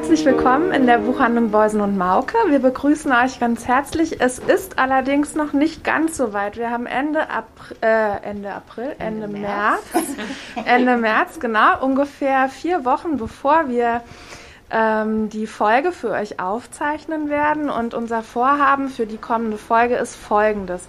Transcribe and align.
Herzlich 0.00 0.24
willkommen 0.24 0.72
in 0.72 0.86
der 0.86 0.96
Buchhandlung 0.96 1.50
Beusen 1.50 1.82
und 1.82 1.98
Mauke. 1.98 2.34
Wir 2.48 2.58
begrüßen 2.58 3.12
euch 3.12 3.38
ganz 3.38 3.68
herzlich. 3.68 4.18
Es 4.22 4.38
ist 4.38 4.78
allerdings 4.78 5.34
noch 5.34 5.52
nicht 5.52 5.84
ganz 5.84 6.16
so 6.16 6.32
weit. 6.32 6.56
Wir 6.56 6.70
haben 6.70 6.86
Ende, 6.86 7.28
April, 7.28 7.76
äh, 7.82 8.16
Ende 8.22 8.50
April, 8.50 8.96
Ende, 8.98 9.24
Ende 9.26 9.38
März, 9.38 9.82
Ende 10.64 10.96
März, 10.96 11.38
genau, 11.38 11.84
ungefähr 11.84 12.48
vier 12.48 12.86
Wochen 12.86 13.18
bevor 13.18 13.68
wir 13.68 14.00
ähm, 14.70 15.28
die 15.28 15.46
Folge 15.46 15.92
für 15.92 16.12
euch 16.12 16.40
aufzeichnen 16.40 17.28
werden. 17.28 17.68
Und 17.68 17.92
unser 17.92 18.22
Vorhaben 18.22 18.88
für 18.88 19.04
die 19.04 19.18
kommende 19.18 19.58
Folge 19.58 19.96
ist 19.96 20.16
folgendes. 20.16 20.88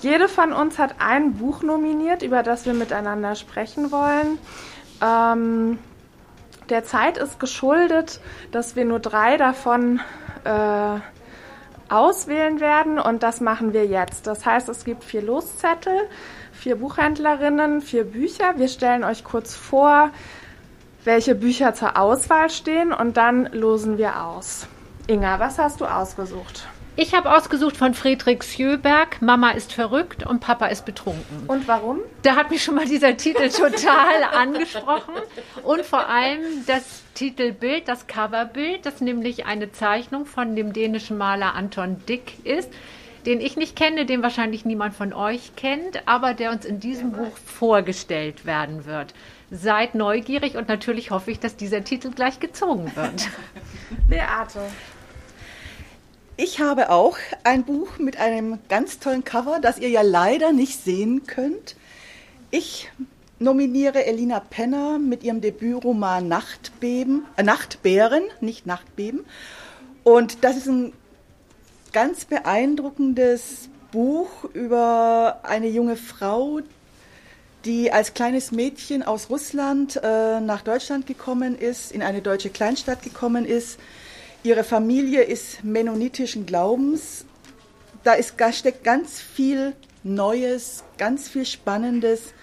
Jede 0.00 0.28
von 0.28 0.52
uns 0.52 0.80
hat 0.80 0.96
ein 0.98 1.34
Buch 1.34 1.62
nominiert, 1.62 2.22
über 2.22 2.42
das 2.42 2.66
wir 2.66 2.74
miteinander 2.74 3.36
sprechen 3.36 3.92
wollen. 3.92 4.38
Ähm, 5.00 5.78
der 6.68 6.84
Zeit 6.84 7.18
ist 7.18 7.40
geschuldet, 7.40 8.20
dass 8.50 8.76
wir 8.76 8.84
nur 8.84 9.00
drei 9.00 9.36
davon 9.36 10.00
äh, 10.44 11.00
auswählen 11.88 12.60
werden 12.60 12.98
und 12.98 13.22
das 13.22 13.40
machen 13.40 13.72
wir 13.72 13.86
jetzt. 13.86 14.26
Das 14.26 14.46
heißt, 14.46 14.68
es 14.68 14.84
gibt 14.84 15.04
vier 15.04 15.22
Loszettel, 15.22 16.08
vier 16.52 16.76
Buchhändlerinnen, 16.76 17.82
vier 17.82 18.04
Bücher. 18.04 18.54
Wir 18.56 18.68
stellen 18.68 19.04
euch 19.04 19.24
kurz 19.24 19.54
vor, 19.54 20.10
welche 21.04 21.34
Bücher 21.34 21.74
zur 21.74 21.98
Auswahl 21.98 22.48
stehen 22.48 22.92
und 22.92 23.16
dann 23.16 23.46
losen 23.52 23.98
wir 23.98 24.24
aus. 24.24 24.66
Inga, 25.06 25.40
was 25.40 25.58
hast 25.58 25.80
du 25.80 25.84
ausgesucht? 25.84 26.68
Ich 26.94 27.14
habe 27.14 27.34
ausgesucht 27.34 27.78
von 27.78 27.94
Friedrich 27.94 28.42
Sjöberg, 28.42 29.22
Mama 29.22 29.52
ist 29.52 29.72
verrückt 29.72 30.26
und 30.26 30.40
Papa 30.40 30.66
ist 30.66 30.84
betrunken. 30.84 31.44
Und 31.46 31.66
warum? 31.66 32.00
Da 32.22 32.36
hat 32.36 32.50
mich 32.50 32.62
schon 32.62 32.74
mal 32.74 32.84
dieser 32.84 33.16
Titel 33.16 33.48
total 33.48 34.24
angesprochen. 34.32 35.14
Und 35.62 35.86
vor 35.86 36.06
allem 36.06 36.42
das 36.66 37.02
Titelbild, 37.14 37.88
das 37.88 38.06
Coverbild, 38.06 38.84
das 38.84 39.00
nämlich 39.00 39.46
eine 39.46 39.72
Zeichnung 39.72 40.26
von 40.26 40.54
dem 40.54 40.74
dänischen 40.74 41.16
Maler 41.16 41.54
Anton 41.54 42.02
Dick 42.06 42.44
ist, 42.44 42.70
den 43.24 43.40
ich 43.40 43.56
nicht 43.56 43.74
kenne, 43.74 44.04
den 44.04 44.22
wahrscheinlich 44.22 44.66
niemand 44.66 44.94
von 44.94 45.14
euch 45.14 45.56
kennt, 45.56 46.06
aber 46.06 46.34
der 46.34 46.50
uns 46.50 46.66
in 46.66 46.78
diesem 46.78 47.12
Buch 47.12 47.36
vorgestellt 47.46 48.44
werden 48.44 48.84
wird. 48.84 49.14
Seid 49.50 49.94
neugierig 49.94 50.56
und 50.56 50.68
natürlich 50.68 51.10
hoffe 51.10 51.30
ich, 51.30 51.40
dass 51.40 51.56
dieser 51.56 51.84
Titel 51.84 52.10
gleich 52.10 52.38
gezogen 52.40 52.92
wird. 52.94 53.28
Beate. 54.08 54.60
Ich 56.38 56.60
habe 56.60 56.88
auch 56.88 57.18
ein 57.44 57.64
Buch 57.64 57.98
mit 57.98 58.18
einem 58.18 58.58
ganz 58.70 58.98
tollen 58.98 59.22
Cover, 59.22 59.60
das 59.60 59.78
ihr 59.78 59.90
ja 59.90 60.00
leider 60.00 60.52
nicht 60.52 60.82
sehen 60.82 61.26
könnt. 61.26 61.76
Ich 62.50 62.90
nominiere 63.38 64.06
Elina 64.06 64.40
Penner 64.40 64.98
mit 64.98 65.24
ihrem 65.24 65.42
Debütroman 65.42 66.28
Nachtbeben, 66.28 67.26
äh, 67.36 67.42
Nachtbären, 67.42 68.22
nicht 68.40 68.66
Nachtbeben. 68.66 69.26
Und 70.04 70.42
das 70.42 70.56
ist 70.56 70.68
ein 70.68 70.94
ganz 71.92 72.24
beeindruckendes 72.24 73.68
Buch 73.90 74.44
über 74.54 75.40
eine 75.42 75.68
junge 75.68 75.96
Frau, 75.96 76.60
die 77.66 77.92
als 77.92 78.14
kleines 78.14 78.52
Mädchen 78.52 79.02
aus 79.02 79.28
Russland 79.28 80.00
äh, 80.02 80.40
nach 80.40 80.62
Deutschland 80.62 81.06
gekommen 81.06 81.58
ist, 81.58 81.92
in 81.92 82.02
eine 82.02 82.22
deutsche 82.22 82.48
Kleinstadt 82.48 83.02
gekommen 83.02 83.44
ist 83.44 83.78
Ihre 84.44 84.64
Familie 84.64 85.22
ist 85.22 85.62
mennonitischen 85.62 86.46
Glaubens. 86.46 87.24
Da, 88.02 88.14
ist, 88.14 88.34
da 88.38 88.52
steckt 88.52 88.82
ganz 88.82 89.20
viel 89.20 89.74
Neues, 90.02 90.82
ganz 90.98 91.28
viel 91.28 91.46
Spannendes 91.46 92.34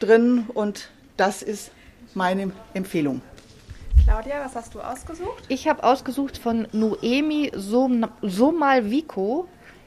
drin 0.00 0.46
und 0.52 0.90
das 1.16 1.42
ist 1.42 1.70
meine 2.14 2.50
Empfehlung. 2.74 3.22
Claudia, 4.04 4.44
was 4.44 4.56
hast 4.56 4.74
du 4.74 4.80
ausgesucht? 4.80 5.44
Ich 5.46 5.68
habe 5.68 5.84
ausgesucht 5.84 6.36
von 6.36 6.66
Noemi 6.72 7.52
Somalvico. 7.54 9.46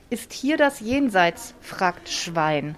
Ist 0.10 0.32
hier 0.32 0.56
das 0.56 0.80
Jenseits, 0.80 1.56
fragt 1.60 2.08
Schwein. 2.08 2.78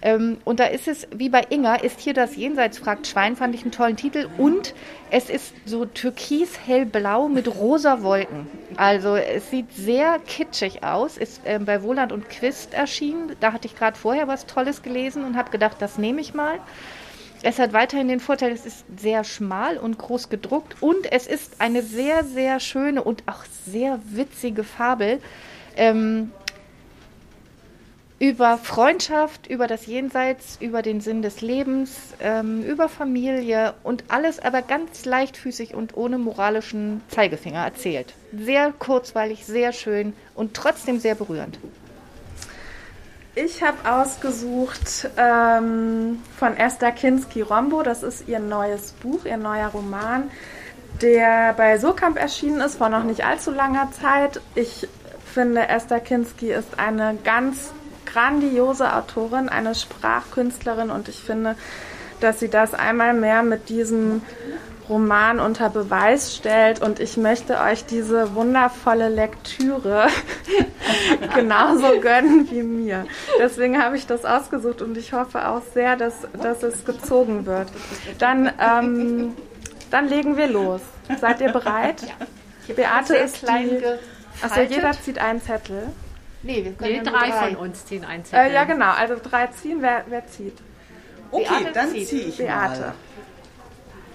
Ähm, 0.00 0.38
und 0.44 0.60
da 0.60 0.66
ist 0.66 0.86
es, 0.86 1.08
wie 1.12 1.28
bei 1.28 1.46
Inga, 1.50 1.76
ist 1.76 2.00
hier 2.00 2.14
das 2.14 2.36
Jenseits, 2.36 2.78
fragt 2.78 3.06
Schwein, 3.06 3.36
fand 3.36 3.54
ich 3.54 3.62
einen 3.62 3.72
tollen 3.72 3.96
Titel. 3.96 4.28
Und 4.38 4.74
es 5.10 5.28
ist 5.28 5.54
so 5.64 5.86
türkis 5.86 6.58
hellblau 6.66 7.28
mit 7.28 7.48
rosa 7.56 8.02
Wolken. 8.02 8.46
Also 8.76 9.16
es 9.16 9.50
sieht 9.50 9.72
sehr 9.72 10.18
kitschig 10.20 10.84
aus, 10.84 11.16
ist 11.16 11.40
äh, 11.44 11.58
bei 11.58 11.82
Wohland 11.82 12.12
und 12.12 12.28
Quist 12.28 12.74
erschienen. 12.74 13.34
Da 13.40 13.52
hatte 13.52 13.66
ich 13.66 13.76
gerade 13.76 13.98
vorher 13.98 14.28
was 14.28 14.46
Tolles 14.46 14.82
gelesen 14.82 15.24
und 15.24 15.36
habe 15.36 15.50
gedacht, 15.50 15.76
das 15.80 15.98
nehme 15.98 16.20
ich 16.20 16.34
mal. 16.34 16.60
Es 17.42 17.58
hat 17.58 17.72
weiterhin 17.72 18.08
den 18.08 18.18
Vorteil, 18.18 18.50
es 18.50 18.66
ist 18.66 18.84
sehr 18.96 19.22
schmal 19.22 19.78
und 19.78 19.96
groß 19.96 20.28
gedruckt 20.28 20.82
und 20.82 21.10
es 21.12 21.28
ist 21.28 21.60
eine 21.60 21.82
sehr, 21.82 22.24
sehr 22.24 22.58
schöne 22.58 23.02
und 23.02 23.22
auch 23.26 23.44
sehr 23.64 24.00
witzige 24.10 24.64
Fabel. 24.64 25.20
Ähm, 25.76 26.32
über 28.18 28.58
Freundschaft, 28.58 29.46
über 29.46 29.68
das 29.68 29.86
Jenseits, 29.86 30.56
über 30.60 30.82
den 30.82 31.00
Sinn 31.00 31.22
des 31.22 31.40
Lebens, 31.40 32.14
ähm, 32.20 32.64
über 32.64 32.88
Familie 32.88 33.74
und 33.84 34.04
alles 34.08 34.40
aber 34.40 34.62
ganz 34.62 35.04
leichtfüßig 35.04 35.74
und 35.74 35.96
ohne 35.96 36.18
moralischen 36.18 37.02
Zeigefinger 37.08 37.64
erzählt. 37.64 38.14
Sehr 38.36 38.72
kurzweilig, 38.72 39.46
sehr 39.46 39.72
schön 39.72 40.14
und 40.34 40.54
trotzdem 40.54 40.98
sehr 40.98 41.14
berührend. 41.14 41.58
Ich 43.36 43.62
habe 43.62 43.88
ausgesucht 43.88 45.10
ähm, 45.16 46.18
von 46.36 46.56
Esther 46.56 46.90
Kinski-Rombo, 46.90 47.84
das 47.84 48.02
ist 48.02 48.26
ihr 48.26 48.40
neues 48.40 48.92
Buch, 48.94 49.26
ihr 49.26 49.36
neuer 49.36 49.68
Roman, 49.68 50.28
der 51.00 51.52
bei 51.52 51.78
Sokamp 51.78 52.18
erschienen 52.18 52.60
ist 52.60 52.78
vor 52.78 52.88
noch 52.88 53.04
nicht 53.04 53.24
allzu 53.24 53.52
langer 53.52 53.92
Zeit. 53.92 54.40
Ich 54.56 54.88
finde, 55.24 55.68
Esther 55.68 56.00
Kinski 56.00 56.50
ist 56.50 56.80
eine 56.80 57.16
ganz 57.22 57.72
grandiose 58.18 58.94
Autorin, 58.94 59.48
eine 59.48 59.74
Sprachkünstlerin 59.74 60.90
und 60.90 61.08
ich 61.08 61.22
finde, 61.22 61.54
dass 62.20 62.40
sie 62.40 62.48
das 62.48 62.74
einmal 62.74 63.14
mehr 63.14 63.44
mit 63.44 63.68
diesem 63.68 64.22
Roman 64.88 65.38
unter 65.38 65.70
Beweis 65.70 66.34
stellt 66.34 66.82
und 66.82 66.98
ich 66.98 67.16
möchte 67.16 67.60
euch 67.60 67.84
diese 67.84 68.34
wundervolle 68.34 69.08
Lektüre 69.08 70.08
genauso 71.34 72.00
gönnen 72.00 72.50
wie 72.50 72.62
mir. 72.62 73.06
Deswegen 73.38 73.80
habe 73.80 73.96
ich 73.96 74.06
das 74.06 74.24
ausgesucht 74.24 74.82
und 74.82 74.96
ich 74.96 75.12
hoffe 75.12 75.46
auch 75.46 75.62
sehr, 75.74 75.96
dass, 75.96 76.14
dass 76.42 76.62
es 76.62 76.84
gezogen 76.84 77.46
wird. 77.46 77.68
Dann, 78.18 78.50
ähm, 78.58 79.36
dann 79.90 80.08
legen 80.08 80.36
wir 80.36 80.48
los. 80.48 80.80
Seid 81.20 81.40
ihr 81.40 81.52
bereit? 81.52 82.02
Ja. 82.66 82.74
Beate 82.74 83.16
ist 83.16 83.42
die... 83.42 83.80
Achso, 84.40 84.60
jeder 84.60 84.92
zieht 84.92 85.18
einen 85.18 85.40
Zettel. 85.40 85.88
Nee, 86.42 86.64
wir 86.64 86.72
können 86.72 86.92
nee, 86.92 87.02
drei, 87.02 87.30
drei, 87.30 87.48
von 87.48 87.56
uns 87.56 87.84
ziehen 87.84 88.04
ein 88.04 88.24
Zettel. 88.24 88.50
Äh, 88.50 88.54
ja, 88.54 88.64
genau. 88.64 88.92
Also 88.92 89.16
drei 89.22 89.48
ziehen. 89.48 89.78
Wer, 89.80 90.04
wer 90.08 90.26
zieht? 90.26 90.58
Okay, 91.30 91.44
Beate 91.48 91.72
dann 91.72 91.90
ziehe 91.90 92.04
ich 92.04 92.36
Beate. 92.36 92.80
Mal. 92.80 92.94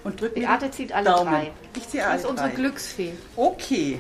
Und 0.04 0.20
drück 0.22 0.36
Beate 0.36 0.72
zieht 0.72 0.92
alle 0.94 1.06
Daumen. 1.06 1.32
drei. 1.32 1.52
Ich 1.76 1.88
ziehe 1.88 2.04
alle 2.04 2.14
Das 2.14 2.24
ist 2.24 2.30
unsere 2.30 2.50
Glücksfee. 2.50 3.14
Okay. 3.36 4.00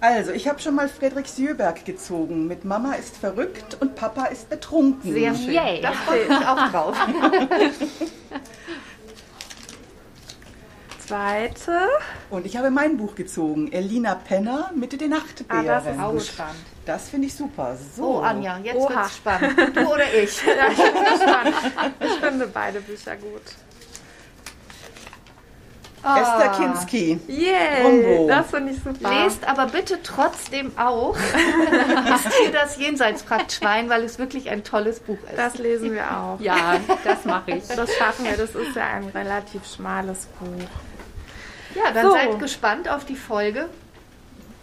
Also, 0.00 0.32
ich 0.32 0.46
habe 0.46 0.58
schon 0.60 0.74
mal 0.74 0.88
Friedrich 0.88 1.26
Sjöberg 1.28 1.84
gezogen 1.86 2.46
mit 2.46 2.64
Mama 2.66 2.92
ist 2.94 3.16
verrückt 3.16 3.78
und 3.80 3.94
Papa 3.94 4.26
ist 4.26 4.50
betrunken. 4.50 5.12
Sehr 5.12 5.34
schön. 5.34 5.54
Yay. 5.54 5.80
Das 5.80 5.96
freue 6.06 6.24
ich 6.24 6.30
auch 6.30 6.70
drauf. 6.70 6.96
Zweite. 11.06 11.88
Und 12.30 12.46
ich 12.46 12.56
habe 12.56 12.70
mein 12.70 12.96
Buch 12.96 13.14
gezogen, 13.14 13.70
Elina 13.70 14.16
Penner, 14.16 14.72
Mitte 14.74 14.96
der 14.96 15.08
Nachtbären. 15.08 15.68
Ah, 15.68 15.80
das 15.80 15.86
ist 15.86 16.00
auch 16.00 16.20
spannend. 16.20 16.56
Das 16.86 17.08
finde 17.08 17.26
ich 17.26 17.34
super. 17.34 17.76
So, 17.96 18.18
oh, 18.18 18.20
Anja, 18.20 18.58
jetzt 18.62 18.76
Oha. 18.76 18.94
wird's 18.94 19.16
spannend. 19.16 19.76
Du 19.76 19.92
oder 19.92 20.04
ich? 20.14 20.40
ja, 20.46 20.68
ich 20.70 20.76
bin 20.76 21.04
gespannt. 21.04 21.54
Ich 22.00 22.12
finde 22.12 22.46
beide 22.46 22.80
Bücher 22.80 23.16
gut. 23.16 23.42
Ah. 26.04 26.20
Esther 26.20 26.48
Kinski. 26.52 27.18
Yeah, 27.28 28.28
das 28.28 28.50
finde 28.50 28.72
ich 28.72 28.78
super. 28.80 29.10
Lest 29.10 29.44
aber 29.48 29.66
bitte 29.66 29.98
trotzdem 30.04 30.70
auch 30.78 31.16
hier 32.40 32.52
das 32.52 32.76
Jenseitsprachtschwein, 32.78 33.90
weil 33.90 34.04
es 34.04 34.20
wirklich 34.20 34.48
ein 34.50 34.62
tolles 34.62 35.00
Buch 35.00 35.18
ist. 35.28 35.36
Das 35.36 35.58
lesen 35.58 35.92
wir 35.92 36.04
auch. 36.16 36.38
Ja, 36.38 36.76
das 37.02 37.24
mache 37.24 37.50
ich. 37.52 37.66
Das 37.66 37.92
schaffen 37.96 38.24
wir. 38.26 38.36
Das 38.36 38.54
ist 38.54 38.76
ja 38.76 38.84
ein 38.84 39.08
relativ 39.08 39.62
schmales 39.66 40.26
Buch. 40.38 40.68
Ja, 41.74 41.90
dann 41.92 42.06
So. 42.06 42.12
seid 42.12 42.38
gespannt 42.38 42.88
auf 42.88 43.04
die 43.04 43.16
Folge 43.16 43.68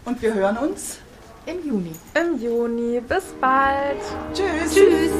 Und 0.06 0.22
wir 0.22 0.32
hören 0.32 0.56
uns. 0.56 0.98
Im 1.46 1.66
Juni. 1.66 1.92
Im 2.14 2.40
Juni. 2.40 3.00
Bis 3.00 3.24
bald. 3.40 4.00
Tschüss. 4.32 4.74
Tschüss. 4.74 5.12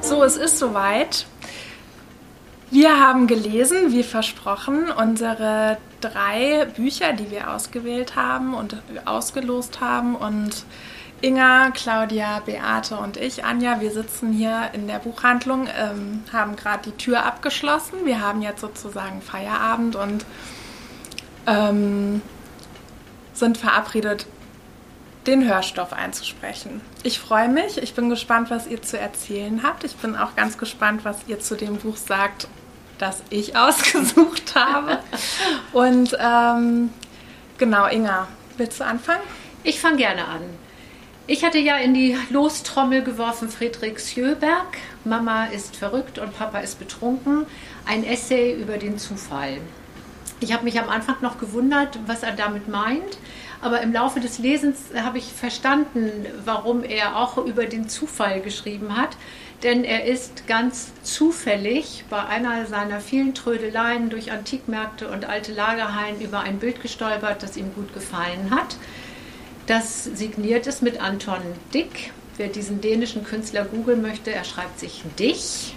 So, 0.00 0.22
es 0.22 0.36
ist 0.36 0.58
soweit. 0.58 1.26
Wir 2.70 3.00
haben 3.00 3.26
gelesen, 3.26 3.92
wie 3.92 4.02
versprochen, 4.02 4.90
unsere 4.90 5.78
drei 6.00 6.66
Bücher, 6.76 7.12
die 7.12 7.30
wir 7.30 7.52
ausgewählt 7.52 8.16
haben 8.16 8.54
und 8.54 8.76
ausgelost 9.04 9.80
haben. 9.80 10.14
Und 10.14 10.64
Inga, 11.26 11.70
Claudia, 11.72 12.38
Beate 12.38 12.96
und 12.96 13.16
ich, 13.16 13.44
Anja, 13.44 13.80
wir 13.80 13.90
sitzen 13.90 14.32
hier 14.32 14.70
in 14.74 14.86
der 14.86 15.00
Buchhandlung, 15.00 15.66
ähm, 15.76 16.22
haben 16.32 16.54
gerade 16.54 16.88
die 16.88 16.96
Tür 16.96 17.26
abgeschlossen. 17.26 18.04
Wir 18.04 18.20
haben 18.20 18.42
jetzt 18.42 18.60
sozusagen 18.60 19.20
Feierabend 19.20 19.96
und 19.96 20.24
ähm, 21.48 22.22
sind 23.34 23.58
verabredet, 23.58 24.28
den 25.26 25.44
Hörstoff 25.44 25.92
einzusprechen. 25.92 26.80
Ich 27.02 27.18
freue 27.18 27.48
mich, 27.48 27.78
ich 27.78 27.94
bin 27.94 28.08
gespannt, 28.08 28.48
was 28.50 28.68
ihr 28.68 28.80
zu 28.80 28.96
erzählen 28.96 29.64
habt. 29.64 29.82
Ich 29.82 29.96
bin 29.96 30.14
auch 30.14 30.36
ganz 30.36 30.58
gespannt, 30.58 31.04
was 31.04 31.16
ihr 31.26 31.40
zu 31.40 31.56
dem 31.56 31.78
Buch 31.78 31.96
sagt, 31.96 32.46
das 32.98 33.24
ich 33.30 33.56
ausgesucht 33.56 34.54
habe. 34.54 35.00
Und 35.72 36.16
ähm, 36.20 36.90
genau, 37.58 37.88
Inga, 37.88 38.28
willst 38.58 38.78
du 38.78 38.84
anfangen? 38.84 39.24
Ich 39.64 39.80
fange 39.80 39.96
gerne 39.96 40.24
an. 40.24 40.65
Ich 41.28 41.44
hatte 41.44 41.58
ja 41.58 41.76
in 41.76 41.92
die 41.92 42.16
Lostrommel 42.30 43.02
geworfen 43.02 43.48
Friedrich 43.48 43.98
Sjöberg. 43.98 44.78
Mama 45.04 45.46
ist 45.46 45.74
verrückt 45.74 46.20
und 46.20 46.38
Papa 46.38 46.60
ist 46.60 46.78
betrunken. 46.78 47.46
Ein 47.84 48.04
Essay 48.04 48.54
über 48.54 48.78
den 48.78 48.96
Zufall. 48.96 49.58
Ich 50.38 50.52
habe 50.52 50.62
mich 50.62 50.78
am 50.78 50.88
Anfang 50.88 51.16
noch 51.22 51.38
gewundert, 51.38 51.98
was 52.06 52.22
er 52.22 52.30
damit 52.30 52.68
meint. 52.68 53.18
Aber 53.60 53.80
im 53.80 53.92
Laufe 53.92 54.20
des 54.20 54.38
Lesens 54.38 54.78
habe 54.94 55.18
ich 55.18 55.32
verstanden, 55.32 56.26
warum 56.44 56.84
er 56.84 57.16
auch 57.16 57.38
über 57.38 57.66
den 57.66 57.88
Zufall 57.88 58.40
geschrieben 58.40 58.96
hat. 58.96 59.16
Denn 59.64 59.82
er 59.82 60.04
ist 60.04 60.46
ganz 60.46 60.92
zufällig 61.02 62.04
bei 62.08 62.24
einer 62.24 62.66
seiner 62.66 63.00
vielen 63.00 63.34
Trödeleien 63.34 64.10
durch 64.10 64.30
Antikmärkte 64.30 65.08
und 65.08 65.24
alte 65.24 65.52
Lagerhallen 65.52 66.20
über 66.20 66.38
ein 66.40 66.60
Bild 66.60 66.82
gestolpert, 66.82 67.42
das 67.42 67.56
ihm 67.56 67.74
gut 67.74 67.92
gefallen 67.94 68.52
hat. 68.52 68.76
Das 69.66 70.04
signiert 70.04 70.68
ist 70.68 70.82
mit 70.82 71.00
Anton 71.00 71.40
Dick. 71.74 72.12
Wer 72.36 72.48
diesen 72.48 72.80
dänischen 72.80 73.24
Künstler 73.24 73.64
googeln 73.64 74.00
möchte, 74.00 74.32
er 74.32 74.44
schreibt 74.44 74.78
sich 74.78 75.02
Dich. 75.18 75.74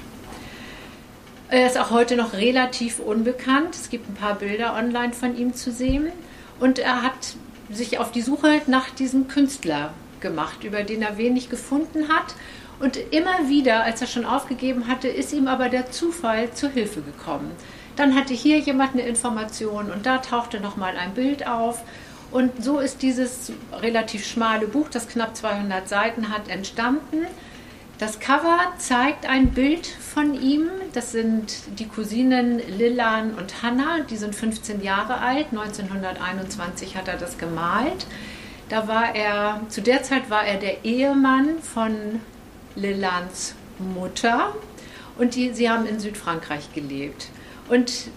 Er 1.50 1.66
ist 1.66 1.80
auch 1.80 1.90
heute 1.90 2.16
noch 2.16 2.34
relativ 2.34 3.00
unbekannt. 3.00 3.74
Es 3.74 3.90
gibt 3.90 4.08
ein 4.08 4.14
paar 4.14 4.36
Bilder 4.36 4.76
online 4.76 5.14
von 5.14 5.36
ihm 5.36 5.56
zu 5.56 5.72
sehen. 5.72 6.12
Und 6.60 6.78
er 6.78 7.02
hat 7.02 7.36
sich 7.72 7.98
auf 7.98 8.12
die 8.12 8.22
Suche 8.22 8.62
nach 8.68 8.92
diesem 8.92 9.28
Künstler 9.28 9.94
gemacht, 10.20 10.64
über 10.64 10.84
den 10.84 11.02
er 11.02 11.18
wenig 11.18 11.50
gefunden 11.50 12.10
hat. 12.10 12.36
Und 12.80 12.98
immer 13.12 13.50
wieder, 13.50 13.84
als 13.84 14.02
er 14.02 14.08
schon 14.08 14.26
aufgegeben 14.26 14.88
hatte, 14.88 15.08
ist 15.08 15.34
ihm 15.34 15.48
aber 15.48 15.70
der 15.70 15.90
Zufall 15.92 16.54
zur 16.54 16.70
Hilfe 16.70 17.02
gekommen. 17.02 17.52
Dann 17.96 18.16
hatte 18.16 18.34
hier 18.36 18.60
jemand 18.60 18.94
eine 18.94 19.08
Information 19.08 19.92
und 19.92 20.06
da 20.06 20.20
tauchte 20.20 20.60
noch 20.60 20.78
mal 20.78 20.96
ein 20.96 21.16
Bild 21.16 21.48
auf. 21.48 21.82
Und 22.32 22.64
so 22.64 22.80
ist 22.80 23.02
dieses 23.02 23.52
relativ 23.74 24.26
schmale 24.26 24.68
Buch, 24.68 24.90
das 24.90 25.08
knapp 25.08 25.36
200 25.36 25.90
Seiten 25.90 26.30
hat, 26.30 26.48
entstanden. 26.50 27.26
Das 27.98 28.20
Cover 28.20 28.60
zeigt 28.78 29.28
ein 29.28 29.52
Bild 29.52 29.86
von 29.86 30.40
ihm. 30.40 30.70
Das 30.94 31.12
sind 31.12 31.54
die 31.80 31.88
Cousinen 31.88 32.60
Lillan 32.78 33.34
und 33.34 33.62
Hannah. 33.62 34.02
Die 34.10 34.16
sind 34.16 34.36
15 34.36 34.82
Jahre 34.82 35.18
alt. 35.18 35.48
1921 35.52 36.96
hat 36.96 37.08
er 37.10 37.18
das 37.18 37.38
gemalt. 37.38 38.08
Da 38.70 38.88
war 38.88 39.16
er, 39.16 39.62
zu 39.68 39.82
der 39.82 40.04
Zeit 40.04 40.30
war 40.30 40.46
er 40.46 40.58
der 40.58 40.86
Ehemann 40.86 41.60
von 41.62 42.22
Lillans 42.76 43.56
Mutter. 43.80 44.56
Und 45.18 45.36
die, 45.36 45.54
sie 45.54 45.70
haben 45.70 45.86
in 45.86 46.00
Südfrankreich 46.00 46.74
gelebt. 46.74 47.28
Und 47.68 48.10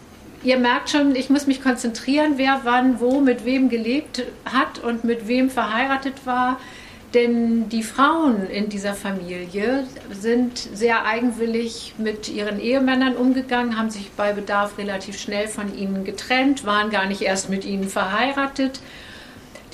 ihr 0.44 0.58
merkt 0.58 0.90
schon, 0.90 1.14
ich 1.14 1.30
muss 1.30 1.46
mich 1.46 1.62
konzentrieren, 1.62 2.34
wer 2.36 2.60
wann, 2.64 3.00
wo, 3.00 3.20
mit 3.20 3.44
wem 3.44 3.68
gelebt 3.68 4.22
hat 4.44 4.78
und 4.78 5.04
mit 5.04 5.28
wem 5.28 5.50
verheiratet 5.50 6.26
war. 6.26 6.58
Denn 7.14 7.68
die 7.68 7.82
Frauen 7.82 8.46
in 8.48 8.70
dieser 8.70 8.94
Familie 8.94 9.84
sind 10.10 10.56
sehr 10.56 11.04
eigenwillig 11.04 11.94
mit 11.98 12.30
ihren 12.30 12.58
Ehemännern 12.58 13.16
umgegangen, 13.16 13.76
haben 13.76 13.90
sich 13.90 14.10
bei 14.12 14.32
Bedarf 14.32 14.78
relativ 14.78 15.18
schnell 15.18 15.46
von 15.46 15.76
ihnen 15.76 16.04
getrennt, 16.04 16.64
waren 16.64 16.88
gar 16.90 17.04
nicht 17.04 17.20
erst 17.20 17.50
mit 17.50 17.66
ihnen 17.66 17.88
verheiratet. 17.88 18.80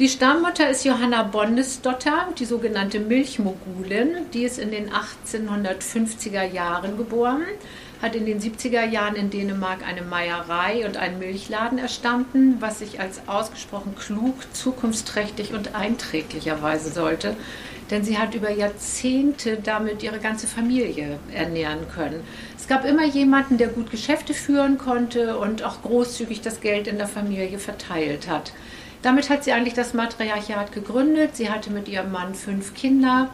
Die 0.01 0.09
Stammmutter 0.09 0.69
ist 0.69 0.85
Johanna 0.85 1.25
Bondesdotter, 1.25 2.29
die 2.39 2.45
sogenannte 2.45 3.01
Milchmogulin. 3.01 4.31
Die 4.33 4.43
ist 4.43 4.59
in 4.59 4.71
den 4.71 4.91
1850er 4.91 6.45
Jahren 6.45 6.97
geboren, 6.97 7.43
hat 8.01 8.15
in 8.15 8.27
den 8.27 8.41
70er 8.41 8.85
Jahren 8.85 9.17
in 9.17 9.31
Dänemark 9.31 9.87
eine 9.87 10.03
Meierei 10.03 10.87
und 10.87 10.97
einen 10.97 11.19
Milchladen 11.19 11.79
erstanden, 11.79 12.57
was 12.61 12.79
sich 12.79 13.01
als 13.01 13.23
ausgesprochen 13.27 13.95
klug, 13.97 14.35
zukunftsträchtig 14.53 15.53
und 15.53 15.75
einträglich 15.75 16.47
erweisen 16.47 16.93
sollte. 16.93 17.37
Denn 17.91 18.05
sie 18.05 18.19
hat 18.19 18.35
über 18.35 18.51
Jahrzehnte 18.51 19.59
damit 19.63 20.03
ihre 20.03 20.19
ganze 20.19 20.47
Familie 20.47 21.19
ernähren 21.33 21.89
können. 21.95 22.23
Es 22.57 22.69
gab 22.69 22.85
immer 22.85 23.07
jemanden, 23.07 23.57
der 23.57 23.69
gut 23.69 23.91
Geschäfte 23.91 24.35
führen 24.35 24.79
konnte 24.79 25.39
und 25.39 25.63
auch 25.63 25.83
großzügig 25.83 26.43
das 26.43 26.61
Geld 26.61 26.87
in 26.87 26.99
der 26.99 27.09
Familie 27.09 27.59
verteilt 27.59 28.29
hat. 28.29 28.53
Damit 29.03 29.31
hat 29.31 29.45
sie 29.45 29.53
eigentlich 29.53 29.75
das 29.75 29.95
Matriarchat 29.95 30.73
gegründet. 30.73 31.37
Sie 31.37 31.51
hatte 31.51 31.71
mit 31.71 31.89
ihrem 31.89 32.13
Mann 32.13 32.35
fünf 32.35 32.75
Kinder 32.75 33.31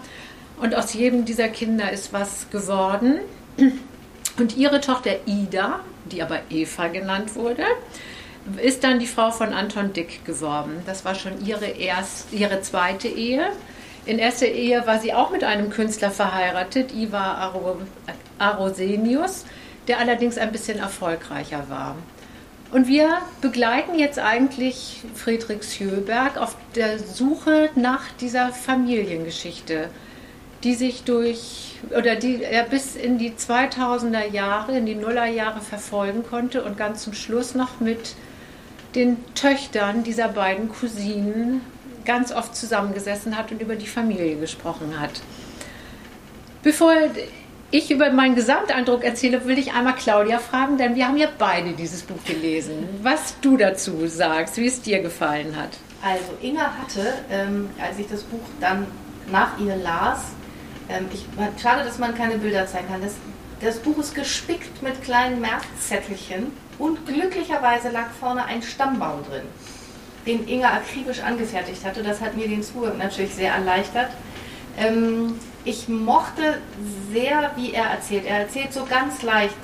und 0.60 0.74
aus 0.74 0.94
jedem 0.94 1.24
dieser 1.24 1.48
Kinder 1.48 1.90
ist 1.90 2.12
was 2.12 2.48
geworden. 2.50 3.18
Und 4.38 4.56
ihre 4.56 4.80
Tochter 4.80 5.12
Ida, 5.26 5.80
die 6.06 6.22
aber 6.22 6.40
Eva 6.50 6.88
genannt 6.88 7.34
wurde, 7.36 7.64
ist 8.62 8.84
dann 8.84 8.98
die 8.98 9.06
Frau 9.06 9.30
von 9.30 9.52
Anton 9.52 9.92
Dick 9.92 10.24
geworden. 10.24 10.82
Das 10.86 11.04
war 11.04 11.14
schon 11.14 11.44
ihre, 11.44 11.66
erst, 11.66 12.32
ihre 12.32 12.60
zweite 12.60 13.08
Ehe. 13.08 13.46
In 14.06 14.18
erster 14.18 14.46
Ehe 14.46 14.86
war 14.86 14.98
sie 14.98 15.14
auch 15.14 15.30
mit 15.30 15.44
einem 15.44 15.70
Künstler 15.70 16.10
verheiratet, 16.10 16.92
Ivar 16.92 17.38
Aro, 17.38 17.78
Arosenius, 18.38 19.46
der 19.88 19.98
allerdings 19.98 20.36
ein 20.36 20.52
bisschen 20.52 20.78
erfolgreicher 20.78 21.64
war. 21.68 21.96
Und 22.70 22.88
wir 22.88 23.18
begleiten 23.40 23.98
jetzt 23.98 24.18
eigentlich 24.18 25.02
Friedrich 25.14 25.62
Sjöberg 25.62 26.36
auf 26.36 26.56
der 26.74 26.98
Suche 26.98 27.70
nach 27.76 28.10
dieser 28.20 28.52
Familiengeschichte, 28.52 29.88
die 30.64 30.74
sich 30.74 31.04
durch 31.04 31.72
oder 31.90 32.16
die 32.16 32.42
er 32.42 32.64
bis 32.64 32.96
in 32.96 33.18
die 33.18 33.32
2000er 33.32 34.30
Jahre, 34.30 34.76
in 34.76 34.86
die 34.86 34.94
Nullerjahre 34.94 35.60
verfolgen 35.60 36.24
konnte 36.28 36.64
und 36.64 36.78
ganz 36.78 37.04
zum 37.04 37.12
Schluss 37.12 37.54
noch 37.54 37.80
mit 37.80 38.14
den 38.94 39.18
Töchtern 39.34 40.02
dieser 40.02 40.28
beiden 40.28 40.70
Cousinen 40.70 41.60
ganz 42.04 42.32
oft 42.32 42.56
zusammengesessen 42.56 43.36
hat 43.36 43.52
und 43.52 43.60
über 43.60 43.76
die 43.76 43.86
Familie 43.86 44.36
gesprochen 44.36 44.98
hat. 44.98 45.20
Bevor 46.62 46.94
ich 47.70 47.90
über 47.90 48.10
meinen 48.10 48.34
Gesamteindruck 48.34 49.04
erzähle, 49.04 49.46
will 49.46 49.58
ich 49.58 49.72
einmal 49.72 49.96
Claudia 49.96 50.38
fragen, 50.38 50.78
denn 50.78 50.94
wir 50.94 51.08
haben 51.08 51.16
ja 51.16 51.28
beide 51.38 51.72
dieses 51.72 52.02
Buch 52.02 52.22
gelesen. 52.24 52.88
Was 53.02 53.38
du 53.40 53.56
dazu 53.56 54.06
sagst, 54.06 54.56
wie 54.56 54.66
es 54.66 54.80
dir 54.80 55.02
gefallen 55.02 55.56
hat. 55.56 55.70
Also 56.02 56.32
Inga 56.40 56.72
hatte, 56.78 57.14
ähm, 57.30 57.68
als 57.80 57.98
ich 57.98 58.06
das 58.06 58.22
Buch 58.22 58.44
dann 58.60 58.86
nach 59.30 59.58
ihr 59.58 59.76
las, 59.76 60.20
ähm, 60.88 61.06
ich, 61.12 61.26
schade, 61.60 61.84
dass 61.84 61.98
man 61.98 62.14
keine 62.14 62.38
Bilder 62.38 62.66
zeigen 62.66 62.88
kann. 62.88 63.00
Das, 63.02 63.14
das 63.60 63.78
Buch 63.78 63.98
ist 63.98 64.14
gespickt 64.14 64.82
mit 64.82 65.02
kleinen 65.02 65.40
Merkzettelchen 65.40 66.52
und 66.78 67.06
glücklicherweise 67.06 67.90
lag 67.90 68.10
vorne 68.18 68.44
ein 68.44 68.62
Stammbaum 68.62 69.24
drin, 69.24 69.44
den 70.26 70.46
Inga 70.48 70.68
akribisch 70.68 71.20
angefertigt 71.20 71.84
hatte. 71.84 72.02
Das 72.02 72.20
hat 72.20 72.36
mir 72.36 72.48
den 72.48 72.62
Zugang 72.62 72.98
natürlich 72.98 73.34
sehr 73.34 73.52
erleichtert. 73.52 74.10
Ähm, 74.76 75.38
ich 75.64 75.88
mochte 75.88 76.58
sehr, 77.10 77.52
wie 77.56 77.72
er 77.72 77.86
erzählt. 77.86 78.26
Er 78.26 78.40
erzählt 78.40 78.72
so 78.72 78.84
ganz 78.84 79.22
leicht. 79.22 79.54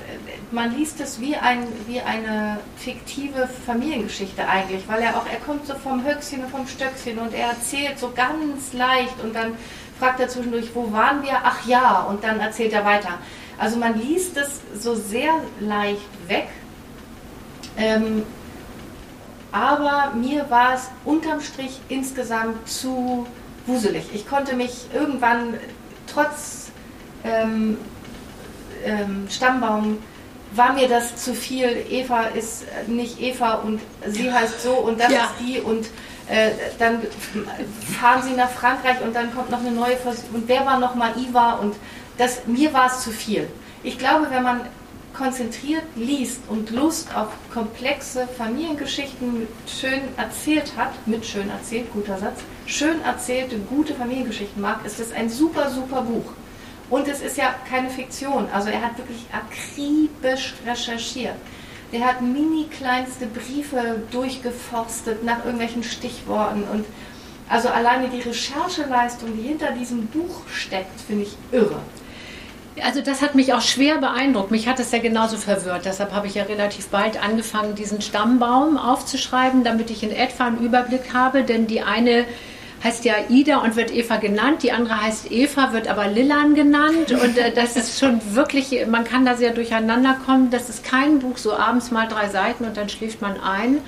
Man 0.51 0.75
liest 0.75 0.99
es 1.01 1.21
wie, 1.21 1.37
ein, 1.37 1.67
wie 1.87 2.01
eine 2.01 2.59
fiktive 2.77 3.49
Familiengeschichte 3.67 4.49
eigentlich, 4.49 4.89
weil 4.89 5.03
er 5.03 5.17
auch, 5.19 5.27
er 5.31 5.39
kommt 5.41 5.67
so 5.67 5.75
vom 5.75 6.05
Höchstchen 6.05 6.45
und 6.45 6.51
vom 6.51 6.67
Stöckchen 6.67 7.19
und 7.19 7.35
er 7.35 7.49
erzählt 7.49 7.99
so 7.99 8.13
ganz 8.15 8.73
leicht 8.73 9.21
und 9.23 9.35
dann 9.35 9.59
fragt 10.01 10.19
er 10.19 10.29
zwischendurch, 10.29 10.71
wo 10.75 10.91
waren 10.93 11.23
wir? 11.23 11.35
Ach 11.45 11.65
ja, 11.67 12.01
und 12.09 12.25
dann 12.25 12.41
erzählt 12.41 12.73
er 12.73 12.85
weiter. 12.85 13.11
Also 13.59 13.77
man 13.77 13.97
liest 14.01 14.37
es 14.37 14.61
so 14.83 14.95
sehr 14.95 15.33
leicht 15.61 16.01
weg. 16.27 16.49
Ähm, 17.77 18.25
aber 19.53 20.13
mir 20.15 20.49
war 20.51 20.75
es 20.75 20.89
unterm 21.05 21.41
Strich 21.41 21.81
insgesamt 21.89 22.69
zu 22.69 23.27
wuselig. 23.67 24.05
Ich 24.15 24.27
konnte 24.29 24.57
mich 24.57 24.87
irgendwann 24.95 25.55
trotz 26.07 26.71
ähm, 27.25 27.77
ähm, 28.85 29.27
Stammbaum 29.29 29.99
war 30.53 30.73
mir 30.73 30.89
das 30.89 31.15
zu 31.17 31.35
viel. 31.35 31.85
Eva 31.91 32.23
ist 32.35 32.65
nicht 32.87 33.21
Eva 33.21 33.55
und 33.57 33.81
sie 34.07 34.33
heißt 34.33 34.63
so 34.63 34.73
und 34.73 34.99
das 34.99 35.13
Ja. 35.13 35.25
ist 35.25 35.35
die 35.41 35.61
und 35.61 35.87
äh, 36.29 36.51
dann 36.79 37.01
fahren 38.01 38.23
sie 38.23 38.35
nach 38.35 38.51
Frankreich 38.51 39.01
und 39.03 39.15
dann 39.15 39.35
kommt 39.35 39.51
noch 39.51 39.61
eine 39.61 39.73
neue 39.73 39.97
Vers 39.97 40.25
und 40.33 40.49
wer 40.49 40.65
war 40.67 40.79
noch 40.79 40.95
mal 40.95 41.13
Iva 41.17 41.55
und 41.55 41.75
das 42.19 42.47
mir 42.47 42.73
war 42.73 42.87
es 42.87 43.01
zu 43.01 43.11
viel. 43.11 43.49
Ich 43.83 43.99
glaube, 43.99 44.27
wenn 44.31 44.43
man 44.43 44.61
konzentriert 45.15 45.83
liest 45.97 46.41
und 46.49 46.71
Lust 46.71 47.15
auf 47.15 47.29
komplexe 47.53 48.27
Familiengeschichten 48.27 49.49
schön 49.67 50.03
erzählt 50.17 50.73
hat, 50.77 50.93
mit 51.07 51.27
schön 51.27 51.51
erzählt, 51.51 51.93
guter 51.93 52.19
Satz, 52.19 52.41
schön 52.67 53.03
erzählte, 53.03 53.59
gute 53.59 53.95
Familiengeschichten 53.95 54.63
mag, 54.63 54.85
ist 54.85 55.01
es 55.01 55.13
ein 55.13 55.29
super, 55.29 55.71
super 55.71 56.03
Buch. 56.03 56.33
Und 56.91 57.07
es 57.07 57.21
ist 57.21 57.37
ja 57.37 57.55
keine 57.69 57.89
Fiktion. 57.89 58.49
Also 58.53 58.69
er 58.69 58.83
hat 58.83 58.99
wirklich 58.99 59.25
akribisch 59.33 60.55
recherchiert. 60.67 61.37
Der 61.93 62.07
hat 62.07 62.23
mini 62.23 62.67
kleinste 62.67 63.27
Briefe 63.27 64.03
durchgeforstet 64.13 65.25
nach 65.25 65.45
irgendwelchen 65.45 65.83
Stichworten. 65.83 66.63
Und 66.73 66.85
also 67.49 67.69
alleine 67.69 68.09
die 68.09 68.21
Rechercheleistung, 68.21 69.37
die 69.37 69.49
hinter 69.49 69.73
diesem 69.73 70.07
Buch 70.07 70.49
steckt, 70.49 71.01
finde 71.01 71.25
ich 71.25 71.37
irre. 71.51 71.81
Also 72.83 73.01
das 73.01 73.21
hat 73.21 73.35
mich 73.35 73.53
auch 73.53 73.61
schwer 73.61 73.99
beeindruckt. 73.99 74.51
Mich 74.53 74.69
hat 74.69 74.79
es 74.79 74.93
ja 74.93 75.01
genauso 75.01 75.37
verwirrt. 75.37 75.85
Deshalb 75.85 76.13
habe 76.13 76.29
ich 76.29 76.35
ja 76.37 76.45
relativ 76.45 76.89
bald 76.89 77.23
angefangen, 77.23 77.75
diesen 77.75 78.01
Stammbaum 78.01 78.79
aufzuschreiben, 78.79 79.65
damit 79.65 79.91
ich 79.91 80.03
in 80.03 80.13
etwa 80.13 80.47
einen 80.47 80.59
Überblick 80.59 81.13
habe. 81.13 81.43
Denn 81.43 81.67
die 81.67 81.83
eine 81.83 82.25
heißt 82.83 83.05
ja 83.05 83.15
Ida 83.29 83.59
und 83.59 83.77
wird 83.77 83.93
Eva 83.93 84.17
genannt, 84.17 84.63
die 84.63 84.73
andere 84.73 85.03
heißt 85.03 85.31
Eva, 85.31 85.73
wird 85.73 85.89
aber 85.89 86.09
Lillan 86.09 86.55
genannt. 86.55 87.13
Und 87.13 87.37
äh, 87.37 87.53
das 87.53 87.77
ist 87.77 87.99
schon 87.99 88.21
wirklich, 88.35 88.87
man 88.87 89.05
kann 89.05 89.25
da 89.25 89.37
sehr 89.37 89.53
durcheinander 89.53 90.17
kommen. 90.25 90.51
Das 90.51 90.69
ist 90.69 90.85
kein 90.85 91.19
Buch, 91.19 91.37
so 91.37 91.55
abends 91.55 91.91
mal 91.91 92.09
drei 92.09 92.29
Seiten 92.29 92.65
und 92.65 92.77
dann 92.77 92.89
schläft 92.89 93.21
man 93.21 93.39
ein. 93.39 93.79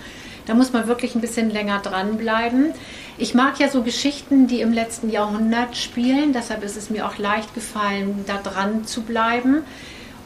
Da 0.47 0.55
muss 0.55 0.73
man 0.73 0.89
wirklich 0.89 1.15
ein 1.15 1.21
bisschen 1.21 1.51
länger 1.51 1.79
dranbleiben. 1.79 2.73
Ich 3.17 3.35
mag 3.35 3.59
ja 3.61 3.69
so 3.69 3.83
Geschichten, 3.83 4.47
die 4.47 4.61
im 4.61 4.73
letzten 4.73 5.11
Jahrhundert 5.11 5.77
spielen. 5.77 6.33
Deshalb 6.33 6.65
ist 6.65 6.77
es 6.77 6.91
mir 6.91 7.07
auch 7.07 7.17
leicht 7.17 7.55
gefallen, 7.55 8.25
da 8.27 8.39
dran 8.39 8.85
zu 8.85 9.03
bleiben. 9.03 9.63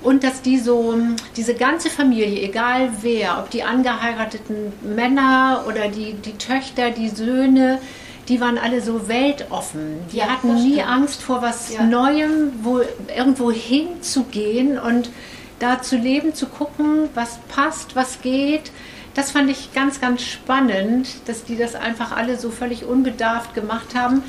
Und 0.03 0.25
dass 0.25 0.41
die 0.41 0.59
so, 0.59 0.97
diese 1.37 1.55
ganze 1.55 1.91
Familie, 1.91 2.41
egal 2.41 2.91
wer, 3.03 3.39
ob 3.39 3.51
die 3.51 3.63
angeheirateten 3.63 4.73
Männer 4.95 5.65
oder 5.69 5.89
die, 5.89 6.15
die 6.15 6.39
Töchter, 6.39 6.91
die 6.91 7.09
Söhne, 7.09 7.79
die 8.29 8.41
waren 8.41 8.59
alle 8.59 8.81
so 8.81 9.09
weltoffen. 9.09 10.01
Die 10.13 10.19
Ja, 10.19 10.27
hatten 10.29 10.55
nie 10.55 10.75
stimmt. 10.75 10.89
Angst 10.89 11.23
vor 11.23 11.43
was 11.43 11.73
Ja. 11.73 11.83
Neuem, 11.85 12.53
wo, 12.63 12.81
irgendwo 13.17 13.51
hinzugehen 13.53 14.79
und 14.79 15.11
da 15.59 15.81
zu 15.81 15.97
leben, 15.97 16.35
zu 16.35 16.47
gucken, 16.47 17.09
was 17.15 17.39
passt, 17.49 17.97
was 17.97 18.21
geht. 18.21 18.71
Das 19.15 19.31
fand 19.31 19.49
ich 19.51 19.73
ganz, 19.73 20.01
ganz 20.01 20.23
spannend, 20.23 21.09
dass 21.27 21.45
die 21.45 21.57
das 21.57 21.75
einfach 21.75 22.15
alle 22.15 22.39
so 22.39 22.51
völlig 22.51 22.85
unbedarft 22.85 23.55
gemacht 23.55 23.95
haben. 23.95 24.23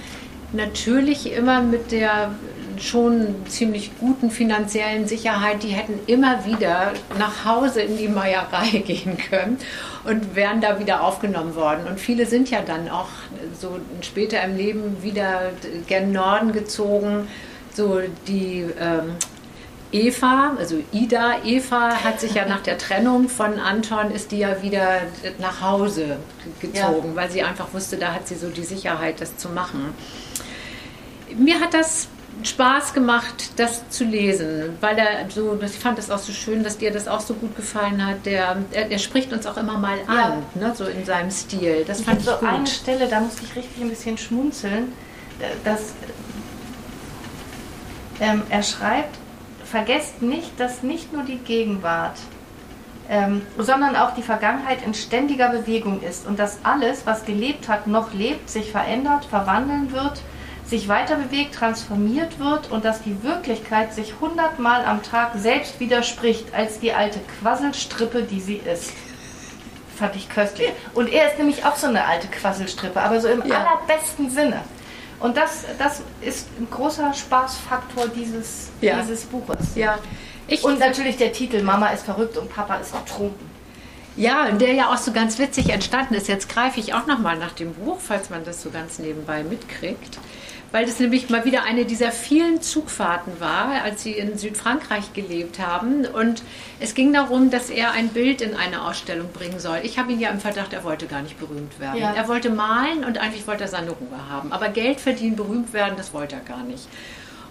Natürlich 0.53 1.33
immer 1.33 1.61
mit 1.61 1.91
der 1.91 2.31
schon 2.79 3.35
ziemlich 3.47 3.91
guten 3.99 4.31
finanziellen 4.31 5.07
Sicherheit, 5.07 5.63
die 5.63 5.69
hätten 5.69 5.99
immer 6.07 6.45
wieder 6.45 6.93
nach 7.17 7.45
Hause 7.45 7.81
in 7.81 7.97
die 7.97 8.07
Meierei 8.07 8.79
gehen 8.85 9.17
können 9.17 9.57
und 10.03 10.35
wären 10.35 10.61
da 10.61 10.79
wieder 10.79 11.01
aufgenommen 11.01 11.55
worden. 11.55 11.87
Und 11.87 11.99
viele 11.99 12.25
sind 12.25 12.49
ja 12.49 12.61
dann 12.61 12.89
auch 12.89 13.09
so 13.59 13.79
später 14.01 14.43
im 14.43 14.55
Leben 14.55 15.03
wieder 15.03 15.51
gen 15.87 16.11
Norden 16.11 16.53
gezogen. 16.53 17.27
So 17.73 18.01
die 18.27 18.65
ähm, 18.79 19.15
Eva, 19.91 20.55
also 20.57 20.83
Ida, 20.91 21.43
Eva 21.45 22.03
hat 22.03 22.19
sich 22.19 22.33
ja 22.33 22.45
nach 22.45 22.61
der 22.61 22.77
Trennung 22.77 23.29
von 23.29 23.57
Anton, 23.59 24.11
ist 24.11 24.31
die 24.31 24.39
ja 24.39 24.61
wieder 24.61 25.01
nach 25.39 25.61
Hause 25.61 26.17
gezogen, 26.59 27.15
weil 27.15 27.31
sie 27.31 27.43
einfach 27.43 27.73
wusste, 27.73 27.95
da 27.95 28.13
hat 28.13 28.27
sie 28.27 28.35
so 28.35 28.49
die 28.49 28.63
Sicherheit, 28.63 29.21
das 29.21 29.37
zu 29.37 29.47
machen. 29.49 29.93
Mir 31.37 31.61
hat 31.61 31.73
das 31.73 32.09
Spaß 32.43 32.93
gemacht, 32.93 33.51
das 33.57 33.89
zu 33.89 34.03
lesen, 34.03 34.77
weil 34.79 34.97
er 34.97 35.29
so, 35.29 35.59
ich 35.61 35.71
fand 35.71 35.99
es 35.99 36.11
auch 36.11 36.19
so 36.19 36.31
schön, 36.31 36.63
dass 36.63 36.77
dir 36.77 36.91
das 36.91 37.07
auch 37.07 37.19
so 37.19 37.33
gut 37.33 37.55
gefallen 37.55 38.05
hat. 38.05 38.25
Der, 38.25 38.57
er, 38.71 38.91
er 38.91 38.99
spricht 38.99 39.33
uns 39.33 39.45
auch 39.45 39.57
immer 39.57 39.77
mal 39.77 39.97
an, 40.07 40.43
ne, 40.55 40.73
so 40.75 40.85
in 40.85 41.03
seinem 41.05 41.31
Stil. 41.31 41.83
Das 41.85 41.99
Ich 41.99 42.05
fand 42.05 42.19
ich 42.19 42.25
so 42.25 42.37
eine 42.39 42.59
gut. 42.59 42.69
Stelle, 42.69 43.07
da 43.07 43.19
musste 43.19 43.43
ich 43.43 43.55
richtig 43.55 43.81
ein 43.81 43.89
bisschen 43.89 44.17
schmunzeln. 44.17 44.93
dass 45.63 45.93
ähm, 48.19 48.43
er 48.49 48.63
schreibt, 48.63 49.17
vergesst 49.63 50.21
nicht, 50.21 50.59
dass 50.59 50.83
nicht 50.83 51.13
nur 51.13 51.23
die 51.23 51.37
Gegenwart, 51.37 52.17
ähm, 53.09 53.41
sondern 53.57 53.95
auch 53.95 54.13
die 54.15 54.21
Vergangenheit 54.23 54.85
in 54.85 54.93
ständiger 54.93 55.49
Bewegung 55.49 56.01
ist 56.01 56.25
und 56.27 56.39
dass 56.39 56.59
alles, 56.63 57.05
was 57.05 57.25
gelebt 57.25 57.67
hat, 57.67 57.87
noch 57.87 58.13
lebt, 58.13 58.49
sich 58.49 58.71
verändert, 58.71 59.25
verwandeln 59.25 59.91
wird, 59.91 60.21
sich 60.67 60.87
weiter 60.87 61.15
bewegt, 61.15 61.55
transformiert 61.55 62.39
wird 62.39 62.69
und 62.71 62.83
dass 62.83 63.01
die 63.01 63.23
Wirklichkeit 63.23 63.93
sich 63.93 64.15
hundertmal 64.19 64.83
am 64.85 65.01
Tag 65.01 65.31
selbst 65.37 65.79
widerspricht 65.79 66.53
als 66.53 66.79
die 66.79 66.91
alte 66.93 67.19
Quasselstrippe, 67.39 68.23
die 68.23 68.41
sie 68.41 68.57
ist. 68.57 68.91
Fand 69.97 70.15
ich 70.15 70.29
köstlich. 70.29 70.69
Und 70.93 71.11
er 71.11 71.27
ist 71.29 71.37
nämlich 71.39 71.63
auch 71.65 71.75
so 71.75 71.87
eine 71.87 72.03
alte 72.05 72.27
Quasselstrippe, 72.27 73.01
aber 73.01 73.19
so 73.21 73.27
im 73.29 73.43
Ja. 73.45 73.65
allerbesten 73.65 74.29
Sinne. 74.29 74.61
Und 75.19 75.35
das, 75.37 75.63
das 75.79 76.01
ist 76.21 76.47
ein 76.59 76.67
großer 76.69 77.13
Spaßfaktor 77.13 78.09
dieses, 78.09 78.69
Ja. 78.81 78.99
dieses 79.01 79.23
Buches. 79.25 79.75
Ja, 79.75 79.97
ich, 80.47 80.63
Und 80.63 80.79
natürlich 80.79 81.17
der 81.17 81.31
Titel 81.31 81.63
Mama 81.63 81.87
ist 81.87 82.05
verrückt 82.05 82.37
und 82.37 82.53
Papa 82.53 82.75
ist 82.75 82.91
betrunken. 82.93 83.49
Ja, 84.15 84.49
der 84.51 84.73
ja 84.73 84.89
auch 84.91 84.97
so 84.97 85.11
ganz 85.11 85.37
witzig 85.39 85.69
entstanden 85.69 86.13
ist. 86.15 86.27
Jetzt 86.27 86.49
greife 86.49 86.79
ich 86.79 86.93
auch 86.93 87.05
noch 87.07 87.19
mal 87.19 87.37
nach 87.37 87.51
dem 87.53 87.73
Buch, 87.73 87.97
falls 87.99 88.29
man 88.29 88.43
das 88.43 88.61
so 88.61 88.69
ganz 88.69 88.99
nebenbei 88.99 89.43
mitkriegt. 89.43 90.17
Weil 90.71 90.85
das 90.85 90.99
nämlich 90.99 91.29
mal 91.29 91.45
wieder 91.45 91.63
eine 91.63 91.85
dieser 91.85 92.11
vielen 92.11 92.61
Zugfahrten 92.61 93.39
war, 93.39 93.81
als 93.83 94.03
sie 94.03 94.11
in 94.11 94.37
Südfrankreich 94.37 95.13
gelebt 95.13 95.59
haben. 95.59 96.05
Und 96.05 96.43
es 96.79 96.93
ging 96.93 97.13
darum, 97.13 97.49
dass 97.49 97.69
er 97.69 97.91
ein 97.91 98.09
Bild 98.09 98.41
in 98.41 98.53
eine 98.53 98.85
Ausstellung 98.85 99.31
bringen 99.31 99.59
soll. 99.59 99.79
Ich 99.83 99.97
habe 99.97 100.11
ihn 100.11 100.19
ja 100.19 100.29
im 100.29 100.39
Verdacht, 100.39 100.73
er 100.73 100.83
wollte 100.83 101.07
gar 101.07 101.21
nicht 101.21 101.39
berühmt 101.39 101.79
werden. 101.79 101.99
Ja. 101.99 102.13
Er 102.13 102.27
wollte 102.27 102.49
malen 102.49 103.05
und 103.05 103.17
eigentlich 103.17 103.47
wollte 103.47 103.63
er 103.63 103.69
seine 103.69 103.91
Ruhe 103.91 104.29
haben. 104.29 104.51
Aber 104.51 104.69
Geld 104.69 104.99
verdienen, 104.99 105.35
berühmt 105.35 105.73
werden, 105.73 105.93
das 105.95 106.13
wollte 106.13 106.35
er 106.35 106.41
gar 106.41 106.63
nicht. 106.63 106.87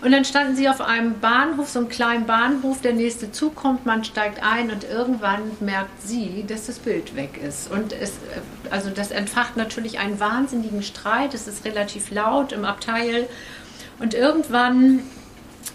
Und 0.03 0.13
dann 0.13 0.25
standen 0.25 0.57
sie 0.57 0.69
auf 0.69 0.81
einem 0.81 1.21
Bahnhof, 1.21 1.71
so 1.71 1.79
einem 1.79 1.89
kleinen 1.89 2.27
Bahnhof, 2.27 2.83
der 2.83 2.93
nächste 2.93 3.33
Zug 3.33 3.55
kommt, 3.55 3.87
man 3.87 4.05
steigt 4.05 4.43
ein 4.43 4.71
und 4.71 4.85
irgendwann 4.85 5.41
merkt 5.61 6.03
sie, 6.03 6.45
dass 6.47 6.67
das 6.67 6.79
Bild 6.79 7.17
weg 7.17 7.41
ist. 7.43 7.71
Und 7.71 7.93
es, 7.93 8.11
äh, 8.11 8.71
also 8.71 8.91
das 8.91 9.11
entfacht 9.11 9.57
natürlich 9.57 9.99
einen 9.99 10.21
wahnsinnigen 10.21 10.83
Streit, 10.83 11.33
es 11.33 11.49
ist 11.49 11.65
relativ 11.65 12.11
laut 12.11 12.53
im 12.53 12.65
Abteil. 12.65 13.27
Und 13.99 14.13
irgendwann 14.13 15.01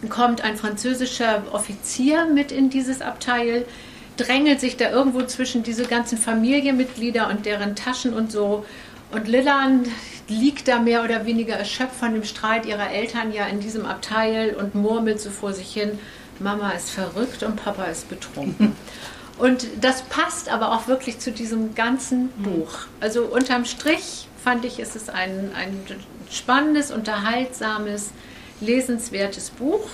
kommt 0.09 0.43
ein 0.43 0.55
französischer 0.55 1.43
Offizier 1.51 2.25
mit 2.25 2.51
in 2.51 2.69
dieses 2.69 3.01
Abteil, 3.01 3.65
drängelt 4.17 4.59
sich 4.59 4.77
da 4.77 4.91
irgendwo 4.91 5.23
zwischen 5.23 5.63
diese 5.63 5.85
ganzen 5.85 6.17
Familienmitglieder 6.17 7.27
und 7.27 7.47
deren 7.47 7.75
Taschen 7.75 8.13
und 8.13 8.31
so. 8.31 8.65
Und 9.11 9.27
Lilland 9.27 9.87
liegt 10.27 10.67
da 10.67 10.79
mehr 10.79 11.03
oder 11.03 11.25
weniger 11.25 11.55
erschöpft 11.55 11.95
von 11.95 12.13
dem 12.13 12.23
Streit 12.23 12.65
ihrer 12.65 12.91
Eltern 12.91 13.31
ja 13.33 13.45
in 13.45 13.59
diesem 13.59 13.85
Abteil 13.85 14.55
und 14.55 14.75
murmelt 14.75 15.19
so 15.19 15.29
vor 15.29 15.53
sich 15.53 15.73
hin, 15.73 15.99
Mama 16.39 16.71
ist 16.71 16.89
verrückt 16.89 17.43
und 17.43 17.55
Papa 17.55 17.85
ist 17.85 18.09
betrunken. 18.09 18.75
Und 19.37 19.65
das 19.81 20.03
passt 20.03 20.49
aber 20.49 20.71
auch 20.71 20.87
wirklich 20.87 21.17
zu 21.17 21.31
diesem 21.31 21.73
ganzen 21.73 22.29
Buch. 22.43 22.81
Also 22.99 23.23
unterm 23.23 23.65
Strich 23.65 24.27
fand 24.43 24.65
ich, 24.65 24.79
ist 24.79 24.95
es 24.95 25.09
ein, 25.09 25.49
ein 25.55 25.83
spannendes, 26.29 26.91
unterhaltsames, 26.91 28.11
lesenswertes 28.59 29.49
Buch. 29.49 29.87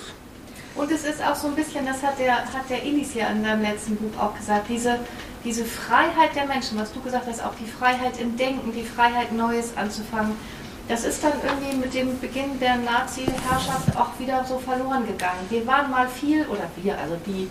Und 0.74 0.92
es 0.92 1.04
ist 1.04 1.24
auch 1.24 1.34
so 1.34 1.48
ein 1.48 1.54
bisschen, 1.54 1.86
das 1.86 2.02
hat 2.02 2.18
der, 2.18 2.36
hat 2.36 2.68
der 2.68 2.82
Elis 2.84 3.14
ja 3.14 3.28
in 3.28 3.42
seinem 3.42 3.62
letzten 3.62 3.96
Buch 3.96 4.20
auch 4.20 4.36
gesagt, 4.36 4.68
diese, 4.68 4.98
diese 5.44 5.64
Freiheit 5.64 6.34
der 6.34 6.46
Menschen, 6.46 6.78
was 6.78 6.92
du 6.92 7.00
gesagt 7.00 7.26
hast, 7.28 7.44
auch 7.44 7.54
die 7.60 7.66
Freiheit 7.70 8.18
im 8.20 8.36
Denken, 8.36 8.72
die 8.72 8.84
Freiheit 8.84 9.32
Neues 9.32 9.76
anzufangen, 9.76 10.32
das 10.88 11.04
ist 11.04 11.22
dann 11.22 11.32
irgendwie 11.44 11.76
mit 11.76 11.92
dem 11.92 12.18
Beginn 12.18 12.58
der 12.60 12.76
Nazi-Herrschaft 12.76 13.94
auch 13.96 14.18
wieder 14.18 14.44
so 14.44 14.58
verloren 14.58 15.06
gegangen. 15.06 15.40
Wir 15.50 15.66
waren 15.66 15.90
mal 15.90 16.08
viel, 16.08 16.46
oder 16.46 16.62
wir, 16.76 16.98
also 16.98 17.16
die, 17.26 17.50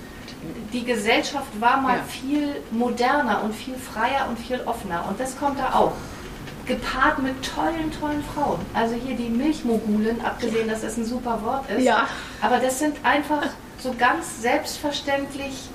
die 0.74 0.84
Gesellschaft 0.84 1.48
war 1.60 1.78
mal 1.80 1.98
Ja. 1.98 2.04
viel 2.04 2.56
moderner 2.72 3.44
und 3.44 3.54
viel 3.54 3.76
freier 3.76 4.28
und 4.28 4.40
viel 4.40 4.60
offener. 4.66 5.06
Und 5.08 5.20
das 5.20 5.38
kommt 5.38 5.60
da 5.60 5.76
auch. 5.76 5.94
Gepaart 6.66 7.20
mit 7.20 7.36
tollen, 7.44 7.92
tollen 7.98 8.24
Frauen. 8.34 8.60
Also 8.74 8.96
hier 8.96 9.16
die 9.16 9.30
Milchmogulen, 9.30 10.20
abgesehen, 10.26 10.68
dass 10.68 10.84
es 10.84 10.98
ein 10.98 11.06
super 11.06 11.40
Wort 11.44 11.70
ist. 11.70 11.84
Ja. 11.84 12.08
Aber 12.42 12.58
das 12.58 12.80
sind 12.80 12.98
einfach 13.04 13.44
so 13.80 13.94
ganz 13.98 14.42
selbstverständlich 14.42 15.70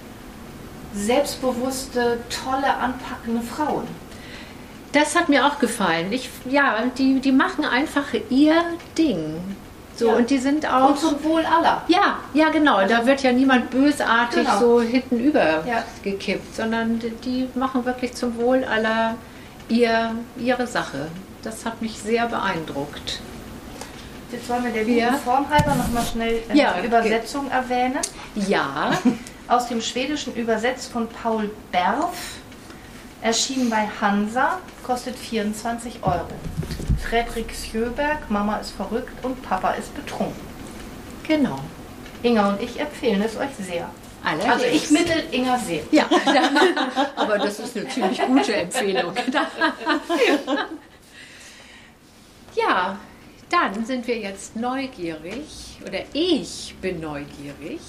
selbstbewusste, 0.94 2.18
tolle, 2.44 2.74
anpackende 2.76 3.42
Frauen. 3.42 3.86
Das 4.92 5.16
hat 5.16 5.28
mir 5.28 5.46
auch 5.46 5.58
gefallen. 5.58 6.12
Ich, 6.12 6.28
ja, 6.48 6.76
die, 6.98 7.20
die 7.20 7.32
machen 7.32 7.64
einfach 7.64 8.04
ihr 8.28 8.54
Ding. 8.98 9.40
So, 9.96 10.08
Ja. 10.08 10.14
und 10.16 10.30
die 10.30 10.38
sind 10.38 10.66
auch. 10.70 10.90
Und 10.90 10.98
zum 10.98 11.22
Wohl 11.24 11.44
aller. 11.44 11.82
ja, 11.88 12.18
ja, 12.34 12.48
genau. 12.50 12.86
Da 12.86 13.06
wird 13.06 13.22
ja 13.22 13.32
niemand 13.32 13.70
bösartig 13.70 14.44
Genau. 14.44 14.58
so 14.58 14.80
hinten 14.82 15.18
über 15.20 15.64
Ja. 15.66 15.84
gekippt, 16.02 16.56
sondern 16.56 17.00
die, 17.24 17.48
machen 17.54 17.84
wirklich 17.84 18.14
zum 18.14 18.36
Wohl 18.36 18.64
aller 18.64 19.16
ihr, 19.68 20.12
ihre 20.38 20.66
Sache. 20.66 21.08
Das 21.42 21.64
hat 21.64 21.80
mich 21.82 21.98
sehr 21.98 22.26
beeindruckt. 22.26 23.20
Jetzt 24.30 24.48
wollen 24.48 24.64
wir 24.64 24.72
der 24.72 24.84
Ja. 24.84 25.10
guten 25.10 25.22
Form 25.22 25.50
halber 25.50 25.74
nochmal 25.74 26.04
schnell 26.04 26.40
äh, 26.50 26.56
Ja, 26.56 26.74
Übersetzung 26.82 27.50
erwähnen. 27.50 27.98
Ja, 28.34 28.92
Aus 29.48 29.68
dem 29.68 29.80
Schwedischen 29.80 30.34
übersetzt 30.34 30.90
von 30.92 31.08
Paul 31.08 31.50
Berf. 31.70 32.38
Erschienen 33.20 33.70
bei 33.70 33.88
Hansa, 34.00 34.58
kostet 34.82 35.16
24 35.16 36.02
Euro. 36.02 36.26
Fredrik 37.00 37.52
Sjöberg, 37.54 38.28
Mama 38.30 38.56
ist 38.56 38.70
verrückt 38.72 39.12
und 39.24 39.40
Papa 39.42 39.72
ist 39.72 39.94
betrunken. 39.94 40.34
genau. 41.26 41.58
Inga 42.24 42.50
und 42.50 42.62
ich 42.62 42.78
empfehlen 42.80 43.20
es 43.22 43.36
euch 43.36 43.50
sehr. 43.58 43.88
Allerdings. 44.24 44.52
Also 44.52 44.64
ich 44.66 44.90
mittel 44.90 45.24
Inga 45.32 45.58
sehr. 45.58 45.82
Ja, 45.90 46.06
aber 47.16 47.38
das 47.38 47.58
ist 47.58 47.76
eine 47.76 47.88
ziemlich 47.88 48.20
gute 48.22 48.54
Empfehlung. 48.54 49.12
Ja, 52.54 52.98
dann 53.48 53.84
sind 53.86 54.06
wir 54.06 54.18
jetzt 54.18 54.56
neugierig, 54.56 55.78
oder 55.86 56.00
ich 56.12 56.74
bin 56.82 57.00
neugierig, 57.00 57.80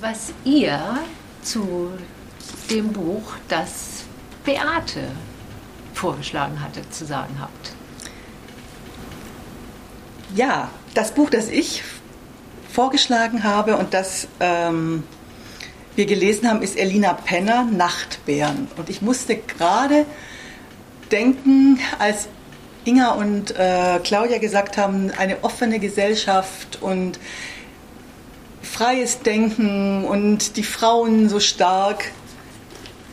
was 0.00 0.32
ihr 0.44 0.98
zu 1.42 1.92
dem 2.70 2.92
Buch, 2.92 3.34
das 3.48 4.04
Beate 4.44 5.08
vorgeschlagen 5.94 6.62
hatte, 6.62 6.88
zu 6.90 7.04
sagen 7.04 7.36
habt. 7.40 7.72
Ja, 10.34 10.70
das 10.94 11.12
Buch, 11.12 11.30
das 11.30 11.48
ich 11.48 11.82
vorgeschlagen 12.72 13.42
habe 13.42 13.76
und 13.76 13.92
das 13.94 14.28
ähm, 14.38 15.02
wir 15.96 16.06
gelesen 16.06 16.48
haben, 16.48 16.62
ist 16.62 16.78
Elina 16.78 17.12
Penner, 17.12 17.64
Nachtbären. 17.64 18.68
Und 18.76 18.88
ich 18.88 19.02
musste 19.02 19.36
gerade 19.36 20.06
denken, 21.10 21.78
als 21.98 22.28
Inga 22.84 23.10
und 23.10 23.50
äh, 23.58 23.98
Claudia 24.02 24.38
gesagt 24.38 24.78
haben, 24.78 25.10
eine 25.18 25.42
offene 25.42 25.78
Gesellschaft 25.78 26.78
und 26.80 27.18
freies 28.70 29.20
Denken 29.20 30.04
und 30.04 30.56
die 30.56 30.62
Frauen 30.62 31.28
so 31.28 31.40
stark. 31.40 32.12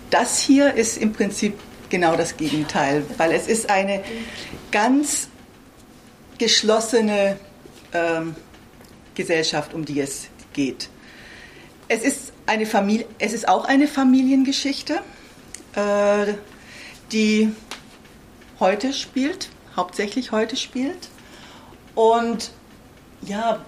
Das 0.10 0.40
hier 0.40 0.76
ist 0.76 0.98
im 0.98 1.14
Prinzip 1.14 1.58
genau 1.90 2.16
das 2.16 2.38
Gegenteil, 2.38 3.04
weil 3.18 3.32
es 3.32 3.48
ist 3.48 3.70
eine 3.70 4.04
ganz 4.72 5.30
geschlossene 6.38 7.40
ähm, 7.94 8.36
Gesellschaft, 9.16 9.74
um 9.74 9.84
die 9.84 10.00
es 10.00 10.28
geht. 10.54 10.90
Es 11.88 12.04
ist, 12.04 12.34
eine 12.46 12.66
Familie, 12.66 13.08
es 13.18 13.34
ist 13.34 13.48
auch 13.48 13.66
eine 13.66 13.88
Familiengeschichte, 13.88 15.02
äh, 15.76 16.34
die 17.12 17.52
heute 18.60 18.94
spielt, 18.94 19.50
hauptsächlich 19.76 20.32
heute 20.32 20.56
spielt. 20.56 21.10
Und 21.96 22.52
ja, 23.22 23.66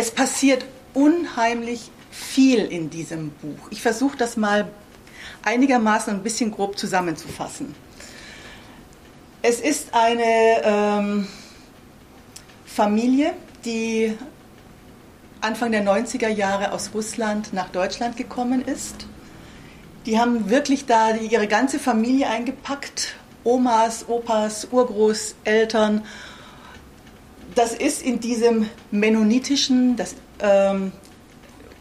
es 0.00 0.10
passiert 0.10 0.64
unheimlich 0.94 1.90
viel 2.10 2.60
in 2.64 2.88
diesem 2.88 3.32
Buch. 3.32 3.68
Ich 3.68 3.82
versuche 3.82 4.16
das 4.16 4.38
mal 4.38 4.70
einigermaßen 5.44 6.14
ein 6.14 6.22
bisschen 6.22 6.50
grob 6.50 6.78
zusammenzufassen. 6.78 7.74
Es 9.42 9.60
ist 9.60 9.92
eine 9.92 10.62
ähm, 10.64 11.28
Familie, 12.64 13.34
die 13.66 14.16
Anfang 15.42 15.70
der 15.70 15.84
90er 15.84 16.28
Jahre 16.28 16.72
aus 16.72 16.92
Russland 16.94 17.52
nach 17.52 17.68
Deutschland 17.68 18.16
gekommen 18.16 18.62
ist. 18.62 19.06
Die 20.06 20.18
haben 20.18 20.48
wirklich 20.48 20.86
da 20.86 21.14
ihre 21.14 21.46
ganze 21.46 21.78
Familie 21.78 22.26
eingepackt, 22.28 23.16
Omas, 23.44 24.08
Opas, 24.08 24.68
Urgroßeltern. 24.70 26.06
Das 27.54 27.72
ist 27.72 28.02
in 28.02 28.20
diesem 28.20 28.68
mennonitischen, 28.90 29.96
das, 29.96 30.14
ähm, 30.40 30.92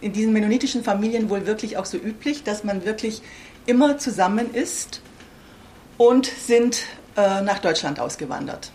in 0.01 0.13
diesen 0.13 0.33
mennonitischen 0.33 0.83
Familien 0.83 1.29
wohl 1.29 1.45
wirklich 1.45 1.77
auch 1.77 1.85
so 1.85 1.97
üblich, 1.97 2.43
dass 2.43 2.63
man 2.63 2.85
wirklich 2.85 3.21
immer 3.65 3.97
zusammen 3.97 4.53
ist 4.53 5.01
und 5.97 6.25
sind 6.25 6.83
äh, 7.15 7.41
nach 7.41 7.59
Deutschland 7.59 7.99
ausgewandert. 7.99 8.71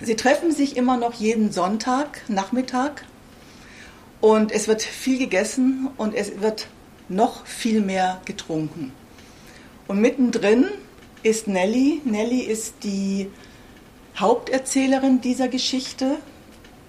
Sie 0.00 0.16
treffen 0.16 0.50
sich 0.50 0.76
immer 0.76 0.96
noch 0.96 1.14
jeden 1.14 1.52
Sonntag, 1.52 2.22
Nachmittag 2.28 3.04
und 4.20 4.50
es 4.50 4.66
wird 4.66 4.82
viel 4.82 5.18
gegessen 5.18 5.88
und 5.96 6.14
es 6.14 6.40
wird 6.40 6.68
noch 7.08 7.46
viel 7.46 7.82
mehr 7.82 8.20
getrunken. 8.24 8.92
Und 9.86 10.00
mittendrin 10.00 10.66
ist 11.22 11.48
Nelly. 11.48 12.00
Nelly 12.04 12.40
ist 12.40 12.76
die 12.82 13.28
Haupterzählerin 14.20 15.20
dieser 15.20 15.48
Geschichte. 15.48 16.16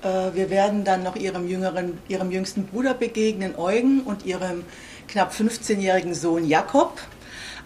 Äh, 0.04 0.34
Wir 0.34 0.50
werden 0.50 0.84
dann 0.84 1.04
noch 1.04 1.16
ihrem, 1.16 1.48
jüngeren, 1.48 1.98
ihrem 2.08 2.32
jüngsten 2.32 2.66
Bruder 2.66 2.94
begegnen, 2.94 3.56
Eugen, 3.58 4.02
und 4.02 4.26
ihrem 4.26 4.64
knapp 5.08 5.34
15-jährigen 5.34 6.14
Sohn 6.14 6.46
Jakob. 6.46 7.00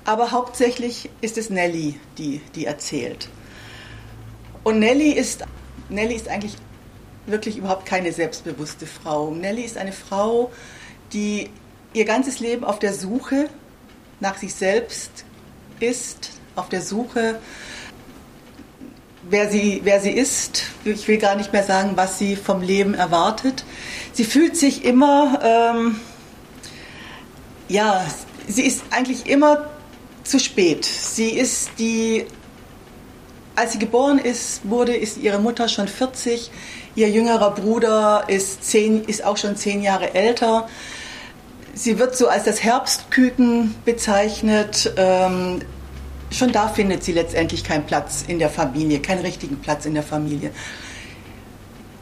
Aber 0.05 0.31
hauptsächlich 0.31 1.09
ist 1.21 1.37
es 1.37 1.49
Nelly, 1.49 1.99
die, 2.17 2.41
die 2.53 2.65
erzählt. 2.65 3.27
Und 4.63 4.79
Nelly 4.79 5.11
ist, 5.11 5.43
Nelly 5.89 6.15
ist 6.15 6.27
eigentlich 6.27 6.55
wirklich 7.25 7.57
überhaupt 7.57 7.87
keine 7.87 8.11
selbstbewusste 8.11 8.85
Frau. 8.85 9.31
Nelly 9.31 9.63
ist 9.63 9.77
eine 9.77 9.91
Frau, 9.91 10.51
die 11.11 11.49
ihr 11.93 12.05
ganzes 12.05 12.39
Leben 12.39 12.63
auf 12.63 12.77
der 12.77 12.93
Suche 12.93 13.49
nach 14.19 14.37
sich 14.37 14.53
selbst 14.53 15.25
ist, 15.79 16.31
auf 16.55 16.69
der 16.69 16.81
Suche, 16.81 17.39
wer 19.29 19.49
sie, 19.49 19.81
wer 19.83 19.99
sie 19.99 20.11
ist. 20.11 20.63
Ich 20.83 21.07
will 21.07 21.17
gar 21.17 21.35
nicht 21.35 21.53
mehr 21.53 21.63
sagen, 21.63 21.91
was 21.95 22.19
sie 22.19 22.35
vom 22.35 22.61
Leben 22.61 22.93
erwartet. 22.93 23.65
Sie 24.13 24.23
fühlt 24.23 24.55
sich 24.55 24.85
immer, 24.85 25.39
ähm, 25.43 25.99
ja, 27.67 28.05
sie 28.47 28.63
ist 28.63 28.83
eigentlich 28.91 29.27
immer 29.27 29.69
zu 30.23 30.39
spät. 30.39 30.85
Sie 30.85 31.29
ist 31.29 31.71
die, 31.79 32.25
als 33.55 33.73
sie 33.73 33.79
geboren 33.79 34.19
ist, 34.19 34.61
wurde, 34.63 34.95
ist 34.95 35.17
ihre 35.17 35.39
Mutter 35.39 35.67
schon 35.67 35.87
40. 35.87 36.51
Ihr 36.95 37.09
jüngerer 37.09 37.51
Bruder 37.51 38.23
ist, 38.27 38.63
zehn, 38.63 39.03
ist 39.03 39.23
auch 39.23 39.37
schon 39.37 39.55
zehn 39.55 39.81
Jahre 39.81 40.13
älter. 40.13 40.69
Sie 41.73 41.99
wird 41.99 42.15
so 42.15 42.29
als 42.29 42.45
das 42.45 42.63
Herbstküken 42.63 43.75
bezeichnet. 43.83 44.93
Ähm, 44.95 45.61
schon 46.31 46.51
da 46.51 46.67
findet 46.67 47.03
sie 47.03 47.13
letztendlich 47.13 47.63
keinen 47.63 47.85
Platz 47.85 48.23
in 48.27 48.39
der 48.39 48.49
Familie, 48.49 48.99
keinen 48.99 49.21
richtigen 49.21 49.59
Platz 49.59 49.85
in 49.85 49.93
der 49.93 50.03
Familie. 50.03 50.51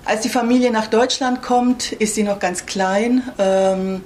Als 0.06 0.22
die 0.22 0.30
Familie 0.30 0.72
nach 0.72 0.88
Deutschland 0.88 1.42
kommt, 1.42 1.94
ist 1.94 2.16
sie 2.16 2.24
noch 2.24 2.40
ganz 2.40 2.66
klein. 2.66 3.24
Ähm, 3.38 4.02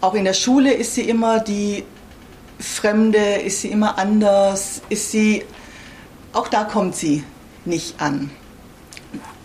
auch 0.00 0.14
in 0.14 0.24
der 0.24 0.34
Schule 0.34 0.72
ist 0.72 0.94
sie 0.94 1.08
immer 1.08 1.40
die 1.40 1.84
Fremde, 2.58 3.18
ist 3.18 3.62
sie 3.62 3.68
immer 3.68 3.98
anders, 3.98 4.82
ist 4.90 5.10
sie, 5.10 5.44
auch 6.32 6.48
da 6.48 6.64
kommt 6.64 6.94
sie 6.94 7.24
nicht 7.64 8.00
an. 8.00 8.30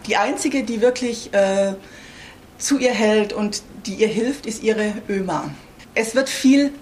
Die 0.08 0.18
einzige, 0.18 0.64
die 0.64 0.82
wirklich 0.82 1.34
äh, 1.34 1.76
zu 2.58 2.78
ihr 2.78 2.92
hält 2.92 3.32
und 3.32 3.64
die 3.86 3.96
ihr 3.96 4.08
hilft, 4.08 4.46
ist 4.46 4.64
ihre 4.64 4.94
Öma. 5.08 5.50
Es 5.96 6.14
wird 6.16 6.30
viel 6.30 6.74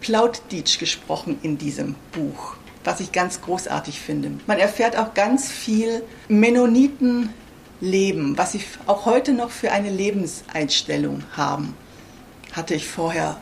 Plautdeutsch 0.00 0.78
gesprochen 0.78 1.38
in 1.42 1.58
diesem 1.58 1.94
Buch, 2.12 2.54
was 2.84 3.00
ich 3.00 3.12
ganz 3.12 3.42
großartig 3.42 4.00
finde. 4.00 4.32
Man 4.46 4.58
erfährt 4.58 4.96
auch 4.96 5.14
ganz 5.14 5.50
viel 5.50 6.02
Mennonitenleben, 6.28 8.36
was 8.36 8.52
sie 8.52 8.60
auch 8.86 9.06
heute 9.06 9.32
noch 9.32 9.50
für 9.50 9.72
eine 9.72 9.90
Lebenseinstellung 9.90 11.24
haben. 11.36 11.74
Hatte 12.52 12.74
ich 12.74 12.86
vorher 12.86 13.36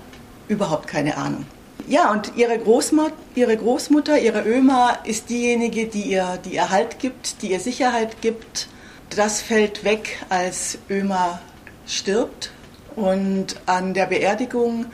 überhaupt 0.48 0.88
keine 0.88 1.16
Ahnung. 1.16 1.44
Ja, 1.86 2.10
und 2.10 2.32
ihre 2.36 2.58
Großmutter, 2.58 3.14
ihre, 3.34 3.56
Großmutter, 3.56 4.18
ihre 4.18 4.42
Öma 4.42 4.98
ist 5.04 5.30
diejenige, 5.30 5.86
die 5.86 6.02
ihr, 6.02 6.38
die 6.44 6.54
ihr 6.54 6.68
Halt 6.68 6.98
gibt, 6.98 7.40
die 7.40 7.52
ihr 7.52 7.60
Sicherheit 7.60 8.20
gibt. 8.20 8.68
Das 9.08 9.40
fällt 9.40 9.84
weg, 9.84 10.18
als 10.28 10.78
Öma 10.90 11.40
stirbt. 11.86 12.50
Und 12.94 13.56
an 13.66 13.94
der 13.94 14.06
Beerdigung 14.06 14.86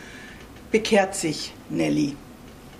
bekehrt 0.74 1.14
sich 1.14 1.52
Nelly. 1.70 2.16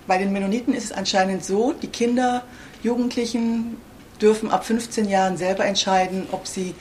Bei 0.08 0.18
den 0.18 0.32
Mennoniten 0.32 0.74
ist 0.74 0.86
es 0.86 0.90
anscheinend 0.90 1.44
so, 1.44 1.72
die 1.74 1.86
Kinder, 1.86 2.42
Jugendlichen 2.82 3.76
dürfen 4.20 4.50
ab 4.50 4.66
15 4.66 5.08
Jahren 5.08 5.36
selber 5.36 5.64
entscheiden, 5.64 6.26
ob 6.32 6.48
sie 6.48 6.74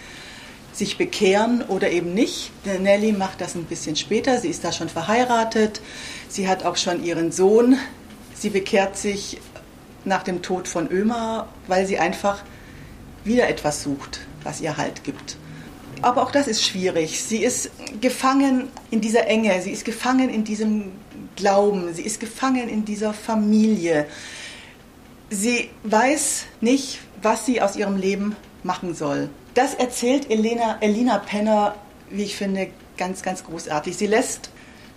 sich 0.71 0.97
bekehren 0.97 1.61
oder 1.67 1.91
eben 1.91 2.15
nicht. 2.15 2.49
Nelly 2.65 3.11
macht 3.11 3.41
das 3.41 3.53
ein 3.53 3.65
bisschen 3.65 3.95
später. 3.95 4.39
Sie 4.39 4.47
ist 4.47 4.63
da 4.63 4.71
schon 4.71 4.89
verheiratet. 4.89 5.81
Sie 6.29 6.47
hat 6.47 6.65
auch 6.65 6.77
schon 6.77 7.03
ihren 7.03 7.31
Sohn. 7.31 7.77
Sie 8.33 8.49
bekehrt 8.49 8.97
sich 8.97 9.39
nach 10.05 10.23
dem 10.23 10.41
Tod 10.41 10.67
von 10.67 10.89
Ömer, 10.89 11.47
weil 11.67 11.85
sie 11.85 11.99
einfach 11.99 12.43
wieder 13.23 13.47
etwas 13.47 13.83
sucht, 13.83 14.21
was 14.43 14.61
ihr 14.61 14.77
Halt 14.77 15.03
gibt. 15.03 15.37
Aber 16.03 16.21
auch 16.21 16.31
das 16.31 16.47
ist 16.47 16.63
schwierig. 16.63 17.23
Sie 17.23 17.37
ist 17.43 17.71
gefangen 18.01 18.67
in 18.91 18.99
dieser 18.99 19.25
Enge, 19.27 19.61
sie 19.61 19.71
ist 19.71 19.85
gefangen 19.85 20.29
in 20.29 20.43
diesem 20.43 20.91
Glauben, 21.37 21.93
sie 21.93 22.03
ist 22.03 22.19
gefangen 22.19 22.67
in 22.67 22.83
dieser 22.83 23.13
Familie. 23.13 24.05
Sie 25.29 25.69
weiß 25.83 26.43
nicht, 26.59 26.99
was 27.21 27.45
sie 27.45 27.61
aus 27.61 27.77
ihrem 27.77 27.95
Leben 27.95 28.35
machen 28.63 28.93
soll. 28.93 29.29
Das 29.53 29.75
erzählt 29.75 30.29
Elena, 30.29 30.77
Elina 30.81 31.19
Penner, 31.19 31.75
wie 32.09 32.23
ich 32.23 32.35
finde, 32.35 32.67
ganz, 32.97 33.21
ganz 33.21 33.45
großartig. 33.45 33.95
Sie 33.95 34.07
lässt 34.07 34.49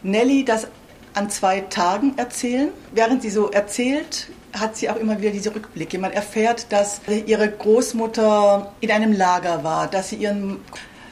Nelly 0.03 0.45
das 0.45 0.67
an 1.15 1.31
zwei 1.31 1.61
Tagen 1.61 2.19
erzählen. 2.19 2.71
Während 2.93 3.23
sie 3.23 3.31
so 3.31 3.51
erzählt, 3.51 4.29
hat 4.53 4.77
sie 4.77 4.91
auch 4.91 4.97
immer 4.97 5.21
wieder 5.21 5.31
diese 5.31 5.55
Rückblicke. 5.55 5.99
Man 5.99 6.13
erfährt, 6.13 6.67
dass 6.73 7.01
ihre 7.27 7.49
Großmutter 7.49 8.73
in 8.81 8.91
einem 8.91 9.13
Lager 9.13 9.63
war, 9.63 9.87
dass 9.87 10.11
sie 10.11 10.17
ihren 10.17 10.59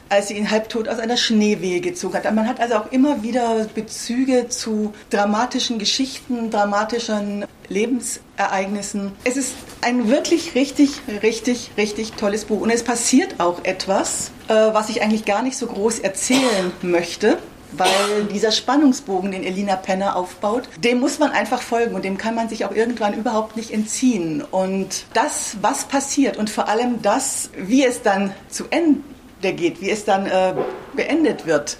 als 0.09 0.27
sie 0.27 0.35
ihn 0.35 0.51
halbtot 0.51 0.87
aus 0.87 0.99
einer 0.99 1.17
Schneewehe 1.17 1.81
gezogen 1.81 2.15
hat. 2.15 2.33
Man 2.33 2.47
hat 2.47 2.59
also 2.59 2.75
auch 2.75 2.91
immer 2.91 3.23
wieder 3.23 3.67
Bezüge 3.73 4.49
zu 4.49 4.93
dramatischen 5.09 5.79
Geschichten, 5.79 6.51
dramatischen 6.51 7.45
Lebensereignissen. 7.69 9.11
Es 9.23 9.37
ist 9.37 9.53
ein 9.81 10.09
wirklich 10.09 10.55
richtig, 10.55 11.01
richtig, 11.23 11.71
richtig 11.77 12.13
tolles 12.13 12.45
Buch. 12.45 12.61
Und 12.61 12.69
es 12.69 12.83
passiert 12.83 13.39
auch 13.39 13.63
etwas, 13.63 14.31
äh, 14.47 14.53
was 14.53 14.89
ich 14.89 15.01
eigentlich 15.01 15.25
gar 15.25 15.41
nicht 15.41 15.57
so 15.57 15.67
groß 15.67 15.99
erzählen 15.99 16.71
möchte 16.81 17.37
weil 17.77 18.25
dieser 18.31 18.51
Spannungsbogen, 18.51 19.31
den 19.31 19.43
Elina 19.43 19.75
Penner 19.75 20.15
aufbaut, 20.15 20.63
dem 20.77 20.99
muss 20.99 21.19
man 21.19 21.31
einfach 21.31 21.61
folgen 21.61 21.95
und 21.95 22.05
dem 22.05 22.17
kann 22.17 22.35
man 22.35 22.49
sich 22.49 22.65
auch 22.65 22.71
irgendwann 22.71 23.13
überhaupt 23.13 23.57
nicht 23.57 23.71
entziehen. 23.71 24.43
Und 24.49 25.05
das, 25.13 25.57
was 25.61 25.85
passiert 25.85 26.37
und 26.37 26.49
vor 26.49 26.67
allem 26.67 27.01
das, 27.01 27.49
wie 27.57 27.85
es 27.85 28.01
dann 28.01 28.33
zu 28.49 28.65
Ende 28.69 29.01
geht, 29.41 29.81
wie 29.81 29.89
es 29.89 30.05
dann 30.05 30.25
äh, 30.25 30.53
beendet 30.93 31.45
wird, 31.45 31.77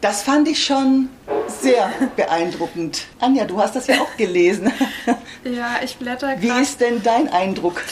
das 0.00 0.22
fand 0.22 0.48
ich 0.48 0.62
schon 0.62 1.08
sehr 1.48 1.90
beeindruckend. 2.16 3.06
Anja, 3.20 3.44
du 3.44 3.58
hast 3.58 3.74
das 3.74 3.86
ja 3.86 3.96
auch 4.00 4.16
gelesen. 4.16 4.72
Ja, 5.44 5.76
ich 5.84 5.96
blätter 5.98 6.36
gerade. 6.36 6.42
Wie 6.42 6.62
ist 6.62 6.80
denn 6.80 7.02
dein 7.02 7.28
Eindruck? 7.28 7.82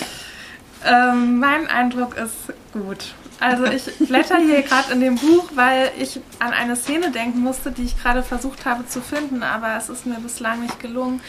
Ähm, 0.87 1.38
mein 1.38 1.66
Eindruck 1.66 2.16
ist 2.16 2.35
gut. 2.73 3.14
Also 3.42 3.64
ich 3.64 3.85
blätter 4.07 4.37
hier 4.37 4.62
gerade 4.62 4.92
in 4.92 5.00
dem 5.00 5.16
Buch, 5.16 5.48
weil 5.57 5.90
ich 5.98 6.20
an 6.38 6.52
eine 6.52 6.76
Szene 6.76 7.11
denken 7.11 7.40
musste, 7.40 7.72
die 7.72 7.83
ich 7.83 8.00
gerade 8.00 8.22
versucht 8.22 8.64
habe 8.66 8.87
zu 8.87 9.00
finden, 9.00 9.42
aber 9.42 9.76
es 9.76 9.88
ist 9.88 10.07
mir 10.07 10.20
bislang 10.20 10.62
nicht 10.62 10.78
gelungen, 10.78 11.20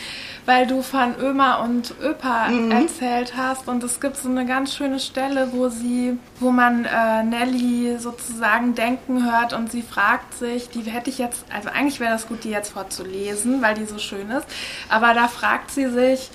weil 0.46 0.68
du 0.68 0.84
von 0.84 1.16
Ömer 1.20 1.62
und 1.62 1.96
Öpa 2.04 2.50
mhm. 2.50 2.70
erzählt 2.70 3.34
hast 3.36 3.68
und 3.68 3.84
es 3.84 4.00
gibt 4.00 4.18
so 4.18 4.30
eine 4.30 4.46
ganz 4.46 4.76
schöne 4.76 5.00
Stelle, 5.00 5.54
wo 5.54 5.70
sie, 5.70 6.20
wo 6.40 6.52
man 6.52 6.86
äh, 6.86 7.24
Nelly 7.24 7.98
sozusagen 7.98 8.76
denken 8.76 9.26
hört 9.26 9.54
und 9.54 9.72
sie 9.72 9.82
fragt 9.82 10.36
sich, 10.36 10.70
die 10.70 10.82
hätte 10.82 11.10
ich 11.10 11.18
jetzt, 11.18 11.46
also 11.52 11.70
eigentlich 11.70 12.00
wäre 12.00 12.12
das 12.12 12.28
gut, 12.28 12.44
die 12.44 12.52
jetzt 12.52 12.74
vorzulesen, 12.74 13.64
weil 13.64 13.74
die 13.74 13.86
so 13.86 13.98
schön 13.98 14.30
ist, 14.30 14.46
aber 14.88 15.16
da 15.16 15.28
fragt 15.28 15.72
sie 15.72 15.90
sich, 15.90 16.30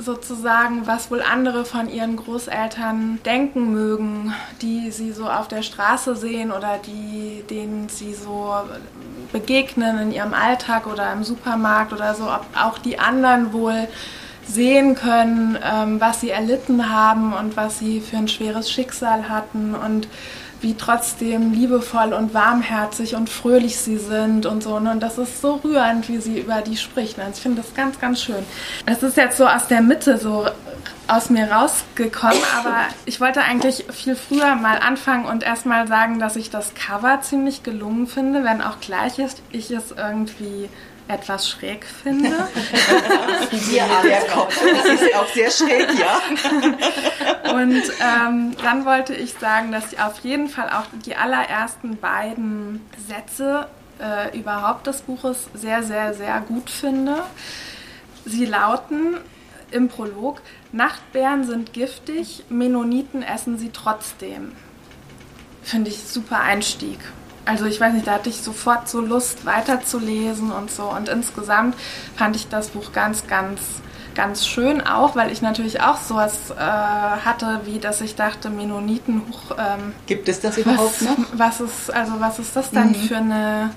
sozusagen, 0.00 0.86
was 0.86 1.10
wohl 1.10 1.22
andere 1.22 1.64
von 1.64 1.88
ihren 1.88 2.16
Großeltern 2.16 3.20
denken 3.24 3.72
mögen, 3.72 4.34
die 4.62 4.90
sie 4.90 5.12
so 5.12 5.28
auf 5.28 5.48
der 5.48 5.62
Straße 5.62 6.16
sehen 6.16 6.50
oder 6.50 6.78
die, 6.84 7.44
denen 7.48 7.88
sie 7.88 8.14
so 8.14 8.54
begegnen 9.32 9.98
in 9.98 10.12
ihrem 10.12 10.34
Alltag 10.34 10.86
oder 10.86 11.12
im 11.12 11.22
Supermarkt 11.22 11.92
oder 11.92 12.14
so, 12.14 12.24
ob 12.24 12.46
auch 12.60 12.78
die 12.78 12.98
anderen 12.98 13.52
wohl 13.52 13.88
sehen 14.46 14.94
können, 14.94 15.58
ähm, 15.62 16.00
was 16.00 16.20
sie 16.20 16.30
erlitten 16.30 16.90
haben 16.90 17.32
und 17.32 17.56
was 17.56 17.78
sie 17.78 18.00
für 18.00 18.16
ein 18.16 18.28
schweres 18.28 18.70
Schicksal 18.70 19.28
hatten. 19.28 19.74
Und 19.74 20.08
wie 20.60 20.74
trotzdem 20.74 21.52
liebevoll 21.52 22.12
und 22.12 22.34
warmherzig 22.34 23.14
und 23.14 23.30
fröhlich 23.30 23.76
sie 23.76 23.98
sind 23.98 24.46
und 24.46 24.62
so. 24.62 24.78
Ne? 24.78 24.90
Und 24.92 25.02
das 25.02 25.18
ist 25.18 25.40
so 25.40 25.60
rührend, 25.64 26.08
wie 26.08 26.18
sie 26.18 26.38
über 26.40 26.60
die 26.62 26.76
spricht. 26.76 27.18
Also 27.18 27.32
ich 27.34 27.40
finde 27.40 27.62
das 27.62 27.74
ganz, 27.74 27.98
ganz 27.98 28.22
schön. 28.22 28.44
Es 28.86 29.02
ist 29.02 29.16
jetzt 29.16 29.36
so 29.36 29.46
aus 29.46 29.68
der 29.68 29.80
Mitte 29.80 30.18
so 30.18 30.46
aus 31.08 31.28
mir 31.28 31.50
rausgekommen, 31.50 32.38
aber 32.58 32.84
ich 33.04 33.20
wollte 33.20 33.42
eigentlich 33.42 33.84
viel 33.90 34.14
früher 34.14 34.54
mal 34.54 34.78
anfangen 34.78 35.24
und 35.24 35.42
erstmal 35.42 35.88
sagen, 35.88 36.20
dass 36.20 36.36
ich 36.36 36.50
das 36.50 36.74
Cover 36.74 37.20
ziemlich 37.20 37.64
gelungen 37.64 38.06
finde, 38.06 38.44
wenn 38.44 38.62
auch 38.62 38.78
gleich 38.80 39.18
ist, 39.18 39.42
ich 39.50 39.72
es 39.72 39.90
irgendwie 39.90 40.68
etwas 41.10 41.48
schräg 41.48 41.84
finde. 41.84 42.28
ja, 43.72 43.86
der 44.02 44.20
Kopf, 44.22 44.58
das 44.58 45.00
ist 45.00 45.14
auch 45.14 45.28
sehr 45.28 45.50
schräg, 45.50 45.88
ja. 45.98 47.52
Und 47.52 47.82
ähm, 48.00 48.56
dann 48.62 48.84
wollte 48.84 49.14
ich 49.14 49.34
sagen, 49.34 49.72
dass 49.72 49.92
ich 49.92 50.00
auf 50.00 50.20
jeden 50.20 50.48
Fall 50.48 50.70
auch 50.70 50.86
die 51.04 51.16
allerersten 51.16 51.96
beiden 51.96 52.80
Sätze 53.08 53.66
äh, 54.00 54.36
überhaupt 54.38 54.86
des 54.86 55.02
Buches 55.02 55.48
sehr, 55.54 55.82
sehr, 55.82 56.14
sehr 56.14 56.40
gut 56.40 56.70
finde. 56.70 57.22
Sie 58.24 58.46
lauten 58.46 59.16
im 59.70 59.88
Prolog, 59.88 60.40
Nachtbären 60.72 61.44
sind 61.44 61.72
giftig, 61.72 62.44
Mennoniten 62.48 63.22
essen 63.22 63.58
sie 63.58 63.70
trotzdem. 63.72 64.52
Finde 65.62 65.90
ich 65.90 65.98
super 66.02 66.40
Einstieg 66.40 66.98
also 67.44 67.64
ich 67.66 67.80
weiß 67.80 67.94
nicht, 67.94 68.06
da 68.06 68.12
hatte 68.12 68.28
ich 68.28 68.42
sofort 68.42 68.88
so 68.88 69.00
Lust 69.00 69.44
weiterzulesen 69.46 70.52
und 70.52 70.70
so. 70.70 70.84
Und 70.84 71.08
insgesamt 71.08 71.76
fand 72.16 72.36
ich 72.36 72.48
das 72.48 72.68
Buch 72.68 72.92
ganz, 72.92 73.26
ganz, 73.26 73.60
ganz 74.14 74.46
schön 74.46 74.86
auch, 74.86 75.16
weil 75.16 75.32
ich 75.32 75.42
natürlich 75.42 75.80
auch 75.80 75.98
sowas 75.98 76.50
äh, 76.50 76.60
hatte, 76.60 77.62
wie 77.64 77.78
dass 77.78 78.00
ich 78.00 78.14
dachte, 78.14 78.50
Mennoniten 78.50 79.22
hoch. 79.28 79.56
Ähm, 79.58 79.92
Gibt 80.06 80.28
es 80.28 80.40
das 80.40 80.58
überhaupt 80.58 81.00
was, 81.00 81.18
noch? 81.18 81.26
Was 81.32 81.60
ist, 81.60 81.94
also 81.94 82.12
was 82.18 82.38
ist 82.38 82.54
das 82.56 82.70
dann 82.70 82.88
mhm. 82.90 82.94
für 82.94 83.16
eine 83.16 83.70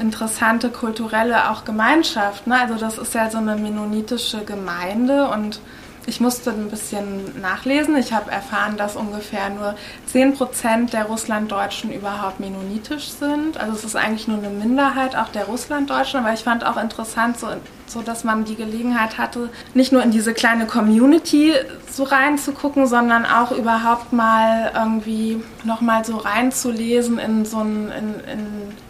interessante 0.00 0.70
kulturelle 0.70 1.50
auch 1.50 1.64
Gemeinschaft? 1.64 2.46
Ne? 2.46 2.60
Also 2.60 2.74
das 2.74 2.98
ist 2.98 3.14
ja 3.14 3.30
so 3.30 3.38
eine 3.38 3.56
mennonitische 3.56 4.44
Gemeinde 4.44 5.28
und 5.28 5.60
ich 6.06 6.20
musste 6.20 6.50
ein 6.50 6.68
bisschen 6.68 7.40
nachlesen. 7.40 7.96
Ich 7.96 8.12
habe 8.12 8.30
erfahren, 8.30 8.76
dass 8.76 8.96
ungefähr 8.96 9.48
nur 9.50 9.74
10% 10.12 10.90
der 10.90 11.04
Russlanddeutschen 11.04 11.92
überhaupt 11.92 12.40
mennonitisch 12.40 13.08
sind. 13.08 13.56
Also 13.58 13.72
es 13.74 13.84
ist 13.84 13.96
eigentlich 13.96 14.28
nur 14.28 14.38
eine 14.38 14.50
Minderheit 14.50 15.16
auch 15.16 15.28
der 15.28 15.44
Russlanddeutschen. 15.46 16.20
Aber 16.20 16.32
ich 16.34 16.40
fand 16.40 16.64
auch 16.64 16.76
interessant, 16.76 17.38
so 17.38 17.48
so 17.86 18.02
dass 18.02 18.24
man 18.24 18.44
die 18.44 18.56
Gelegenheit 18.56 19.18
hatte, 19.18 19.50
nicht 19.74 19.92
nur 19.92 20.02
in 20.02 20.10
diese 20.10 20.34
kleine 20.34 20.66
Community 20.66 21.52
so 21.90 22.04
reinzugucken, 22.04 22.86
sondern 22.86 23.24
auch 23.24 23.52
überhaupt 23.52 24.12
mal 24.12 24.72
irgendwie 24.74 25.42
nochmal 25.64 26.04
so 26.04 26.16
reinzulesen 26.16 27.18
in 27.18 27.44
so 27.44 27.58
ein, 27.60 27.90
in, 27.90 28.14
in 28.32 28.46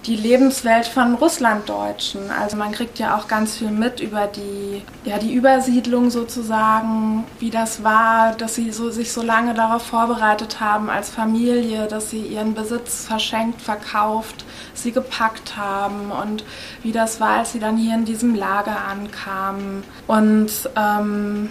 die 0.07 0.16
Lebenswelt 0.16 0.87
von 0.87 1.14
Russlanddeutschen. 1.14 2.30
Also 2.30 2.57
man 2.57 2.72
kriegt 2.72 2.98
ja 2.98 3.16
auch 3.16 3.28
ganz 3.28 3.57
viel 3.57 3.70
mit 3.70 4.00
über 4.00 4.26
die, 4.26 4.83
ja, 5.04 5.18
die 5.18 5.35
Übersiedlung 5.35 6.11
sozusagen, 6.11 7.24
wie 7.38 7.50
das 7.50 7.85
war, 7.85 8.33
dass 8.33 8.54
sie 8.54 8.70
so, 8.70 8.90
sich 8.90 9.12
so 9.12 9.22
lange 9.22 9.54
darauf 9.54 9.83
vorbereitet 9.83 10.61
haben 10.61 10.90
als 10.90 11.11
Familie, 11.11 11.87
dass 11.87 12.11
sie 12.11 12.20
ihren 12.20 12.54
Besitz 12.54 13.07
verschenkt, 13.07 13.61
verkauft, 13.61 14.44
sie 14.85 14.92
gepackt 14.92 15.57
haben 15.57 16.12
und 16.12 16.44
wie 16.85 16.92
das 16.92 17.20
war, 17.20 17.38
als 17.38 17.53
sie 17.53 17.59
dann 17.59 17.77
hier 17.77 17.94
in 17.94 18.05
diesem 18.05 18.37
Lager 18.37 18.85
ankamen. 18.88 19.83
Und 20.07 20.53
ähm, 20.77 21.51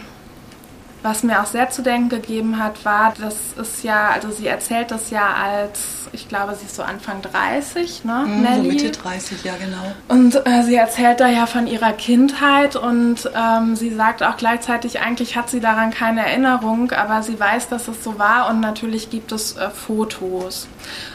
was 1.03 1.21
mir 1.21 1.41
auch 1.41 1.45
sehr 1.45 1.69
zu 1.69 1.81
denken 1.81 2.07
gegeben 2.07 2.57
hat, 2.57 2.85
war, 2.85 3.13
dass 3.19 3.35
es 3.59 3.83
ja, 3.83 4.11
also 4.11 4.31
sie 4.31 4.47
erzählt 4.47 4.89
das 4.89 5.09
ja 5.09 5.33
als, 5.33 6.07
ich 6.13 6.29
glaube, 6.29 6.55
sie 6.55 6.65
ist 6.65 6.77
so 6.77 6.83
Anfang 6.83 7.21
30, 7.21 8.05
ne? 8.05 8.23
Mm, 8.25 8.41
Nelly. 8.41 8.55
So 8.55 8.85
Mitte 8.85 8.91
30, 8.91 9.43
ja 9.43 9.53
genau. 9.57 9.93
Und 10.07 10.35
äh, 10.47 10.63
sie 10.63 10.75
erzählt 10.75 11.19
da 11.19 11.27
ja 11.27 11.45
von 11.45 11.67
ihrer 11.67 11.91
Kindheit 11.91 12.77
und 12.77 13.29
ähm, 13.35 13.75
sie 13.75 13.93
sagt 13.93 14.23
auch 14.23 14.37
gleichzeitig, 14.37 15.01
eigentlich 15.01 15.35
hat 15.35 15.49
sie 15.49 15.59
daran 15.59 15.91
keine 15.91 16.25
Erinnerung, 16.25 16.91
aber 16.91 17.21
sie 17.21 17.37
weiß, 17.37 17.67
dass 17.67 17.89
es 17.89 18.01
so 18.01 18.17
war 18.17 18.49
und 18.49 18.61
natürlich 18.61 19.09
gibt 19.09 19.33
es 19.33 19.57
äh, 19.57 19.69
Fotos. 19.69 20.69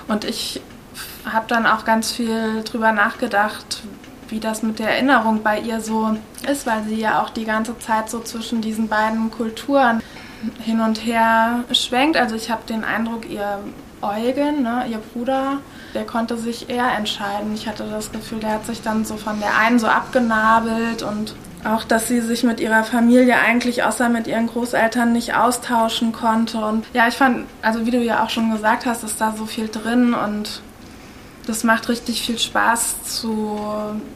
Und 0.06 0.24
ich 0.24 0.60
habe 1.24 1.46
dann 1.48 1.66
auch 1.66 1.84
ganz 1.84 2.12
viel 2.12 2.62
drüber 2.64 2.92
nachgedacht, 2.92 3.82
wie 4.28 4.40
das 4.40 4.62
mit 4.62 4.78
der 4.78 4.90
Erinnerung 4.90 5.42
bei 5.42 5.58
ihr 5.60 5.80
so 5.80 6.16
ist, 6.50 6.66
weil 6.66 6.82
sie 6.84 6.96
ja 6.96 7.22
auch 7.22 7.30
die 7.30 7.44
ganze 7.44 7.78
Zeit 7.78 8.10
so 8.10 8.20
zwischen 8.20 8.60
diesen 8.60 8.88
beiden 8.88 9.30
Kulturen 9.30 10.02
hin 10.60 10.80
und 10.80 11.04
her 11.04 11.64
schwenkt. 11.72 12.16
Also 12.16 12.36
ich 12.36 12.50
habe 12.50 12.62
den 12.68 12.84
Eindruck, 12.84 13.28
ihr 13.28 13.60
Eugen, 14.00 14.62
ne, 14.62 14.84
ihr 14.88 14.98
Bruder, 14.98 15.58
der 15.94 16.04
konnte 16.04 16.36
sich 16.36 16.70
eher 16.70 16.92
entscheiden. 16.96 17.54
Ich 17.54 17.66
hatte 17.66 17.84
das 17.90 18.12
Gefühl, 18.12 18.38
der 18.38 18.54
hat 18.54 18.66
sich 18.66 18.82
dann 18.82 19.04
so 19.04 19.16
von 19.16 19.40
der 19.40 19.56
einen 19.58 19.78
so 19.78 19.88
abgenabelt 19.88 21.02
und 21.02 21.34
auch, 21.64 21.82
dass 21.82 22.06
sie 22.06 22.20
sich 22.20 22.44
mit 22.44 22.60
ihrer 22.60 22.84
Familie 22.84 23.36
eigentlich 23.36 23.82
außer 23.82 24.08
mit 24.08 24.28
ihren 24.28 24.46
Großeltern 24.46 25.12
nicht 25.12 25.34
austauschen 25.34 26.12
konnte. 26.12 26.58
Und 26.58 26.86
ja, 26.92 27.08
ich 27.08 27.14
fand, 27.14 27.46
also 27.62 27.84
wie 27.84 27.90
du 27.90 27.98
ja 27.98 28.22
auch 28.22 28.30
schon 28.30 28.52
gesagt 28.52 28.86
hast, 28.86 29.02
ist 29.02 29.20
da 29.20 29.34
so 29.36 29.46
viel 29.46 29.68
drin 29.68 30.14
und 30.14 30.62
das 31.48 31.64
macht 31.64 31.88
richtig 31.88 32.22
viel 32.22 32.38
Spaß, 32.38 33.02
zu, 33.04 33.58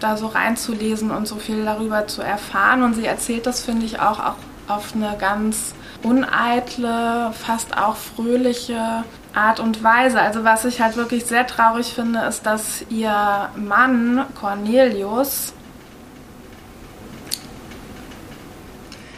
da 0.01 0.16
so 0.16 0.27
reinzulesen 0.27 1.11
und 1.11 1.27
so 1.27 1.37
viel 1.37 1.64
darüber 1.64 2.07
zu 2.07 2.21
erfahren. 2.23 2.83
Und 2.83 2.95
sie 2.95 3.07
erzählt 3.07 3.47
das, 3.47 3.64
finde 3.64 3.87
ich, 3.87 4.01
auch, 4.01 4.21
auch 4.21 4.35
auf 4.68 4.95
eine 4.95 5.16
ganz 5.18 5.75
uneitle, 6.03 7.33
fast 7.33 7.77
auch 7.79 7.97
fröhliche 7.97 9.05
Art 9.35 9.61
und 9.61 9.83
Weise. 9.83 10.21
Also 10.21 10.45
was 10.45 10.64
ich 10.66 10.81
halt 10.83 10.97
wirklich 10.97 11.25
sehr 11.25 11.47
traurig 11.47 11.95
finde, 11.95 12.21
ist, 12.21 12.45
dass 12.45 12.85
ihr 12.90 13.49
Mann 13.57 14.25
Cornelius 14.38 15.55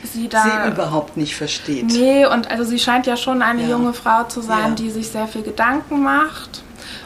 sie 0.04 0.28
da 0.28 0.42
sie 0.42 0.68
überhaupt 0.72 1.16
nicht 1.16 1.34
versteht. 1.34 1.86
Nee, 1.86 2.26
und 2.26 2.48
also 2.50 2.62
sie 2.64 2.78
scheint 2.78 3.06
ja 3.06 3.16
schon 3.16 3.42
eine 3.42 3.62
Ja. 3.62 3.70
junge 3.70 3.92
Frau 3.92 4.22
zu 4.24 4.40
sein, 4.40 4.68
Ja. 4.70 4.74
die 4.74 4.90
sich 4.90 5.08
sehr 5.08 5.26
viel 5.26 5.42
Gedanken 5.42 6.02
macht. 6.02 6.62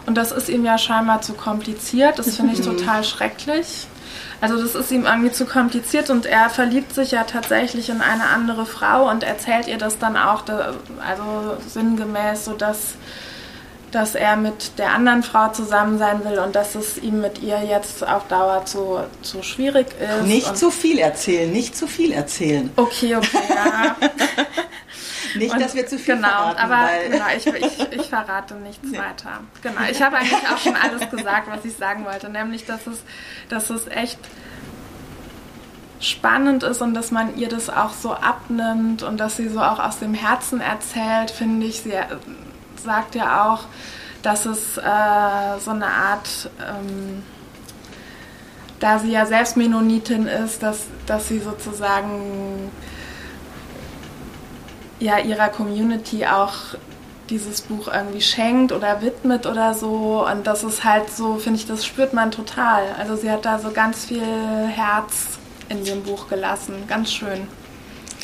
Und 0.09 0.15
das 0.15 0.33
ist 0.33 0.49
ihm 0.49 0.65
ja 0.65 0.79
scheinbar 0.79 1.21
zu 1.21 1.35
kompliziert. 1.35 2.19
Das 2.19 2.35
finde 2.37 2.55
ich 2.55 2.61
Mhm. 2.61 2.79
total 2.79 3.05
schrecklich. 3.05 3.87
Also 4.41 4.57
das 4.61 4.75
ist 4.75 4.91
ihm 4.91 5.05
irgendwie 5.05 5.31
zu 5.33 5.45
kompliziert 5.45 6.09
und 6.09 6.25
er 6.25 6.49
verliebt 6.49 6.95
sich 6.95 7.11
ja 7.11 7.25
tatsächlich 7.25 7.91
in 7.91 8.01
eine 8.01 8.25
andere 8.29 8.65
Frau 8.65 9.11
und 9.11 9.23
erzählt 9.23 9.69
ihr 9.69 9.77
das 9.77 9.99
dann 9.99 10.17
auch, 10.17 10.45
also 11.07 11.59
sinngemäß, 11.69 12.47
so 12.47 12.55
dass, 12.55 12.95
dass 13.91 14.15
er 14.15 14.37
mit 14.37 14.79
der 14.79 14.93
anderen 14.95 15.23
Frau 15.23 15.49
zusammen 15.53 15.99
sein 15.99 16.25
will 16.25 16.39
und 16.39 16.57
dass 16.57 16.75
es 16.75 16.97
ihm 16.97 17.21
mit 17.21 17.43
ihr 17.43 17.61
jetzt 17.63 18.07
auf 18.09 18.27
Dauer 18.29 18.65
zu, 18.65 19.01
zu 19.21 19.43
schwierig 19.43 19.89
ist. 20.01 20.27
Nicht 20.27 20.57
zu 20.57 20.71
viel 20.71 20.99
erzählen, 20.99 21.53
nicht 21.53 21.77
zu 21.77 21.87
viel 21.87 22.13
erzählen. 22.13 22.71
Okay, 22.77 23.15
okay, 23.15 23.39
ja. 23.55 23.97
Nicht, 25.37 25.53
Und- 25.53 25.61
dass 25.63 25.75
wir 25.75 25.87
zu 25.87 25.99
viel 25.99 26.17
genau, 26.17 26.29
verraten, 26.29 26.59
aber 26.61 26.89
genau, 27.11 27.25
ich, 27.37 27.47
ich, 27.47 27.93
ich 27.93 28.07
verrate 28.09 28.55
nichts 28.55 28.91
weiter. 28.93 29.41
Genau, 29.63 29.81
ich 29.91 30.01
habe 30.03 30.17
eigentlich 30.17 30.49
auch 30.53 30.59
schon 30.59 30.77
alles 30.77 31.11
gesagt, 31.11 31.49
was 31.51 31.65
ich 31.65 31.77
sagen 31.77 32.05
wollte, 32.05 32.29
nämlich, 32.29 32.65
dass 32.65 32.87
es, 32.87 33.03
dass 33.49 33.71
es 33.71 33.87
echt 33.89 34.19
spannend 36.01 36.63
ist 36.63 36.81
und 36.81 36.95
dass 36.95 37.11
man 37.11 37.37
ihr 37.37 37.49
das 37.49 37.69
auch 37.71 37.93
so 37.93 38.15
abnimmt 38.15 39.03
und 39.03 39.19
dass 39.19 39.37
sie 39.37 39.49
so 39.49 39.61
auch 39.61 39.81
aus 39.81 39.99
dem 39.99 40.15
Herzen 40.15 40.61
erzählt, 40.61 41.31
finde 41.31 41.67
ich. 41.67 41.81
Sie 41.83 41.91
äh, 41.93 42.05
sagt 42.83 43.15
ja 43.17 43.45
auch, 43.53 43.65
dass 44.23 44.47
es 44.47 44.77
äh, 44.79 45.59
so 45.59 45.73
eine 45.73 45.87
Art, 45.87 46.51
ähm, 46.61 47.23
da 48.79 49.01
sie 49.01 49.11
ja 49.11 49.27
selbst 49.27 49.57
Mennonitin 49.57 50.27
ist, 50.27 50.63
dass, 50.63 50.85
dass 51.07 51.27
sie 51.29 51.41
sozusagen 51.41 52.71
ja 55.01 55.19
ihrer 55.19 55.49
Community 55.49 56.27
auch 56.27 56.55
dieses 57.31 57.61
Buch 57.61 57.89
irgendwie 57.93 58.21
schenkt 58.23 58.73
oder 58.73 59.03
widmet 59.03 59.47
oder 59.47 59.75
so. 59.75 60.27
Und 60.31 60.47
das 60.47 60.65
ist 60.65 60.85
halt 60.85 61.11
so, 61.11 61.37
finde 61.37 61.59
ich, 61.61 61.67
das 61.67 61.85
spürt 61.85 62.15
man 62.15 62.31
total. 62.31 62.85
Also 62.99 63.17
sie 63.17 63.31
hat 63.31 63.45
da 63.45 63.59
so 63.59 63.71
ganz 63.71 64.07
viel 64.07 64.23
Herz 64.69 65.39
in 65.69 65.85
dem 65.85 66.03
Buch 66.03 66.29
gelassen. 66.29 66.75
Ganz 66.89 67.13
schön. 67.13 67.47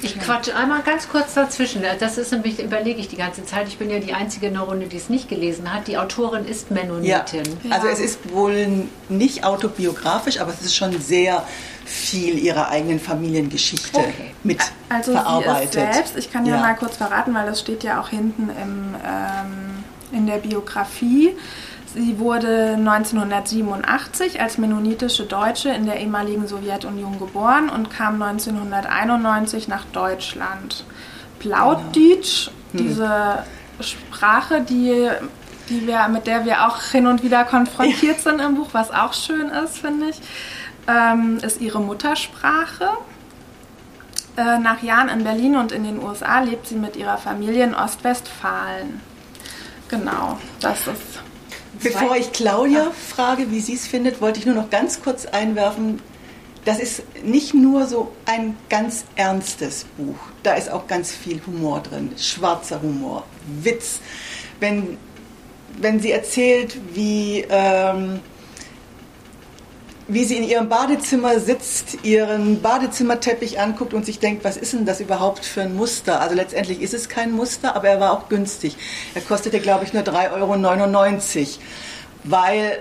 Ich 0.03 0.19
quatsche 0.19 0.55
einmal 0.57 0.83
ganz 0.83 1.09
kurz 1.09 1.35
dazwischen. 1.35 1.83
Das 2.01 2.19
ist 2.19 2.33
nämlich, 2.33 2.59
überlege 2.59 3.01
ich 3.01 3.09
die 3.09 3.17
ganze 3.17 3.45
Zeit. 3.45 3.69
Ich 3.69 3.79
bin 3.79 3.91
ja 3.91 4.01
die 4.01 4.13
einzige 4.13 4.49
in 4.49 4.55
der 4.55 4.63
Runde, 4.63 4.87
die 4.87 4.97
es 4.97 5.09
nicht 5.09 5.29
gelesen 5.29 5.73
hat. 5.73 5.87
Die 5.87 5.97
Autorin 5.97 6.45
ist 6.47 6.67
ja. 6.69 6.77
Mennonitin. 6.77 7.43
Also 7.71 7.87
Ja. 7.87 7.93
es 7.93 8.01
ist 8.01 8.33
wohl 8.33 8.87
nicht 9.09 9.45
autobiografisch, 9.45 10.41
aber 10.41 10.51
es 10.53 10.63
ist 10.63 10.75
schon 10.75 11.01
sehr 11.01 11.47
viel 11.85 12.38
ihrer 12.38 12.68
eigenen 12.68 12.99
Familiengeschichte 13.01 13.99
Okay. 13.99 14.35
mit 14.42 14.61
Also 14.88 15.12
verarbeitet. 15.12 15.64
ist 15.66 15.73
selbst, 15.94 16.16
ich 16.16 16.33
kann 16.33 16.47
ja, 16.47 16.57
Ja. 16.57 16.61
mal 16.61 16.75
kurz 16.77 16.97
verraten, 16.97 17.35
weil 17.35 17.47
das 17.47 17.61
steht 17.61 17.85
ja 17.85 18.01
auch 18.01 18.09
hinten 18.09 18.49
im, 18.51 18.94
ähm, 19.05 19.85
in 20.12 20.27
der 20.27 20.37
Biografie. 20.38 21.31
Sie 21.94 22.18
wurde 22.18 22.77
1987 22.77 24.40
als 24.40 24.59
mennonitische 24.59 25.25
Deutsche 25.25 25.68
in 25.70 25.87
der 25.87 26.01
ehemaligen 26.01 26.49
Sowjetunion 26.49 27.18
geboren 27.20 27.68
und 27.68 27.90
kam 27.90 28.20
1991 28.20 29.68
nach 29.68 29.85
Deutschland. 29.92 30.85
Plautdeutsch, 31.38 32.51
diese 32.73 33.44
Sprache, 33.81 34.62
die, 34.62 35.09
die 35.68 35.87
wir, 35.87 36.09
mit 36.09 36.27
der 36.27 36.44
wir 36.44 36.66
auch 36.66 36.81
hin 36.83 37.07
und 37.07 37.23
wieder 37.23 37.44
konfrontiert 37.44 38.20
sind 38.20 38.40
im 38.40 38.55
Buch, 38.57 38.68
was 38.73 38.90
auch 38.90 39.12
schön 39.12 39.49
ist, 39.51 39.79
finde 39.79 40.09
ich, 40.09 40.16
ähm, 40.88 41.38
ist 41.42 41.61
ihre 41.61 41.81
Muttersprache. 41.81 42.88
Äh, 44.37 44.59
nach 44.59 44.83
Jahren 44.83 45.09
in 45.09 45.25
Berlin 45.25 45.57
und 45.57 45.73
in 45.73 45.85
den 45.85 46.03
USA 46.03 46.40
lebt 46.40 46.66
sie 46.66 46.75
mit 46.75 46.97
ihrer 46.97 47.18
Familie 47.18 47.64
in 47.64 47.75
Ostwestfalen. 47.75 49.01
Genau, 49.88 50.38
das 50.61 50.81
ist. 50.87 51.20
Bevor 51.83 52.16
ich 52.16 52.33
Claudia 52.33 52.90
frage, 52.90 53.51
wie 53.51 53.61
sie 53.61 53.75
es 53.75 53.87
findet, 53.87 54.20
wollte 54.20 54.40
ich 54.40 54.47
nur 54.47 54.55
noch 54.55 54.70
ganz 54.70 55.03
kurz 55.03 55.27
einwerfen, 55.27 56.01
das 56.64 56.79
ist 56.79 57.03
nicht 57.23 57.53
nur 57.53 57.87
so 57.87 58.12
ein 58.25 58.57
ganz 58.70 59.05
ernstes 59.16 59.85
Buch. 59.97 60.16
Da 60.42 60.55
ist 60.55 60.70
auch 60.70 60.87
ganz 60.87 61.12
viel 61.12 61.40
Humor 61.47 61.81
drin, 61.81 62.12
schwarzer 62.16 62.81
Humor, 62.81 63.25
Witz. 63.62 64.01
Wenn, 64.61 64.97
wenn 65.79 66.01
sie 66.01 66.11
erzählt, 66.11 66.79
wie, 66.94 67.44
ähm, 67.51 68.20
wie 70.07 70.25
sie 70.25 70.37
in 70.37 70.45
ihrem 70.45 70.69
Badezimmer 70.69 71.38
sitzt, 71.40 72.05
ihren 72.05 72.61
Badezimmerteppich 72.61 73.59
anguckt 73.59 73.95
und 73.95 74.05
sich 74.05 74.19
denkt, 74.19 74.45
was 74.45 74.57
ist 74.57 74.75
denn 74.75 74.85
das 74.85 75.01
überhaupt 75.01 75.45
für 75.45 75.62
ein 75.62 75.75
Muster? 75.75 76.21
Also 76.21 76.35
letztendlich 76.35 76.83
ist 76.83 76.95
es 76.95 77.09
kein 77.09 77.33
Muster, 77.33 77.75
aber 77.75 77.88
er 77.88 78.01
war 78.01 78.12
auch 78.12 78.29
günstig. 78.29 78.77
Er 79.14 79.23
kostete, 79.23 79.61
glaube 79.61 79.85
ich, 79.85 79.93
nur 79.93 80.03
3,99 80.03 81.40
Euro, 81.40 81.49
weil 82.25 82.79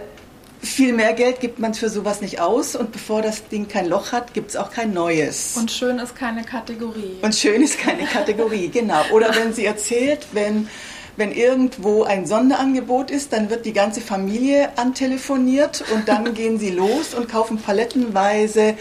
viel 0.63 0.93
mehr 0.93 1.13
Geld 1.13 1.41
gibt 1.41 1.59
man 1.59 1.73
für 1.73 1.89
sowas 1.89 2.21
nicht 2.21 2.39
aus 2.39 2.75
und 2.75 2.91
bevor 2.91 3.21
das 3.21 3.47
Ding 3.49 3.67
kein 3.67 3.86
Loch 3.86 4.13
hat, 4.13 4.33
gibt 4.33 4.51
es 4.51 4.55
auch 4.55 4.71
kein 4.71 4.93
neues. 4.93 5.57
Und 5.57 5.71
schön 5.71 5.99
ist 5.99 6.15
keine 6.15 6.43
Kategorie. 6.43 7.17
Und 7.21 7.36
schön 7.36 7.62
ist 7.62 7.79
keine 7.79 8.05
Kategorie, 8.05 8.69
genau. 8.69 9.01
Oder 9.12 9.36
wenn 9.36 9.53
sie 9.53 9.65
erzählt, 9.65 10.27
wenn, 10.31 10.69
wenn 11.15 11.32
irgendwo 11.32 12.04
ein 12.04 12.26
Sonderangebot 12.26 13.12
ist, 13.12 13.34
dann 13.34 13.49
wird 13.49 13.65
die 13.65 13.73
ganze 13.73 14.02
Familie 14.02 14.69
antelefoniert 14.78 15.84
und 15.93 16.08
dann 16.08 16.34
gehen 16.34 16.60
sie 16.60 16.71
los 16.71 17.13
und 17.13 17.30
kaufen 17.30 17.58
palettenweise 17.58 18.76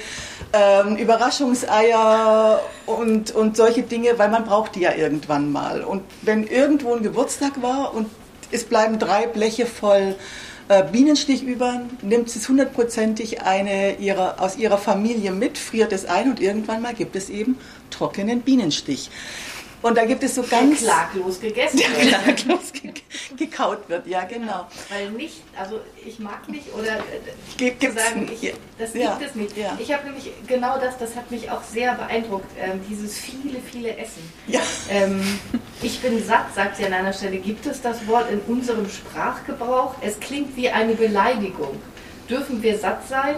ähm, 0.52 0.96
Überraschungseier 0.96 2.60
und, 2.86 3.32
und 3.32 3.56
solche 3.56 3.82
Dinge, 3.82 4.18
weil 4.18 4.30
man 4.30 4.44
braucht 4.44 4.74
die 4.74 4.80
ja 4.80 4.94
irgendwann 4.94 5.52
mal. 5.52 5.82
Und 5.82 6.02
wenn 6.22 6.46
irgendwo 6.46 6.94
ein 6.94 7.02
Geburtstag 7.02 7.62
war 7.62 7.94
und 7.94 8.06
es 8.50 8.64
bleiben 8.64 8.98
drei 8.98 9.26
Bleche 9.26 9.66
voll 9.66 10.14
äh, 10.68 10.84
Bienenstich 10.84 11.42
über, 11.42 11.82
nimmt 12.02 12.30
sie 12.30 12.38
es 12.38 12.48
hundertprozentig 12.48 13.42
eine 13.42 13.96
ihrer, 13.96 14.40
aus 14.40 14.56
ihrer 14.56 14.78
Familie 14.78 15.32
mit, 15.32 15.58
friert 15.58 15.92
es 15.92 16.04
ein 16.06 16.30
und 16.30 16.40
irgendwann 16.40 16.82
mal 16.82 16.94
gibt 16.94 17.16
es 17.16 17.30
eben 17.30 17.58
trockenen 17.90 18.40
Bienenstich. 18.40 19.10
Und 19.82 19.96
da 19.98 20.04
gibt 20.04 20.22
es 20.22 20.34
so 20.36 20.42
ganz... 20.42 20.78
klaglos 20.80 21.40
gegessen 21.40 21.76
Der 21.78 21.90
wird. 21.90 22.08
klaglos 22.36 22.72
ge 22.72 22.92
gekaut 23.36 23.88
wird, 23.88 24.06
ja 24.06 24.22
genau. 24.24 24.66
Weil 24.90 25.10
nicht, 25.10 25.42
also 25.58 25.80
ich 26.06 26.18
mag 26.18 26.48
nicht 26.48 26.72
oder 26.74 26.98
äh, 26.98 27.00
gibt's 27.56 27.94
sagen, 27.94 28.30
ich, 28.32 28.52
das 28.78 28.94
Ja, 28.94 29.16
gibt 29.16 29.30
es 29.30 29.34
nicht. 29.34 29.56
ja. 29.56 29.76
Ich 29.80 29.92
habe 29.92 30.04
nämlich 30.04 30.30
genau 30.46 30.78
das, 30.78 30.98
das 30.98 31.16
hat 31.16 31.30
mich 31.30 31.50
auch 31.50 31.62
sehr 31.62 31.94
beeindruckt, 31.94 32.46
ähm, 32.60 32.80
dieses 32.88 33.16
viele, 33.18 33.58
viele 33.60 33.96
Essen. 33.96 34.22
Ja. 34.46 34.60
Ähm, 34.90 35.22
ich 35.82 36.00
bin 36.00 36.22
satt, 36.24 36.54
sagt 36.54 36.76
sie 36.76 36.84
an 36.86 36.92
einer 36.92 37.12
Stelle. 37.12 37.38
Gibt 37.38 37.66
es 37.66 37.80
das 37.80 38.06
Wort 38.06 38.30
in 38.30 38.40
unserem 38.42 38.88
Sprachgebrauch? 38.88 39.94
Es 40.02 40.20
klingt 40.20 40.56
wie 40.56 40.68
eine 40.70 40.94
Beleidigung. 40.94 41.80
Dürfen 42.28 42.62
wir 42.62 42.78
satt 42.78 43.08
sein? 43.08 43.36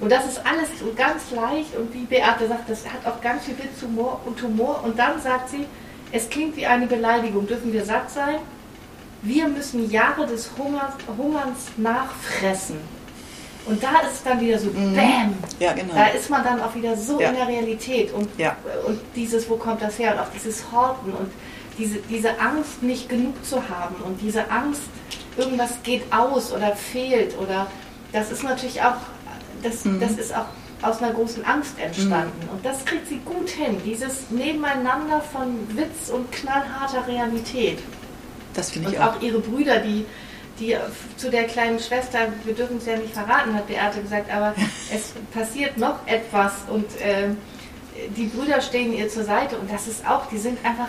Und 0.00 0.10
das 0.10 0.26
ist 0.26 0.38
alles 0.46 0.68
so 0.80 0.92
ganz 0.96 1.30
leicht 1.32 1.76
und 1.76 1.92
wie 1.94 2.04
Beate 2.04 2.48
sagt, 2.48 2.68
das 2.68 2.84
hat 2.86 3.06
auch 3.06 3.20
ganz 3.20 3.44
viel 3.44 3.56
Witz, 3.58 3.82
Humor 3.82 4.20
und 4.24 4.40
Humor. 4.42 4.82
Und 4.84 4.98
dann 4.98 5.20
sagt 5.20 5.50
sie, 5.50 5.66
es 6.12 6.28
klingt 6.28 6.56
wie 6.56 6.66
eine 6.66 6.86
Beleidigung. 6.86 7.46
Dürfen 7.46 7.72
wir 7.72 7.84
satt 7.84 8.10
sein? 8.10 8.36
Wir 9.22 9.48
müssen 9.48 9.90
Jahre 9.90 10.26
des 10.26 10.50
Hungers, 10.58 10.94
Hungerns 11.16 11.58
nachfressen. 11.76 12.76
Und 13.64 13.80
da 13.80 14.00
ist 14.00 14.14
es 14.14 14.22
dann 14.24 14.40
wieder 14.40 14.58
so, 14.58 14.70
bam! 14.70 15.34
Ja, 15.60 15.72
genau. 15.72 15.94
Da 15.94 16.06
ist 16.08 16.28
man 16.28 16.42
dann 16.42 16.60
auch 16.60 16.74
wieder 16.74 16.96
so 16.96 17.20
Ja. 17.20 17.28
in 17.30 17.36
der 17.36 17.46
Realität. 17.46 18.12
Und, 18.12 18.28
Ja. 18.36 18.56
und 18.86 19.00
dieses, 19.14 19.48
wo 19.48 19.56
kommt 19.56 19.80
das 19.82 19.98
her? 19.98 20.14
Und 20.14 20.18
auch 20.20 20.30
dieses 20.34 20.64
Horten 20.72 21.12
und 21.12 21.30
diese, 21.78 21.98
diese 22.10 22.40
Angst, 22.40 22.82
nicht 22.82 23.08
genug 23.08 23.44
zu 23.44 23.56
haben 23.68 23.94
und 24.04 24.20
diese 24.20 24.50
Angst, 24.50 24.82
irgendwas 25.36 25.70
geht 25.84 26.02
aus 26.12 26.52
oder 26.52 26.74
fehlt 26.74 27.38
oder 27.38 27.68
das 28.12 28.30
ist 28.32 28.42
natürlich 28.42 28.82
auch, 28.82 28.96
das, 29.62 29.84
Mhm. 29.84 30.00
das 30.00 30.12
ist 30.12 30.34
auch 30.36 30.46
aus 30.82 31.02
einer 31.02 31.12
großen 31.12 31.44
Angst 31.44 31.78
entstanden. 31.78 32.48
Und 32.52 32.64
das 32.64 32.84
kriegt 32.84 33.08
sie 33.08 33.20
gut 33.24 33.48
hin, 33.48 33.80
dieses 33.84 34.30
Nebeneinander 34.30 35.20
von 35.20 35.56
Witz 35.76 36.10
und 36.12 36.30
knallharter 36.32 37.06
Realität. 37.06 37.78
Das 38.54 38.70
finde 38.70 38.90
ich 38.90 38.96
Und 38.96 39.02
auch. 39.02 39.16
auch 39.16 39.22
ihre 39.22 39.38
Brüder, 39.38 39.78
die, 39.78 40.04
die 40.58 40.76
zu 41.16 41.30
der 41.30 41.44
kleinen 41.44 41.78
Schwester, 41.78 42.18
wir 42.44 42.54
dürfen 42.54 42.78
es 42.78 42.86
ja 42.86 42.96
nicht 42.96 43.14
verraten, 43.14 43.54
hat 43.54 43.66
Beate 43.66 44.00
gesagt, 44.02 44.32
aber 44.32 44.54
es 44.94 45.12
passiert 45.32 45.78
noch 45.78 46.06
etwas 46.06 46.52
und 46.68 46.86
ähm, 47.00 47.36
die 48.16 48.26
Brüder 48.26 48.60
stehen 48.60 48.92
ihr 48.92 49.08
zur 49.08 49.24
Seite 49.24 49.56
und 49.56 49.70
das 49.70 49.86
ist 49.86 50.06
auch, 50.06 50.26
die 50.26 50.38
sind 50.38 50.58
einfach, 50.64 50.88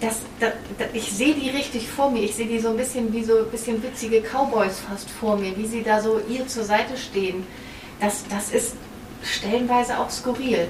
das, 0.00 0.18
das, 0.38 0.52
das, 0.78 0.88
ich 0.94 1.12
sehe 1.12 1.34
die 1.34 1.50
richtig 1.50 1.88
vor 1.88 2.10
mir, 2.10 2.22
ich 2.22 2.34
sehe 2.34 2.46
die 2.46 2.58
so 2.58 2.70
ein 2.70 2.76
bisschen 2.76 3.12
wie 3.12 3.22
so 3.22 3.38
ein 3.38 3.50
bisschen 3.50 3.82
witzige 3.82 4.22
Cowboys 4.22 4.80
fast 4.88 5.10
vor 5.10 5.36
mir, 5.36 5.56
wie 5.56 5.66
sie 5.66 5.82
da 5.82 6.00
so 6.00 6.20
ihr 6.28 6.46
zur 6.46 6.64
Seite 6.64 6.96
stehen. 6.96 7.46
Das, 8.00 8.24
das 8.30 8.50
ist 8.50 8.76
stellenweise 9.22 9.98
auch 9.98 10.10
skurril. 10.10 10.68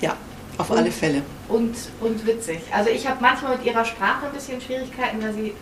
Ja, 0.00 0.16
Auf 0.56 0.70
alle 0.70 0.90
Fälle. 0.90 1.22
Und, 1.48 1.74
und 2.00 2.26
witzig. 2.26 2.60
Also 2.72 2.90
ich 2.90 3.06
habe 3.06 3.18
manchmal 3.20 3.56
mit 3.56 3.66
ihrer 3.66 3.84
Sprache 3.84 4.26
ein 4.26 4.32
bisschen 4.32 4.60
Schwierigkeiten, 4.60 5.22
weil 5.22 5.32
sie 5.32 5.54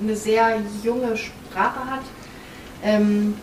eine 0.00 0.16
sehr 0.16 0.60
junge 0.82 1.16
Sprache 1.16 1.80
hat. 1.90 2.02
Ähm, 2.82 3.34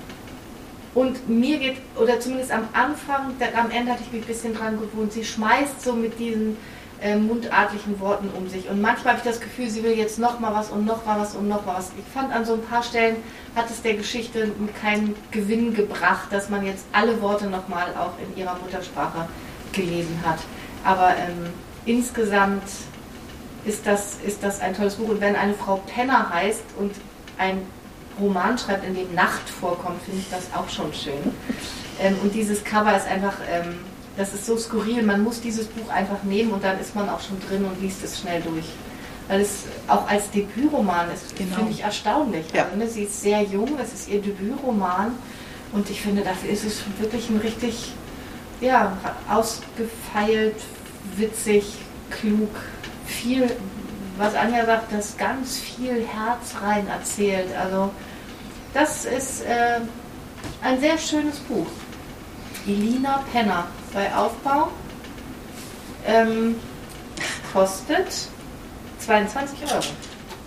und 0.94 1.28
mir 1.28 1.60
geht, 1.60 1.78
oder 1.98 2.20
zumindest 2.22 2.52
am 2.52 2.70
Anfang, 2.72 3.34
am 3.56 3.70
Ende 3.70 3.92
hatte 3.92 4.04
ich 4.06 4.14
mich 4.14 4.24
ein 4.24 4.28
bisschen 4.28 4.56
dran 4.56 4.80
gewohnt, 4.80 5.12
sie 5.12 5.26
schmeißt 5.26 5.82
so 5.84 5.92
mit 5.92 6.18
diesen 6.18 6.56
äh, 7.06 7.16
mundartlichen 7.16 8.00
Worten 8.00 8.30
um 8.36 8.50
sich. 8.50 8.68
Und 8.68 8.82
manchmal 8.82 9.14
habe 9.14 9.24
ich 9.24 9.32
das 9.32 9.40
Gefühl, 9.40 9.70
sie 9.70 9.84
will 9.84 9.94
jetzt 9.94 10.18
noch 10.18 10.40
mal 10.40 10.56
was 10.56 10.72
und 10.72 10.86
noch 10.86 11.06
mal 11.06 11.20
was 11.20 11.36
und 11.36 11.48
noch 11.48 11.64
mal 11.64 11.76
was. 11.78 11.92
Ich 12.00 12.12
fand 12.12 12.34
an 12.34 12.46
so 12.46 12.56
ein 12.56 12.64
paar 12.64 12.82
Stellen 12.82 13.18
hat 13.56 13.70
es 13.70 13.84
der 13.84 13.94
Geschichte 13.94 14.52
keinen 14.82 15.16
Gewinn 15.30 15.76
gebracht, 15.76 16.30
dass 16.32 16.50
man 16.50 16.66
jetzt 16.66 16.84
alle 16.94 17.22
Worte 17.22 17.46
noch 17.46 17.68
mal 17.68 17.94
auch 17.96 18.14
in 18.20 18.36
ihrer 18.42 18.56
Muttersprache 18.56 19.28
gelesen 19.72 20.20
hat. 20.26 20.40
Aber 20.84 21.10
ähm, 21.10 21.54
insgesamt 21.86 22.64
ist 23.66 23.86
das, 23.86 24.16
ist 24.26 24.42
das 24.42 24.60
ein 24.60 24.76
tolles 24.76 24.96
Buch. 24.96 25.10
Und 25.10 25.22
wenn 25.22 25.36
eine 25.36 25.54
Frau 25.54 25.84
Penner 25.86 26.32
heißt 26.32 26.64
und 26.80 26.92
ein 27.38 27.62
Roman 28.20 28.58
schreibt, 28.58 28.84
in 28.84 28.96
dem 28.96 29.14
Nacht 29.14 29.48
vorkommt, 29.48 30.02
finde 30.02 30.22
ich 30.22 30.30
das 30.32 30.48
auch 30.56 30.70
schon 30.70 30.92
schön. 30.92 31.36
Ähm, 32.02 32.18
und 32.24 32.34
dieses 32.34 32.64
Cover 32.64 32.98
ist 32.98 33.08
einfach, 33.08 33.36
ähm, 33.48 33.78
das 34.18 34.34
ist 34.34 34.46
so 34.46 34.58
skurril. 34.58 35.04
Man 35.04 35.24
muss 35.24 35.42
dieses 35.42 35.68
Buch 35.68 35.90
einfach 35.90 36.24
nehmen 36.24 36.52
und 36.52 36.64
dann 36.64 36.80
ist 36.80 36.96
man 36.96 37.10
auch 37.10 37.22
schon 37.22 37.40
drin 37.48 37.66
und 37.66 37.82
liest 37.82 38.04
es 38.04 38.20
schnell 38.20 38.42
durch. 38.42 38.66
Weil 39.28 39.42
es 39.42 39.64
auch 39.88 40.08
als 40.08 40.30
Debütroman 40.32 41.12
ist, 41.12 41.36
genau. 41.36 41.56
finde 41.56 41.72
ich 41.72 41.82
erstaunlich. 41.82 42.46
Ja. 42.54 42.66
Also, 42.66 42.78
ne, 42.78 42.88
sie 42.88 43.04
ist 43.04 43.22
sehr 43.22 43.42
jung, 43.42 43.78
es 43.82 43.94
ist 43.94 44.08
ihr 44.08 44.22
Debütroman 44.22 45.14
und 45.74 45.90
ich 45.90 46.02
finde, 46.02 46.22
dafür 46.22 46.50
ist 46.50 46.64
es 46.64 46.84
wirklich 47.00 47.30
ein 47.30 47.38
richtig 47.38 47.94
ja, 48.62 48.98
ausgefeilt, 49.30 50.56
witzig, 51.18 51.74
klug, 52.10 52.50
viel, 53.06 53.52
was 54.18 54.36
Anja 54.36 54.66
sagt, 54.66 54.94
das 54.94 55.18
ganz 55.18 55.58
viel 55.58 56.06
Herz 56.08 56.56
rein 56.62 56.88
erzählt. 56.88 57.50
Also 57.58 57.92
das 58.74 59.06
ist 59.06 59.42
äh, 59.42 59.80
ein 60.62 60.80
sehr 60.80 60.98
schönes 60.98 61.40
Buch. 61.40 61.68
Elina 62.68 63.24
Penner 63.32 63.68
bei 63.94 64.14
Aufbau. 64.16 64.70
Ähm, 66.06 66.56
kostet 67.54 68.08
22 69.00 69.60
Euro. 69.72 69.84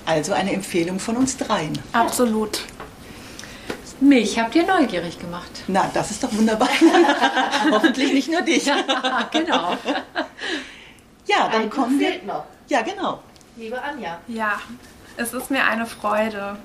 Also 0.06 0.32
eine 0.32 0.52
Empfehlung 0.52 0.98
von 0.98 1.16
uns 1.16 1.36
dreien. 1.36 1.78
Absolut. 1.92 2.60
Mich 4.00 4.38
habt 4.38 4.54
ihr 4.54 4.64
neugierig 4.64 5.18
gemacht. 5.18 5.50
Na, 5.66 5.90
das 5.92 6.12
ist 6.12 6.22
doch 6.22 6.32
wunderbar. 6.32 6.68
Hoffentlich 7.70 8.12
nicht 8.12 8.30
nur 8.30 8.42
dich. 8.42 8.64
Ja, 8.66 8.76
genau. 9.32 9.76
Ja, 11.26 11.48
dann 11.50 11.62
Ein 11.62 11.70
kommen 11.70 11.98
wir. 11.98 12.08
fehlt 12.12 12.26
noch. 12.26 12.44
Ja, 12.68 12.82
genau. 12.82 13.20
Liebe 13.56 13.82
Anja. 13.82 14.18
Ja, 14.28 14.60
es 15.16 15.32
ist 15.34 15.50
mir 15.50 15.64
eine 15.64 15.84
Freude. 15.84 16.56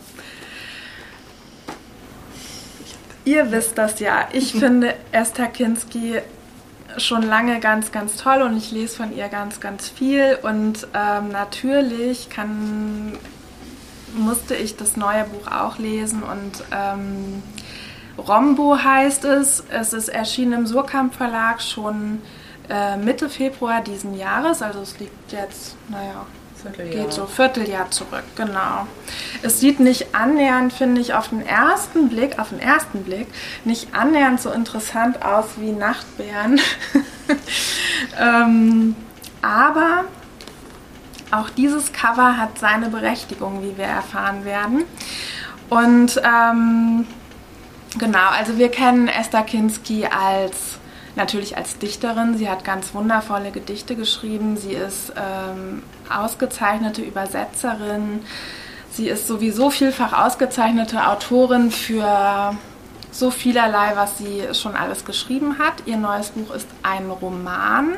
Ihr 3.25 3.51
wisst 3.51 3.77
das 3.77 3.99
ja. 3.99 4.27
Ich 4.33 4.53
finde 4.59 4.95
Esther 5.11 5.47
Kinski 5.47 6.19
schon 6.97 7.23
lange 7.23 7.59
ganz, 7.59 7.91
ganz 7.91 8.17
toll 8.17 8.41
und 8.41 8.57
ich 8.57 8.71
lese 8.71 8.97
von 8.97 9.15
ihr 9.15 9.29
ganz, 9.29 9.59
ganz 9.59 9.89
viel. 9.89 10.37
Und 10.41 10.87
ähm, 10.93 11.29
natürlich 11.29 12.29
kann, 12.29 13.17
musste 14.15 14.55
ich 14.55 14.77
das 14.77 14.95
neue 14.97 15.23
Buch 15.25 15.51
auch 15.51 15.77
lesen 15.77 16.23
und 16.23 16.63
ähm, 16.71 17.41
Rombo 18.17 18.77
heißt 18.77 19.25
es. 19.25 19.63
Es 19.69 19.93
ist 19.93 20.09
erschienen 20.09 20.53
im 20.53 20.67
Surkamp 20.67 21.15
Verlag 21.15 21.61
schon 21.61 22.21
äh, 22.69 22.97
Mitte 22.97 23.29
Februar 23.29 23.81
diesen 23.81 24.15
Jahres, 24.15 24.61
also 24.61 24.81
es 24.81 24.99
liegt 24.99 25.31
jetzt, 25.31 25.75
naja, 25.89 26.25
Vierteljahr. 26.63 27.03
geht 27.05 27.13
so 27.13 27.25
Vierteljahr 27.25 27.91
zurück, 27.91 28.23
genau. 28.35 28.87
Es 29.41 29.59
sieht 29.59 29.79
nicht 29.79 30.15
annähernd, 30.15 30.73
finde 30.73 31.01
ich, 31.01 31.13
auf 31.13 31.29
den 31.29 31.45
ersten 31.45 32.09
Blick, 32.09 32.39
auf 32.39 32.49
den 32.49 32.59
ersten 32.59 33.03
Blick, 33.03 33.27
nicht 33.65 33.93
annähernd 33.93 34.41
so 34.41 34.51
interessant 34.51 35.23
aus 35.23 35.45
wie 35.57 35.71
Nachtbären. 35.71 36.59
ähm, 38.19 38.95
aber 39.41 40.05
auch 41.31 41.49
dieses 41.49 41.91
Cover 41.93 42.37
hat 42.37 42.59
seine 42.59 42.89
Berechtigung, 42.89 43.63
wie 43.63 43.77
wir 43.77 43.85
erfahren 43.85 44.45
werden. 44.45 44.85
Und 45.69 46.21
ähm, 46.23 47.07
genau, 47.97 48.29
also 48.29 48.57
wir 48.57 48.69
kennen 48.69 49.07
Esther 49.07 49.43
Kinski 49.43 50.05
als 50.05 50.77
natürlich 51.15 51.57
als 51.57 51.77
Dichterin. 51.77 52.37
Sie 52.37 52.49
hat 52.49 52.63
ganz 52.63 52.93
wundervolle 52.93 53.51
Gedichte 53.51 53.95
geschrieben. 53.95 54.57
Sie 54.57 54.73
ist 54.73 55.13
ähm, 55.15 55.83
ausgezeichnete 56.09 57.01
Übersetzerin. 57.01 58.21
Sie 58.91 59.09
ist 59.09 59.27
sowieso 59.27 59.69
vielfach 59.69 60.13
ausgezeichnete 60.13 61.07
Autorin 61.07 61.71
für 61.71 62.55
so 63.11 63.31
vielerlei, 63.31 63.93
was 63.95 64.17
sie 64.17 64.43
schon 64.53 64.75
alles 64.75 65.05
geschrieben 65.05 65.59
hat. 65.59 65.73
Ihr 65.85 65.97
neues 65.97 66.29
Buch 66.29 66.53
ist 66.53 66.67
ein 66.81 67.09
Roman, 67.09 67.93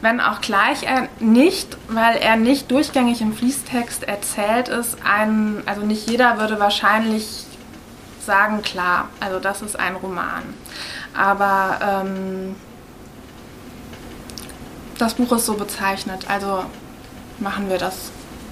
wenn 0.00 0.20
auch 0.20 0.40
gleich 0.40 0.84
er 0.84 1.08
nicht, 1.20 1.76
weil 1.88 2.16
er 2.16 2.36
nicht 2.36 2.70
durchgängig 2.70 3.20
im 3.20 3.34
Fließtext 3.34 4.04
erzählt 4.04 4.68
ist, 4.68 4.98
ein, 5.04 5.62
also 5.66 5.82
nicht 5.82 6.08
jeder 6.08 6.38
würde 6.38 6.60
wahrscheinlich 6.60 7.44
sagen, 8.20 8.62
klar, 8.62 9.08
also 9.20 9.38
das 9.38 9.62
ist 9.62 9.78
ein 9.78 9.96
Roman. 9.96 10.42
Aber 11.16 11.78
ähm, 11.82 12.56
das 14.98 15.14
Buch 15.14 15.32
ist 15.32 15.46
so 15.46 15.54
bezeichnet, 15.54 16.26
also 16.28 16.64
machen 17.38 17.68
wir 17.68 17.78
das 17.78 18.10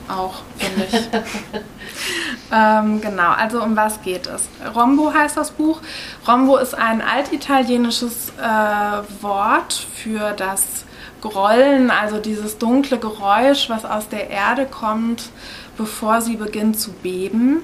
auch, 0.08 0.42
finde 0.58 0.84
ich. 0.84 1.08
ähm, 2.52 3.00
genau, 3.00 3.30
also 3.30 3.62
um 3.62 3.76
was 3.76 4.02
geht 4.02 4.26
es? 4.26 4.48
Rombo 4.74 5.12
heißt 5.12 5.36
das 5.36 5.50
Buch. 5.50 5.80
Rombo 6.26 6.56
ist 6.56 6.74
ein 6.74 7.00
altitalienisches 7.00 8.30
äh, 8.38 9.22
Wort 9.22 9.86
für 9.94 10.32
das 10.32 10.84
Grollen, 11.20 11.90
also 11.90 12.18
dieses 12.18 12.58
dunkle 12.58 12.98
Geräusch, 12.98 13.70
was 13.70 13.86
aus 13.86 14.08
der 14.08 14.28
Erde 14.28 14.66
kommt, 14.66 15.30
bevor 15.78 16.20
sie 16.20 16.36
beginnt 16.36 16.78
zu 16.78 16.92
beben. 16.92 17.62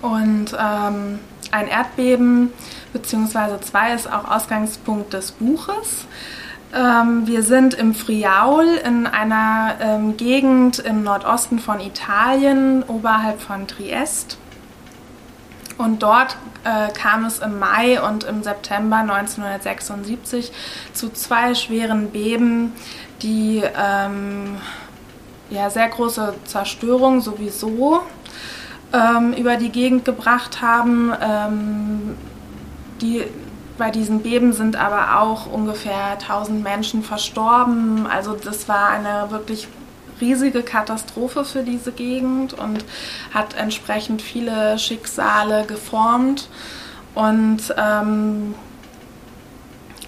Und 0.00 0.56
ähm, 0.58 1.18
ein 1.50 1.68
Erdbeben 1.68 2.52
beziehungsweise 2.92 3.60
zwei 3.60 3.94
ist 3.94 4.10
auch 4.10 4.30
Ausgangspunkt 4.30 5.12
des 5.12 5.32
Buches. 5.32 6.06
Ähm, 6.72 7.26
wir 7.26 7.42
sind 7.42 7.74
im 7.74 7.94
Friaul 7.94 8.66
in 8.86 9.06
einer 9.06 9.74
ähm, 9.80 10.16
Gegend 10.16 10.78
im 10.78 11.02
Nordosten 11.02 11.58
von 11.58 11.80
Italien, 11.80 12.84
oberhalb 12.84 13.40
von 13.40 13.66
Triest. 13.66 14.38
Und 15.78 16.02
dort 16.02 16.36
äh, 16.64 16.92
kam 16.92 17.24
es 17.24 17.38
im 17.38 17.58
Mai 17.58 18.00
und 18.02 18.24
im 18.24 18.42
September 18.42 18.98
1976 18.98 20.52
zu 20.92 21.10
zwei 21.10 21.54
schweren 21.54 22.10
Beben, 22.10 22.72
die 23.22 23.62
ähm, 23.76 24.58
ja, 25.48 25.70
sehr 25.70 25.88
große 25.88 26.34
Zerstörung 26.44 27.20
sowieso 27.20 28.02
ähm, 28.92 29.32
über 29.32 29.56
die 29.56 29.70
Gegend 29.70 30.04
gebracht 30.04 30.62
haben. 30.62 31.12
Die, 33.00 33.24
bei 33.78 33.90
diesen 33.90 34.22
Beben 34.22 34.52
sind 34.52 34.76
aber 34.76 35.20
auch 35.20 35.46
ungefähr 35.46 36.12
1000 36.12 36.62
Menschen 36.62 37.02
verstorben. 37.02 38.06
Also 38.06 38.34
das 38.34 38.68
war 38.68 38.90
eine 38.90 39.30
wirklich 39.30 39.68
riesige 40.20 40.62
Katastrophe 40.62 41.44
für 41.44 41.62
diese 41.62 41.92
Gegend 41.92 42.52
und 42.52 42.84
hat 43.32 43.54
entsprechend 43.54 44.20
viele 44.20 44.78
Schicksale 44.78 45.64
geformt. 45.64 46.48
Und 47.14 47.74
ähm, 47.76 48.54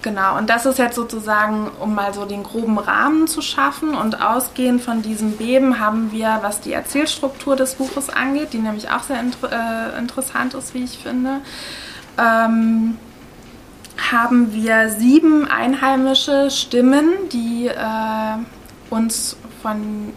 Genau, 0.03 0.37
und 0.37 0.49
das 0.49 0.65
ist 0.65 0.79
jetzt 0.79 0.95
sozusagen, 0.95 1.71
um 1.79 1.95
mal 1.95 2.13
so 2.13 2.25
den 2.25 2.43
groben 2.43 2.77
Rahmen 2.77 3.25
zu 3.25 3.41
schaffen. 3.41 3.95
Und 3.95 4.21
ausgehend 4.21 4.81
von 4.81 5.01
diesem 5.01 5.37
Beben 5.37 5.79
haben 5.79 6.11
wir, 6.11 6.39
was 6.41 6.59
die 6.59 6.73
Erzählstruktur 6.73 7.55
des 7.55 7.75
Buches 7.75 8.09
angeht, 8.09 8.51
die 8.51 8.57
nämlich 8.57 8.91
auch 8.91 9.01
sehr 9.03 9.19
inter 9.21 9.49
äh, 9.49 9.97
interessant 9.97 10.55
ist, 10.55 10.73
wie 10.73 10.83
ich 10.83 10.99
finde, 10.99 11.39
ähm, 12.17 12.97
haben 14.11 14.53
wir 14.53 14.89
sieben 14.89 15.47
einheimische 15.47 16.49
Stimmen, 16.51 17.09
die 17.31 17.67
äh, 17.67 18.37
uns 18.89 19.37
von 19.61 20.13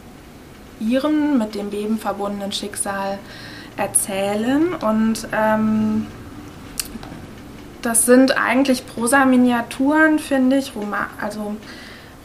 ihrem 0.81 1.39
mit 1.39 1.55
dem 1.55 1.71
Beben 1.71 1.99
verbundenen 1.99 2.53
Schicksal 2.53 3.19
erzählen. 3.77 4.75
Und 4.75 5.29
ähm, 5.33 6.07
das 7.83 8.05
sind 8.05 8.37
eigentlich 8.37 8.87
Prosa-Miniaturen, 8.87 10.19
finde 10.19 10.59
ich, 10.59 10.75
Roma 10.75 11.07
also 11.21 11.57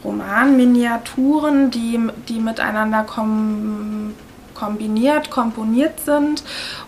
Roman-Miniaturen, 0.04 1.70
die, 1.70 2.00
die 2.28 2.40
miteinander 2.40 3.04
kom 3.04 3.91
kombiniert, 4.62 5.30
komponiert 5.30 5.98
sind 6.00 6.44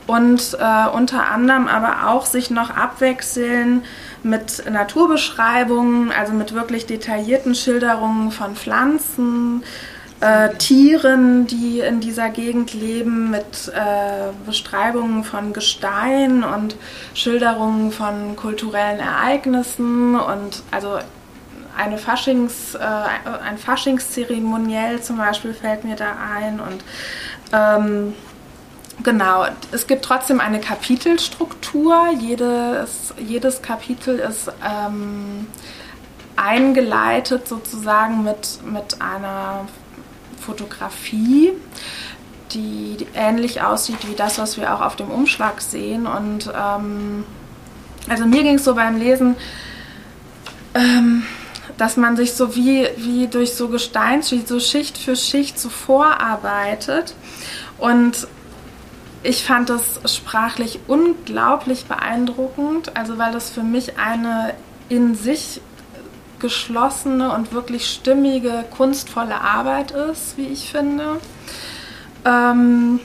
und 0.07 0.57
äh, 0.61 0.89
unter 0.97 1.29
anderem 1.29 1.66
aber 1.66 2.09
auch 2.11 2.25
sich 2.25 2.51
noch 2.51 2.70
abwechseln 2.70 3.83
mit 4.22 4.64
Naturbeschreibungen, 4.70 6.12
also 6.12 6.33
mit 6.33 6.55
wirklich 6.55 6.87
detaillierten 6.87 7.57
Schilderungen 7.57 8.31
von 8.31 8.55
Pflanzen, 8.55 9.64
äh, 10.20 10.55
Tieren, 10.55 11.49
die 11.49 11.81
in 11.81 11.99
dieser 12.01 12.31
Gegend 12.31 12.75
leben, 12.75 13.33
mit 13.33 13.72
äh, 13.75 14.31
Beschreibungen 14.47 15.25
von 15.25 15.53
Gestein 15.53 16.45
und 16.45 16.77
Schilderungen 17.12 17.91
von 17.91 18.37
kulturellen 18.37 19.01
Ereignissen 19.01 20.14
und 20.14 20.62
also 20.70 20.99
eine 21.77 21.99
Faschings, 21.99 22.75
äh, 22.75 22.79
ein 22.79 23.59
Faschingszeremoniell 23.59 25.03
zum 25.03 25.18
Beispiel 25.18 25.55
fällt 25.55 25.85
mir 25.85 25.97
da 25.97 26.16
ein 26.35 26.61
und 26.61 26.85
ähm, 27.53 28.14
Genau, 29.03 29.47
es 29.72 29.86
gibt 29.86 30.05
trotzdem 30.05 30.40
eine 30.40 30.61
Kapitelstruktur. 30.61 32.11
Jedes, 32.20 33.12
jedes 33.18 33.61
Kapitel 33.61 34.18
ist 34.18 34.51
ähm, 34.64 35.49
eingeleitet 36.36 37.49
sozusagen 37.49 38.22
mit, 38.22 38.61
mit 38.64 39.01
einer 39.03 39.66
Fotografie, 40.40 41.53
die, 42.53 43.07
ähnlich 43.14 43.62
aussieht 43.62 44.09
wie 44.09 44.14
das, 44.14 44.38
was 44.38 44.57
wir 44.59 44.72
auch 44.74 44.80
auf 44.80 44.97
dem 44.97 45.11
Umschlag 45.11 45.61
sehen. 45.61 46.07
Und 46.07 46.51
ähm, 46.57 47.24
also 48.09 48.26
mir 48.26 48.42
ging 48.42 48.57
es 48.57 48.64
so 48.64 48.74
beim 48.74 48.97
Lesen, 48.97 49.36
ähm, 50.74 51.24
dass 51.77 51.97
man 51.97 52.16
sich 52.16 52.35
so 52.35 52.55
wie, 52.55 52.89
wie 52.97 53.27
durch 53.27 53.55
so 53.55 53.68
Gesteins, 53.68 54.31
wie 54.31 54.41
so 54.41 54.61
Schicht 54.61 54.97
für 54.99 55.16
Schicht 55.16 55.59
so 55.59 55.68
vorarbeitet. 55.68 57.14
Und 57.79 58.29
ich 59.22 59.45
fand 59.45 59.70
das 59.70 60.01
sprachlich 60.14 60.81
unglaublich 60.87 61.87
beeindruckend, 61.87 62.97
also 62.97 63.18
weil 63.18 63.33
das 63.33 63.51
für 63.51 63.62
mich 63.62 63.99
eine 63.99 64.55
in 64.89 65.14
sich 65.14 65.61
geschlossene 66.41 67.33
und 67.33 67.53
wirklich 67.53 67.87
stimmige, 67.89 68.66
kunstvolle 68.77 69.41
Arbeit 69.41 69.93
ist, 69.93 70.37
wie 70.37 70.47
ich 70.47 70.70
finde. 70.70 71.18
Ähm, 72.27 73.01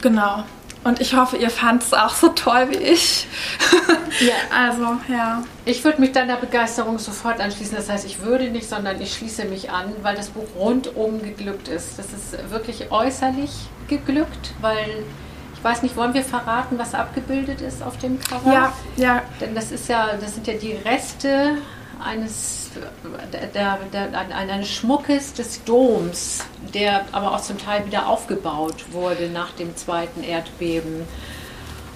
genau. 0.00 0.44
Und 0.88 1.02
ich 1.02 1.14
hoffe, 1.14 1.36
ihr 1.36 1.50
fand 1.50 1.82
es 1.82 1.92
auch 1.92 2.14
so 2.14 2.28
toll 2.28 2.68
wie 2.70 2.76
ich. 2.76 3.26
Ja. 4.20 4.34
also, 4.50 4.96
ja. 5.06 5.44
Ich 5.64 5.84
würde 5.84 6.00
mich 6.00 6.12
deiner 6.12 6.36
Begeisterung 6.36 6.98
sofort 6.98 7.40
anschließen. 7.40 7.76
Das 7.76 7.90
heißt, 7.90 8.06
ich 8.06 8.22
würde 8.22 8.50
nicht, 8.50 8.68
sondern 8.68 9.00
ich 9.00 9.14
schließe 9.14 9.44
mich 9.44 9.70
an, 9.70 9.92
weil 10.02 10.16
das 10.16 10.30
Buch 10.30 10.46
rundum 10.56 11.22
geglückt 11.22 11.68
ist. 11.68 11.98
Das 11.98 12.06
ist 12.06 12.50
wirklich 12.50 12.90
äußerlich 12.90 13.50
geglückt, 13.86 14.54
weil 14.62 15.04
ich 15.54 15.62
weiß 15.62 15.82
nicht, 15.82 15.94
wollen 15.94 16.14
wir 16.14 16.24
verraten, 16.24 16.78
was 16.78 16.94
abgebildet 16.94 17.60
ist 17.60 17.82
auf 17.82 17.98
dem 17.98 18.18
Cover? 18.18 18.52
Ja, 18.52 18.72
ja. 18.96 19.22
Denn 19.40 19.54
das 19.54 19.70
ist 19.70 19.88
ja, 19.88 20.08
das 20.18 20.34
sind 20.34 20.46
ja 20.46 20.54
die 20.54 20.72
Reste 20.72 21.58
eines 22.04 22.70
der, 23.54 23.78
der, 23.92 24.36
eines 24.36 24.70
Schmuckes 24.70 25.32
des 25.32 25.64
Doms, 25.64 26.44
der 26.74 27.04
aber 27.12 27.32
auch 27.32 27.40
zum 27.40 27.58
Teil 27.58 27.86
wieder 27.86 28.08
aufgebaut 28.08 28.92
wurde 28.92 29.28
nach 29.28 29.52
dem 29.52 29.76
zweiten 29.76 30.22
Erdbeben. 30.22 31.06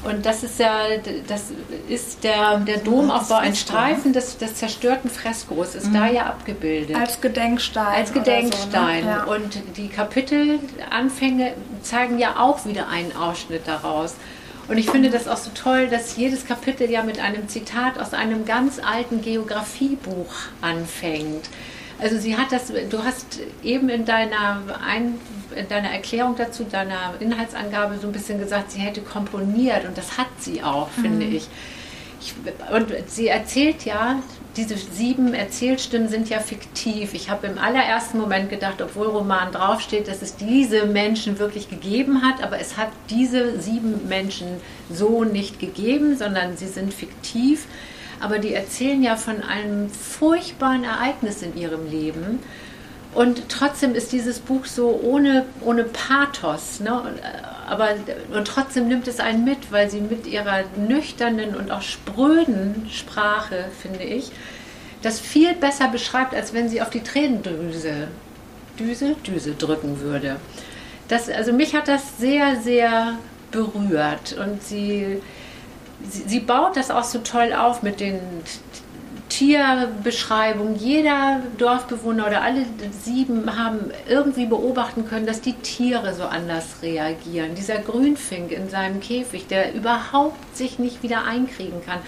Und 0.04 0.26
das 0.26 0.42
ist 0.42 0.58
ja, 0.58 0.80
das 1.28 1.52
ist 1.88 2.24
der, 2.24 2.58
der 2.58 2.78
Domaufbau, 2.78 3.36
ein 3.36 3.54
Streifen 3.54 4.12
des, 4.12 4.36
des 4.36 4.56
zerstörten 4.56 5.08
Freskos, 5.08 5.76
ist 5.76 5.88
mhm. 5.88 5.94
da 5.94 6.08
ja 6.08 6.26
abgebildet. 6.26 6.96
Als 6.96 7.20
Gedenkstein. 7.20 7.94
Als 7.94 8.12
Gedenkstein. 8.12 9.04
So, 9.04 9.08
ne? 9.08 9.16
ja. 9.16 9.24
Und 9.24 9.62
die 9.76 9.88
Kapitelanfänge 9.88 11.52
zeigen 11.82 12.18
ja 12.18 12.40
auch 12.40 12.64
wieder 12.64 12.88
einen 12.88 13.14
Ausschnitt 13.14 13.62
daraus. 13.66 14.16
Und 14.68 14.78
ich 14.78 14.88
finde 14.90 15.10
das 15.10 15.28
auch 15.28 15.36
so 15.36 15.50
toll, 15.54 15.88
dass 15.88 16.16
jedes 16.16 16.46
Kapitel 16.46 16.88
ja 16.88 17.02
mit 17.02 17.18
einem 17.18 17.48
Zitat 17.48 17.98
aus 17.98 18.14
einem 18.14 18.44
ganz 18.44 18.78
alten 18.78 19.20
Geografiebuch 19.20 20.32
anfängt. 20.60 21.48
Also 22.00 22.18
sie 22.18 22.36
hat 22.36 22.50
das, 22.50 22.72
du 22.90 23.04
hast 23.04 23.40
eben 23.62 23.88
in 23.88 24.04
deiner, 24.04 24.62
Ein, 24.84 25.20
in 25.54 25.68
deiner 25.68 25.90
Erklärung 25.90 26.34
dazu, 26.36 26.64
deiner 26.64 27.14
Inhaltsangabe 27.20 27.98
so 27.98 28.08
ein 28.08 28.12
bisschen 28.12 28.40
gesagt, 28.40 28.72
sie 28.72 28.80
hätte 28.80 29.02
komponiert 29.02 29.84
und 29.84 29.96
das 29.96 30.18
hat 30.18 30.28
sie 30.38 30.62
auch, 30.62 30.88
mhm. 30.96 31.02
finde 31.02 31.26
ich. 31.26 31.48
ich. 32.20 32.34
Und 32.74 32.88
sie 33.08 33.28
erzählt 33.28 33.84
ja, 33.84 34.20
diese 34.56 34.76
sieben 34.76 35.34
Erzählstimmen 35.34 36.08
sind 36.08 36.28
ja 36.28 36.40
fiktiv. 36.40 37.14
Ich 37.14 37.30
habe 37.30 37.46
im 37.46 37.58
allerersten 37.58 38.18
Moment 38.18 38.50
gedacht, 38.50 38.82
obwohl 38.82 39.06
Roman 39.06 39.50
draufsteht, 39.52 40.08
dass 40.08 40.22
es 40.22 40.36
diese 40.36 40.86
Menschen 40.86 41.38
wirklich 41.38 41.70
gegeben 41.70 42.22
hat, 42.22 42.42
aber 42.42 42.60
es 42.60 42.76
hat 42.76 42.88
diese 43.08 43.60
sieben 43.60 44.08
Menschen 44.08 44.48
so 44.90 45.24
nicht 45.24 45.58
gegeben, 45.58 46.16
sondern 46.16 46.56
sie 46.56 46.68
sind 46.68 46.92
fiktiv 46.92 47.66
aber 48.22 48.38
die 48.38 48.54
erzählen 48.54 49.02
ja 49.02 49.16
von 49.16 49.42
einem 49.42 49.90
furchtbaren 49.90 50.84
Ereignis 50.84 51.42
in 51.42 51.56
ihrem 51.56 51.90
Leben. 51.90 52.38
Und 53.14 53.48
trotzdem 53.48 53.96
ist 53.96 54.12
dieses 54.12 54.38
Buch 54.38 54.64
so 54.64 54.98
ohne, 55.02 55.44
ohne 55.60 55.82
Pathos. 55.82 56.78
Ne? 56.78 57.02
Aber, 57.72 57.88
und 58.34 58.46
trotzdem 58.46 58.88
nimmt 58.88 59.08
es 59.08 59.18
einen 59.18 59.44
mit, 59.44 59.72
weil 59.72 59.88
sie 59.88 60.00
mit 60.00 60.26
ihrer 60.26 60.64
nüchternen 60.76 61.56
und 61.56 61.70
auch 61.70 61.82
spröden 61.82 62.86
Sprache, 62.90 63.64
finde 63.80 64.04
ich, 64.04 64.30
das 65.00 65.18
viel 65.18 65.54
besser 65.54 65.88
beschreibt, 65.88 66.34
als 66.34 66.52
wenn 66.52 66.68
sie 66.68 66.82
auf 66.82 66.90
die 66.90 67.02
Tränendrüse 67.02 68.08
Düse, 68.78 69.16
Düse 69.26 69.54
drücken 69.54 70.00
würde. 70.00 70.36
Das, 71.08 71.28
also 71.28 71.52
mich 71.52 71.74
hat 71.74 71.88
das 71.88 72.18
sehr, 72.18 72.56
sehr 72.60 73.14
berührt. 73.50 74.36
Und 74.38 74.62
sie 74.62 75.20
sie, 76.08 76.22
sie 76.26 76.40
baut 76.40 76.76
das 76.76 76.90
auch 76.90 77.04
so 77.04 77.18
toll 77.20 77.52
auf 77.52 77.82
mit 77.82 78.00
den 78.00 78.20
Tierbeschreibungen. 79.42 80.76
Jeder 80.76 81.42
Dorfbewohner 81.58 82.28
oder 82.28 82.42
alle 82.42 82.64
sieben 82.92 83.58
haben 83.58 83.90
irgendwie 84.08 84.46
beobachten 84.46 85.04
können, 85.08 85.26
dass 85.26 85.40
die 85.40 85.54
Tiere 85.54 86.14
so 86.14 86.22
anders 86.24 86.76
reagieren. 86.82 87.56
Dieser 87.56 87.78
Grünfink 87.78 88.52
in 88.52 88.68
seinem 88.68 89.00
Käfig, 89.00 89.48
der 89.48 89.74
überhaupt 89.74 90.56
sich 90.56 90.78
nicht 90.78 91.02
wieder 91.02 91.24
einkriegen 91.24 91.84
kann, 91.84 91.98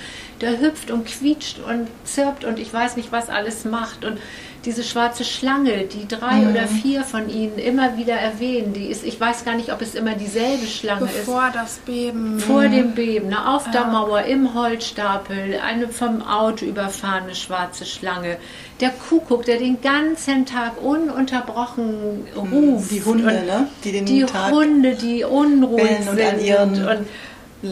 der 0.41 0.61
hüpft 0.61 0.93
und 0.93 1.07
quietscht 1.07 1.59
und 1.59 1.89
zirpt 2.05 2.45
und 2.45 2.61
ich 2.61 2.72
weiß 2.72 2.97
nicht, 2.97 3.11
was 3.11 3.28
alles 3.30 3.64
macht. 3.64 4.05
Und 4.05 4.18
diese 4.65 4.83
schwarze 4.83 5.25
Schlange, 5.25 5.85
die 5.85 6.09
drei 6.09 6.37
mhm. 6.37 6.51
oder 6.51 6.67
vier 6.67 7.03
von 7.03 7.29
ihnen 7.29 7.59
immer 7.59 7.97
wieder 7.97 8.15
erwähnen, 8.15 8.73
die 8.73 8.87
ist, 8.87 9.05
ich 9.05 9.21
weiß 9.21 9.45
gar 9.45 9.55
nicht, 9.55 9.73
ob 9.73 9.83
es 9.83 9.95
immer 9.95 10.15
dieselbe 10.15 10.67
Schlange 10.67 11.03
Bevor 11.03 11.19
ist. 11.19 11.25
Vor 11.25 11.51
das 11.53 11.79
Beben. 11.79 12.39
Vor 12.41 12.69
dem 12.69 12.93
Beben, 12.93 13.29
ne, 13.29 13.49
auf 13.49 13.67
ja. 13.67 13.73
der 13.73 13.85
Mauer, 13.87 14.23
im 14.23 14.55
Holzstapel, 14.55 15.61
eine 15.65 15.89
vom 15.89 16.23
Auto 16.23 16.65
überfahrene 16.65 17.35
schwarze 17.35 17.85
Schlange. 17.85 18.39
Der 18.81 18.91
Kuckuck, 18.91 19.45
der 19.45 19.59
den 19.59 19.81
ganzen 19.81 20.47
Tag 20.47 20.83
ununterbrochen 20.83 22.25
mhm. 22.35 22.53
ruft. 22.53 22.91
Die 22.91 23.05
Hunde, 23.05 23.25
ne? 23.25 23.69
Die, 23.85 23.93
den 23.93 24.07
die 24.07 24.25
Tag 24.25 24.51
Hunde, 24.51 24.95
die 24.95 25.25
unruhig 25.25 26.05
sind. 26.05 26.79
Und, 26.79 26.89
und 26.89 27.07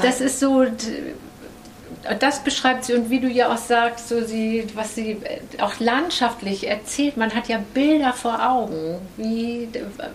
das 0.03 0.21
ist 0.21 0.41
so 0.41 0.65
das 2.19 2.43
beschreibt 2.43 2.85
sie 2.85 2.95
und 2.95 3.11
wie 3.11 3.21
du 3.21 3.29
ja 3.29 3.53
auch 3.53 3.59
sagst, 3.59 4.09
so 4.09 4.25
sie, 4.25 4.67
was 4.75 4.95
sie 4.95 5.19
auch 5.61 5.79
landschaftlich 5.79 6.69
erzählt, 6.69 7.17
man 7.17 7.35
hat 7.35 7.49
ja 7.49 7.63
Bilder 7.75 8.13
vor 8.13 8.45
Augen, 8.49 8.99
wie, 9.17 9.69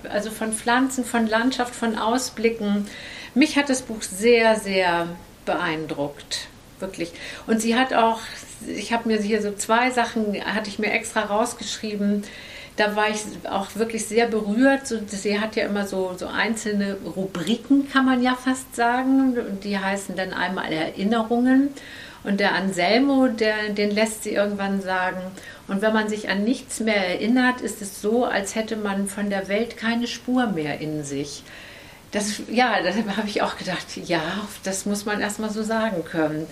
also 0.09 0.29
von 0.29 0.51
Pflanzen, 0.53 1.05
von 1.05 1.27
Landschaft, 1.27 1.73
von 1.73 1.97
Ausblicken. 1.97 2.87
Mich 3.33 3.57
hat 3.57 3.69
das 3.69 3.83
Buch 3.83 4.01
sehr, 4.01 4.59
sehr 4.59 5.07
beeindruckt, 5.45 6.47
wirklich. 6.79 7.11
Und 7.45 7.61
sie 7.61 7.75
hat 7.75 7.93
auch, 7.93 8.19
ich 8.67 8.91
habe 8.91 9.07
mir 9.07 9.21
hier 9.21 9.41
so 9.41 9.53
zwei 9.53 9.91
Sachen, 9.91 10.35
hatte 10.45 10.69
ich 10.69 10.79
mir 10.79 10.91
extra 10.91 11.21
rausgeschrieben, 11.21 12.23
da 12.77 12.95
war 12.95 13.09
ich 13.09 13.21
auch 13.49 13.75
wirklich 13.75 14.05
sehr 14.05 14.27
berührt. 14.27 14.93
Sie 15.07 15.39
hat 15.39 15.55
ja 15.55 15.65
immer 15.65 15.87
so, 15.87 16.13
so 16.15 16.27
einzelne 16.27 16.97
Rubriken, 17.15 17.89
kann 17.89 18.05
man 18.05 18.21
ja 18.21 18.35
fast 18.35 18.75
sagen. 18.75 19.35
Die 19.63 19.77
heißen 19.77 20.15
dann 20.15 20.31
einmal 20.31 20.71
Erinnerungen. 20.71 21.69
Und 22.23 22.39
der 22.39 22.53
Anselmo, 22.53 23.27
der, 23.27 23.69
den 23.69 23.89
lässt 23.89 24.23
sie 24.23 24.33
irgendwann 24.33 24.81
sagen. 24.81 25.21
Und 25.67 25.81
wenn 25.81 25.93
man 25.93 26.07
sich 26.07 26.29
an 26.29 26.43
nichts 26.43 26.79
mehr 26.79 27.07
erinnert, 27.07 27.61
ist 27.61 27.81
es 27.81 28.01
so, 28.01 28.25
als 28.25 28.53
hätte 28.53 28.75
man 28.75 29.07
von 29.07 29.29
der 29.29 29.47
Welt 29.47 29.75
keine 29.77 30.07
Spur 30.07 30.47
mehr 30.47 30.79
in 30.79 31.03
sich. 31.03 31.43
Das, 32.11 32.41
ja, 32.49 32.75
da 32.83 33.17
habe 33.17 33.27
ich 33.27 33.41
auch 33.41 33.57
gedacht, 33.57 33.85
ja, 34.05 34.21
das 34.63 34.85
muss 34.85 35.05
man 35.05 35.19
erstmal 35.19 35.49
so 35.49 35.63
sagen 35.63 36.05
können. 36.05 36.47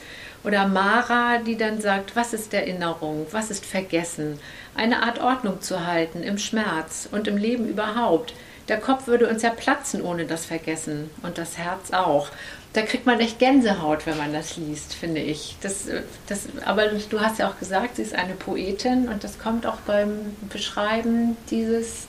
Oder 0.46 0.68
Mara, 0.68 1.40
die 1.40 1.58
dann 1.58 1.82
sagt, 1.82 2.16
was 2.16 2.34
ist 2.34 2.54
Erinnerung, 2.54 3.26
was 3.32 3.50
ist 3.50 3.66
Vergessen? 3.66 4.40
Eine 4.76 5.04
Art 5.04 5.20
Ordnung 5.20 5.62
zu 5.62 5.88
halten 5.88 6.22
im 6.22 6.38
Schmerz 6.38 7.10
und 7.12 7.28
im 7.28 7.38
Leben 7.38 7.68
überhaupt. 7.68 8.34
Der 8.68 8.80
Kopf 8.80 9.08
würde 9.08 9.28
uns 9.28 9.42
ja 9.42 9.50
platzen 9.50 10.02
ohne 10.02 10.26
das 10.26 10.46
Vergessen 10.46 11.10
und 11.24 11.38
das 11.38 11.58
Herz 11.58 11.92
auch. 11.92 12.30
Da 12.74 12.82
kriegt 12.82 13.06
man 13.06 13.20
echt 13.20 13.40
Gänsehaut, 13.40 14.06
wenn 14.06 14.18
man 14.18 14.34
das 14.34 14.58
liest, 14.58 14.94
finde 14.94 15.22
ich. 15.22 15.56
Das, 15.62 15.86
das, 16.28 16.48
aber 16.66 16.88
du 16.88 17.22
hast 17.22 17.40
ja 17.40 17.48
auch 17.50 17.58
gesagt, 17.58 17.96
sie 17.96 18.02
ist 18.02 18.14
eine 18.14 18.34
Poetin 18.34 19.08
und 19.08 19.24
das 19.24 19.40
kommt 19.40 19.66
auch 19.66 19.78
beim 19.88 20.36
Beschreiben 20.50 21.38
dieses, 21.50 22.08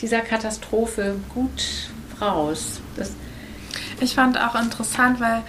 dieser 0.00 0.20
Katastrophe 0.20 1.16
gut 1.34 1.88
raus. 2.20 2.80
Das 2.96 3.12
ich 4.00 4.14
fand 4.14 4.38
auch 4.38 4.54
interessant, 4.54 5.20
weil 5.20 5.42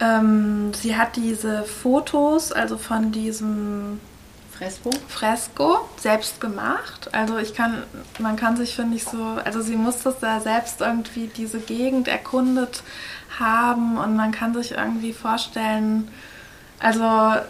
ähm, 0.00 0.72
sie 0.74 0.96
hat 0.96 1.16
diese 1.16 1.64
Fotos, 1.64 2.52
also 2.52 2.78
von 2.78 3.12
diesem 3.12 4.00
Fresko? 4.56 4.90
Fresko 5.08 5.88
selbst 5.98 6.40
gemacht. 6.40 7.10
Also 7.12 7.38
ich 7.38 7.54
kann, 7.54 7.82
man 8.18 8.36
kann 8.36 8.56
sich, 8.56 8.74
finde 8.74 8.96
ich, 8.96 9.04
so, 9.04 9.38
also 9.44 9.60
sie 9.60 9.76
muss 9.76 10.02
das 10.02 10.18
da 10.20 10.40
selbst 10.40 10.80
irgendwie 10.80 11.28
diese 11.28 11.58
Gegend 11.58 12.08
erkundet 12.08 12.82
haben 13.38 13.98
und 13.98 14.16
man 14.16 14.32
kann 14.32 14.54
sich 14.54 14.72
irgendwie 14.72 15.12
vorstellen, 15.12 16.08
also 16.78 17.40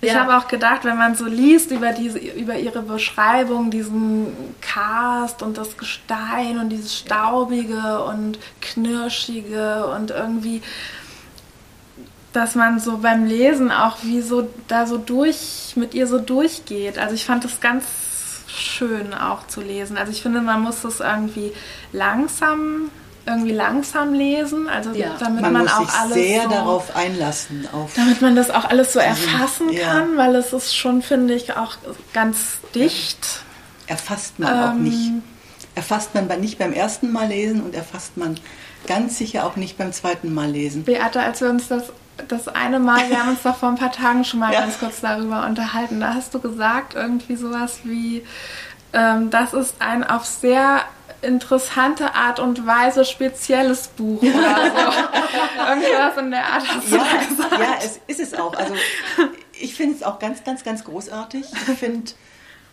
ich 0.00 0.12
Ja. 0.12 0.20
habe 0.20 0.36
auch 0.36 0.48
gedacht, 0.48 0.84
wenn 0.84 0.96
man 0.96 1.14
so 1.16 1.24
liest 1.26 1.70
über 1.72 1.92
diese, 1.92 2.18
über 2.18 2.56
ihre 2.56 2.82
Beschreibung, 2.82 3.70
diesen 3.70 4.28
Karst 4.60 5.42
und 5.42 5.58
das 5.58 5.76
Gestein 5.76 6.58
und 6.58 6.68
dieses 6.70 6.96
Staubige 6.96 8.04
und 8.04 8.38
Knirschige 8.60 9.86
und 9.86 10.10
irgendwie, 10.10 10.62
dass 12.32 12.54
man 12.54 12.78
so 12.78 12.98
beim 12.98 13.24
Lesen 13.26 13.72
auch 13.72 13.96
wie 14.02 14.20
so 14.20 14.48
da 14.68 14.86
so 14.86 14.98
durch, 14.98 15.72
mit 15.76 15.94
ihr 15.94 16.06
so 16.06 16.18
durchgeht. 16.18 16.98
Also 16.98 17.14
ich 17.14 17.24
fand 17.24 17.44
das 17.44 17.60
ganz 17.60 17.84
schön 18.46 19.14
auch 19.14 19.46
zu 19.46 19.60
lesen. 19.60 19.96
Also 19.96 20.12
ich 20.12 20.22
finde, 20.22 20.40
man 20.40 20.60
muss 20.62 20.82
das 20.82 21.00
irgendwie 21.00 21.52
langsam, 21.92 22.90
irgendwie 23.28 23.52
langsam 23.52 24.12
lesen, 24.14 24.68
also 24.68 24.90
Ja. 24.92 25.16
damit 25.20 25.42
Man, 25.42 25.52
man, 25.52 25.62
muss 25.62 25.72
auch 25.72 25.80
sich 25.80 25.94
alles 26.00 26.14
sehr 26.14 26.42
so 26.44 26.48
darauf 26.50 26.96
einlassen. 26.96 27.68
Auf 27.72 27.92
damit 27.94 28.20
man 28.22 28.34
das 28.34 28.50
auch 28.50 28.64
alles 28.64 28.92
so 28.92 28.98
erfassen 28.98 29.70
ja. 29.72 29.86
kann, 29.92 30.16
weil 30.16 30.34
es 30.34 30.52
ist 30.52 30.74
schon, 30.76 31.02
finde 31.02 31.34
ich, 31.34 31.56
auch 31.56 31.76
ganz 32.12 32.58
dicht. 32.74 33.42
erfasst 33.86 34.38
man 34.38 34.48
auch 34.64 34.72
Ähm, 34.74 34.82
nicht. 34.84 35.12
Erfasst 35.74 36.14
man 36.14 36.26
bei- 36.28 36.36
nicht 36.36 36.58
beim 36.58 36.72
ersten 36.72 37.12
Mal 37.12 37.28
lesen 37.28 37.62
und 37.62 37.74
erfasst 37.74 38.16
man 38.16 38.38
ganz 38.86 39.16
sicher 39.18 39.46
auch 39.46 39.56
nicht 39.56 39.78
beim 39.78 39.92
zweiten 39.92 40.32
Mal 40.34 40.50
lesen. 40.50 40.84
Beate, 40.84 41.20
als 41.20 41.40
wir 41.40 41.48
uns 41.50 41.68
das, 41.68 41.84
das 42.26 42.48
eine 42.48 42.80
Mal, 42.80 43.08
wir 43.08 43.18
haben 43.20 43.30
uns 43.30 43.42
doch 43.44 43.56
vor 43.56 43.68
ein 43.68 43.76
paar 43.76 43.92
Tagen 43.92 44.24
schon 44.24 44.40
mal 44.40 44.52
Ja. 44.52 44.60
ganz 44.62 44.78
kurz 44.78 45.00
darüber 45.00 45.46
unterhalten, 45.46 46.00
da 46.00 46.14
hast 46.14 46.34
du 46.34 46.40
gesagt, 46.40 46.94
irgendwie 46.94 47.36
sowas 47.36 47.78
wie, 47.84 48.24
ähm, 48.92 49.30
das 49.30 49.52
ist 49.52 49.76
ein 49.80 50.02
auf 50.02 50.24
sehr 50.24 50.80
interessante 51.22 52.14
Art 52.14 52.38
und 52.40 52.66
Weise 52.66 53.04
spezielles 53.04 53.88
Buch 53.88 54.22
oder 54.22 54.30
so. 54.30 55.68
Irgendwas 55.68 56.16
in 56.18 56.30
der 56.30 56.44
Art 56.46 56.68
hast 56.68 56.90
du 56.90 56.96
Ja, 56.96 57.04
da 57.04 57.24
gesagt. 57.24 57.52
ja, 57.60 57.78
es 57.84 58.00
ist 58.06 58.20
es 58.20 58.34
auch. 58.38 58.54
Also 58.54 58.74
ich 59.60 59.74
finde 59.74 59.96
es 59.96 60.02
auch 60.02 60.18
ganz, 60.18 60.44
ganz, 60.44 60.62
ganz 60.64 60.84
großartig. 60.84 61.44
Ich 61.52 61.78
finde 61.78 62.12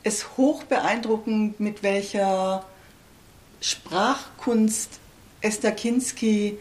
es 0.03 0.37
hoch 0.37 0.63
beeindruckend, 0.63 1.59
mit 1.59 1.81
welcher 1.81 2.63
Sprachkunst 3.61 4.99
Esther 5.41 5.71
Kinski, 5.71 6.57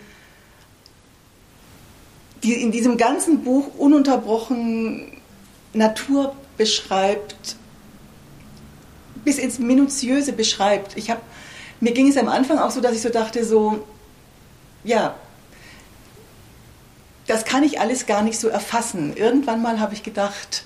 die 2.42 2.54
in 2.54 2.72
diesem 2.72 2.96
ganzen 2.96 3.44
Buch 3.44 3.74
ununterbrochen 3.78 5.20
Natur 5.72 6.34
beschreibt, 6.56 7.56
bis 9.24 9.38
ins 9.38 9.58
Minutiöse 9.58 10.32
beschreibt. 10.32 10.96
Ich 10.96 11.10
habe, 11.10 11.20
mir 11.84 11.92
ging 11.92 12.08
es 12.08 12.16
am 12.16 12.28
Anfang 12.28 12.58
auch 12.58 12.70
so, 12.70 12.80
dass 12.80 12.94
ich 12.94 13.02
so 13.02 13.10
dachte, 13.10 13.44
so, 13.44 13.84
ja, 14.84 15.14
das 17.26 17.44
kann 17.44 17.62
ich 17.62 17.78
alles 17.78 18.06
gar 18.06 18.22
nicht 18.22 18.40
so 18.40 18.48
erfassen. 18.48 19.14
Irgendwann 19.16 19.60
mal 19.60 19.80
habe 19.80 19.92
ich 19.92 20.02
gedacht, 20.02 20.64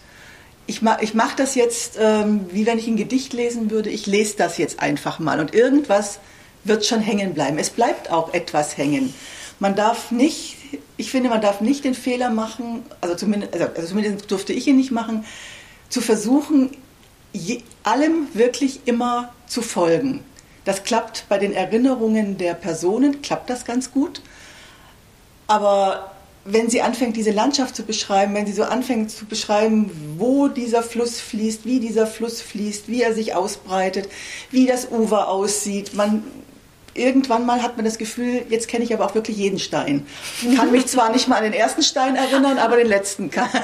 ich, 0.69 0.81
ma 0.81 0.99
ich 1.01 1.15
mache 1.15 1.35
das 1.37 1.57
jetzt, 1.57 1.99
ähm, 2.01 2.47
wie 2.53 2.67
wenn 2.67 2.79
ich 2.79 2.87
ein 2.87 2.97
Gedicht 2.97 3.33
lesen 3.33 3.71
würde. 3.73 3.91
Ich 3.91 4.07
lese 4.07 4.37
das 4.37 4.59
jetzt 4.59 4.79
einfach 4.79 5.19
mal 5.19 5.41
und 5.41 5.55
irgendwas 5.55 6.21
wird 6.63 6.87
schon 6.87 7.01
hängen 7.01 7.35
bleiben. 7.35 7.59
Es 7.59 7.71
bleibt 7.71 8.13
auch 8.13 8.33
etwas 8.33 8.77
hängen. 8.77 9.13
Man 9.59 9.75
darf 9.75 10.13
nicht, 10.13 10.57
ich 10.97 11.11
finde, 11.11 11.31
man 11.31 11.41
darf 11.41 11.61
nicht 11.61 11.83
den 11.83 11.95
Fehler 11.95 12.31
machen, 12.31 12.85
also 13.01 13.17
zumindest, 13.17 13.55
also, 13.55 13.67
also 13.75 13.89
zumindest 13.89 14.31
durfte 14.31 14.53
ich 14.53 14.69
ihn 14.69 14.77
nicht 14.77 14.93
machen, 14.93 15.25
zu 15.89 16.01
versuchen, 16.01 16.77
je, 17.33 17.63
allem 17.83 18.29
wirklich 18.35 18.81
immer 18.85 19.33
zu 19.49 19.63
folgen. 19.63 20.23
Das 20.69 20.85
klappt 20.85 21.25
bei 21.31 21.39
den 21.39 21.55
Erinnerungen 21.55 22.37
der 22.37 22.53
Personen, 22.53 23.23
klappt 23.23 23.49
das 23.49 23.65
ganz 23.65 23.91
gut. 23.91 24.21
Aber 25.47 26.11
wenn 26.45 26.69
sie 26.69 26.83
anfängt, 26.83 27.17
diese 27.17 27.31
Landschaft 27.31 27.75
zu 27.75 27.85
beschreiben, 27.85 28.35
wenn 28.35 28.45
sie 28.45 28.53
so 28.53 28.65
anfängt 28.65 29.11
zu 29.11 29.25
beschreiben, 29.25 29.91
wo 30.19 30.49
dieser 30.49 30.83
Fluss 30.83 31.21
fließt, 31.21 31.65
wie 31.65 31.81
dieser 31.81 32.07
Fluss 32.07 32.43
fließt, 32.43 32.87
wie 32.87 33.01
er 33.01 33.15
sich 33.15 33.35
ausbreitet, 33.35 34.11
wie 34.51 34.67
das 34.67 34.91
Ufer 34.91 35.31
aussieht, 35.31 35.95
man 35.95 36.23
irgendwann 36.99 37.47
mal 37.47 37.63
hat 37.63 37.77
man 37.77 37.85
das 37.85 37.99
Gefühl, 37.99 38.45
jetzt 38.49 38.69
kenne 38.69 38.85
ich 38.85 38.93
aber 38.93 39.07
auch 39.07 39.15
wirklich 39.15 39.37
jeden 39.37 39.59
Stein. 39.59 40.07
Kann 40.57 40.71
mich 40.73 40.87
zwar 40.87 41.11
nicht 41.13 41.29
mal 41.29 41.37
an 41.37 41.45
den 41.45 41.53
ersten 41.53 41.83
Stein 41.83 42.17
erinnern, 42.17 42.59
aber 42.59 42.77
den 42.77 42.89
letzten 42.89 43.31
kann. 43.31 43.49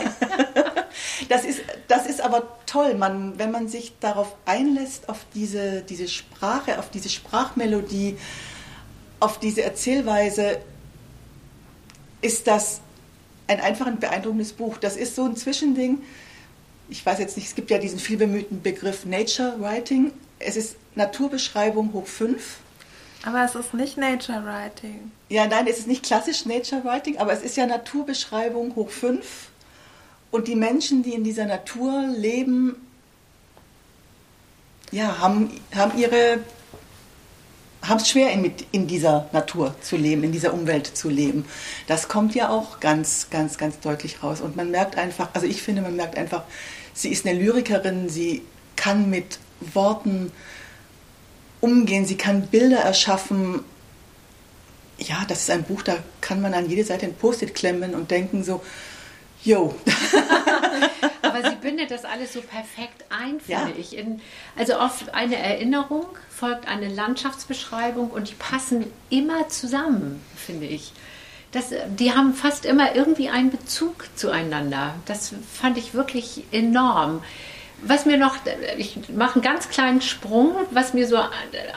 Das 1.28 1.44
ist, 1.44 1.60
das 1.88 2.06
ist 2.06 2.20
aber 2.20 2.44
toll, 2.66 2.94
man, 2.94 3.38
wenn 3.38 3.50
man 3.50 3.68
sich 3.68 3.94
darauf 4.00 4.36
einlässt, 4.46 5.08
auf 5.08 5.26
diese, 5.34 5.82
diese 5.82 6.08
Sprache, 6.08 6.78
auf 6.78 6.90
diese 6.90 7.08
Sprachmelodie, 7.08 8.16
auf 9.20 9.38
diese 9.38 9.62
Erzählweise, 9.62 10.58
ist 12.20 12.46
das 12.46 12.80
ein 13.46 13.60
einfach 13.60 13.86
ein 13.86 13.98
beeindruckendes 13.98 14.52
Buch. 14.52 14.78
Das 14.78 14.96
ist 14.96 15.14
so 15.14 15.24
ein 15.24 15.36
Zwischending. 15.36 16.02
Ich 16.88 17.04
weiß 17.04 17.18
jetzt 17.18 17.36
nicht, 17.36 17.46
es 17.46 17.54
gibt 17.54 17.70
ja 17.70 17.78
diesen 17.78 17.98
vielbemühten 17.98 18.62
Begriff 18.62 19.04
Nature 19.04 19.56
Writing. 19.60 20.12
Es 20.38 20.56
ist 20.56 20.76
Naturbeschreibung 20.94 21.92
hoch 21.92 22.06
5. 22.06 22.58
Aber 23.24 23.44
es 23.44 23.54
ist 23.54 23.72
nicht 23.72 23.96
Nature 23.96 24.44
Writing. 24.44 25.10
Ja, 25.30 25.46
nein, 25.46 25.66
es 25.66 25.78
ist 25.78 25.88
nicht 25.88 26.04
klassisch 26.04 26.44
Nature 26.44 26.84
Writing, 26.84 27.16
aber 27.16 27.32
es 27.32 27.42
ist 27.42 27.56
ja 27.56 27.66
Naturbeschreibung 27.66 28.74
hoch 28.76 28.90
5. 28.90 29.48
Und 30.30 30.46
die 30.46 30.56
Menschen, 30.56 31.02
die 31.02 31.14
in 31.14 31.24
dieser 31.24 31.46
Natur 31.46 32.06
leben, 32.06 32.76
ja, 34.90 35.18
haben, 35.18 35.50
haben 35.74 35.98
ihre 35.98 36.40
haben 37.88 37.98
es 37.98 38.08
schwer, 38.08 38.32
in, 38.32 38.40
mit, 38.40 38.66
in 38.72 38.86
dieser 38.86 39.28
Natur 39.32 39.74
zu 39.82 39.96
leben, 39.96 40.24
in 40.24 40.32
dieser 40.32 40.54
Umwelt 40.54 40.86
zu 40.86 41.10
leben. 41.10 41.44
Das 41.86 42.08
kommt 42.08 42.34
ja 42.34 42.48
auch 42.48 42.80
ganz, 42.80 43.28
ganz, 43.30 43.58
ganz 43.58 43.78
deutlich 43.80 44.22
raus. 44.22 44.40
Und 44.40 44.56
man 44.56 44.70
merkt 44.70 44.96
einfach, 44.96 45.28
also 45.34 45.46
ich 45.46 45.62
finde, 45.62 45.82
man 45.82 45.94
merkt 45.94 46.16
einfach, 46.16 46.44
sie 46.94 47.10
ist 47.10 47.26
eine 47.26 47.38
Lyrikerin, 47.38 48.08
sie 48.08 48.42
kann 48.76 49.10
mit 49.10 49.38
Worten 49.60 50.32
umgehen, 51.64 52.04
sie 52.04 52.16
kann 52.16 52.46
Bilder 52.48 52.78
erschaffen. 52.78 53.64
Ja, 54.98 55.24
das 55.26 55.40
ist 55.40 55.50
ein 55.50 55.64
Buch, 55.64 55.82
da 55.82 55.96
kann 56.20 56.40
man 56.40 56.54
an 56.54 56.68
jede 56.68 56.84
Seite 56.84 57.06
ein 57.06 57.14
Post-it 57.14 57.54
klemmen 57.54 57.94
und 57.94 58.10
denken 58.10 58.44
so, 58.44 58.62
yo. 59.42 59.74
Aber 61.22 61.50
sie 61.50 61.56
bindet 61.56 61.90
das 61.90 62.04
alles 62.04 62.32
so 62.32 62.40
perfekt 62.40 63.04
ein, 63.10 63.40
finde 63.40 63.72
Ja. 63.72 63.76
ich. 63.76 63.96
In, 63.96 64.20
also 64.56 64.78
oft 64.78 65.12
eine 65.14 65.36
Erinnerung 65.36 66.06
folgt 66.30 66.68
eine 66.68 66.88
Landschaftsbeschreibung 66.88 68.10
und 68.10 68.30
die 68.30 68.34
passen 68.34 68.84
immer 69.10 69.48
zusammen, 69.48 70.20
finde 70.36 70.66
ich. 70.66 70.92
Das, 71.50 71.66
die 71.98 72.12
haben 72.12 72.34
fast 72.34 72.64
immer 72.64 72.94
irgendwie 72.94 73.28
einen 73.30 73.50
Bezug 73.50 74.06
zueinander. 74.16 74.94
Das 75.06 75.32
fand 75.60 75.78
ich 75.78 75.94
wirklich 75.94 76.44
enorm. 76.52 77.22
Was 77.82 78.06
mir 78.06 78.16
noch, 78.16 78.36
ich 78.78 78.96
mache 79.14 79.34
einen 79.34 79.42
ganz 79.42 79.68
kleinen 79.68 80.00
Sprung, 80.00 80.52
was 80.70 80.94
mir 80.94 81.06
so 81.06 81.18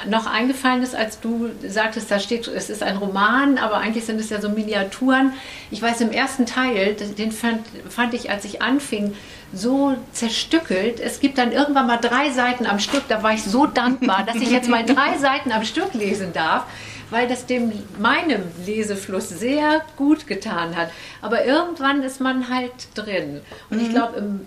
noch 0.07 0.25
eingefallen 0.25 0.81
ist, 0.81 0.95
als 0.95 1.19
du 1.19 1.49
sagtest, 1.67 2.09
da 2.09 2.19
steht, 2.19 2.47
es 2.47 2.69
ist 2.69 2.81
ein 2.81 2.95
Roman, 2.97 3.57
aber 3.57 3.77
eigentlich 3.77 4.05
sind 4.05 4.19
es 4.21 4.29
ja 4.29 4.39
so 4.39 4.47
Miniaturen. 4.47 5.33
Ich 5.69 5.81
weiß, 5.81 5.99
im 6.01 6.11
ersten 6.11 6.45
Teil, 6.45 6.95
den 6.95 7.31
fand, 7.33 7.59
fand 7.89 8.13
ich, 8.13 8.29
als 8.29 8.45
ich 8.45 8.61
anfing, 8.61 9.15
so 9.53 9.95
zerstückelt. 10.13 10.99
Es 10.99 11.19
gibt 11.19 11.37
dann 11.37 11.51
irgendwann 11.51 11.87
mal 11.87 11.97
drei 11.97 12.31
Seiten 12.31 12.65
am 12.65 12.79
Stück, 12.79 13.03
da 13.07 13.23
war 13.23 13.33
ich 13.33 13.43
so 13.43 13.65
dankbar, 13.65 14.23
dass 14.25 14.35
ich 14.37 14.51
jetzt 14.51 14.69
mal 14.69 14.85
drei 14.85 15.17
Seiten 15.19 15.51
am 15.51 15.63
Stück 15.63 15.93
lesen 15.93 16.33
darf, 16.33 16.65
weil 17.09 17.27
das 17.27 17.45
dem 17.45 17.71
meinem 17.99 18.43
Lesefluss 18.65 19.29
sehr 19.29 19.81
gut 19.95 20.27
getan 20.27 20.75
hat. 20.75 20.89
Aber 21.21 21.45
irgendwann 21.45 22.03
ist 22.03 22.19
man 22.19 22.49
halt 22.49 22.71
drin. 22.95 23.41
Und 23.69 23.81
ich 23.81 23.89
glaube, 23.89 24.17
im 24.17 24.45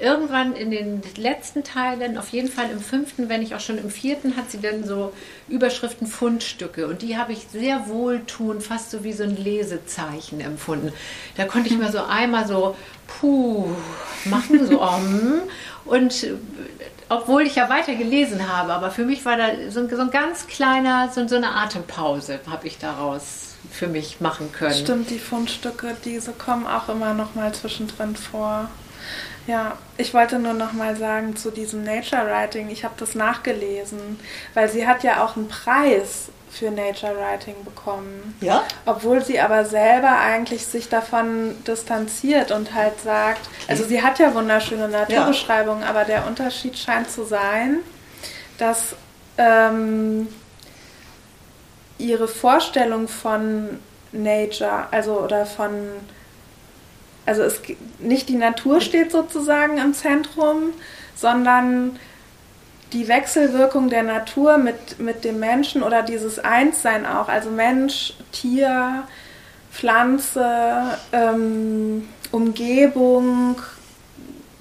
irgendwann 0.00 0.54
in 0.54 0.70
den 0.70 1.02
letzten 1.16 1.64
Teilen, 1.64 2.18
auf 2.18 2.30
jeden 2.30 2.48
Fall 2.50 2.70
im 2.70 2.80
fünften, 2.80 3.28
wenn 3.28 3.40
nicht 3.40 3.54
auch 3.54 3.60
schon 3.60 3.78
im 3.78 3.90
vierten, 3.90 4.36
hat 4.36 4.50
sie 4.50 4.60
dann 4.60 4.84
so 4.84 5.12
Überschriften 5.48 6.06
Fundstücke 6.06 6.86
und 6.86 7.02
die 7.02 7.16
habe 7.16 7.32
ich 7.32 7.46
sehr 7.52 7.88
wohltuend, 7.88 8.62
fast 8.62 8.90
so 8.90 9.04
wie 9.04 9.12
so 9.12 9.22
ein 9.22 9.36
Lesezeichen 9.36 10.40
empfunden. 10.40 10.92
Da 11.36 11.44
konnte 11.44 11.68
ich 11.68 11.78
mir 11.78 11.90
so 11.90 12.02
einmal 12.02 12.46
so 12.46 12.76
puh 13.06 13.66
machen, 14.24 14.66
so 14.66 14.82
um, 14.82 15.42
und 15.84 16.24
äh, 16.24 16.34
obwohl 17.08 17.42
ich 17.42 17.54
ja 17.54 17.68
weiter 17.68 17.94
gelesen 17.94 18.48
habe, 18.52 18.72
aber 18.72 18.90
für 18.90 19.04
mich 19.04 19.24
war 19.24 19.36
da 19.36 19.48
so 19.70 19.80
ein, 19.80 19.88
so 19.88 20.00
ein 20.00 20.10
ganz 20.10 20.46
kleiner, 20.46 21.10
so, 21.12 21.26
so 21.28 21.36
eine 21.36 21.54
Atempause 21.54 22.40
habe 22.50 22.66
ich 22.66 22.78
daraus 22.78 23.54
für 23.70 23.86
mich 23.86 24.20
machen 24.20 24.50
können. 24.52 24.74
Stimmt, 24.74 25.10
die 25.10 25.18
Fundstücke, 25.18 25.96
diese 26.04 26.32
kommen 26.32 26.66
auch 26.66 26.88
immer 26.88 27.14
noch 27.14 27.34
mal 27.34 27.52
zwischendrin 27.54 28.16
vor. 28.16 28.68
Ja, 29.46 29.76
ich 29.96 30.12
wollte 30.12 30.38
nur 30.38 30.54
noch 30.54 30.72
mal 30.72 30.96
sagen 30.96 31.36
zu 31.36 31.50
diesem 31.50 31.84
Nature 31.84 32.26
Writing, 32.26 32.68
ich 32.68 32.84
habe 32.84 32.94
das 32.98 33.14
nachgelesen, 33.14 34.18
weil 34.54 34.68
sie 34.68 34.86
hat 34.86 35.04
ja 35.04 35.24
auch 35.24 35.36
einen 35.36 35.48
Preis 35.48 36.30
für 36.50 36.70
Nature 36.70 37.16
Writing 37.16 37.54
bekommen. 37.64 38.36
Ja? 38.40 38.64
Obwohl 38.86 39.22
sie 39.24 39.38
aber 39.38 39.64
selber 39.64 40.18
eigentlich 40.18 40.66
sich 40.66 40.88
davon 40.88 41.54
distanziert 41.64 42.50
und 42.50 42.74
halt 42.74 43.00
sagt, 43.00 43.48
also 43.68 43.84
sie 43.84 44.02
hat 44.02 44.18
ja 44.18 44.34
wunderschöne 44.34 44.88
Naturbeschreibungen, 44.88 45.84
aber 45.84 46.04
der 46.04 46.26
Unterschied 46.26 46.76
scheint 46.76 47.10
zu 47.10 47.24
sein, 47.24 47.80
dass 48.58 48.96
ähm, 49.38 50.28
ihre 51.98 52.26
Vorstellung 52.26 53.06
von 53.06 53.78
Nature, 54.12 54.88
also 54.90 55.20
oder 55.20 55.46
von 55.46 55.70
also 57.26 57.42
es 57.42 57.60
nicht 57.98 58.28
die 58.28 58.36
Natur 58.36 58.80
steht 58.80 59.12
sozusagen 59.12 59.78
im 59.78 59.92
Zentrum, 59.94 60.72
sondern 61.14 61.98
die 62.92 63.08
Wechselwirkung 63.08 63.90
der 63.90 64.04
Natur 64.04 64.58
mit, 64.58 65.00
mit 65.00 65.24
dem 65.24 65.40
Menschen 65.40 65.82
oder 65.82 66.02
dieses 66.02 66.38
Einssein 66.38 67.04
auch, 67.04 67.28
also 67.28 67.50
Mensch, 67.50 68.14
Tier, 68.32 69.02
Pflanze, 69.72 70.98
ähm, 71.12 72.08
Umgebung, 72.30 73.60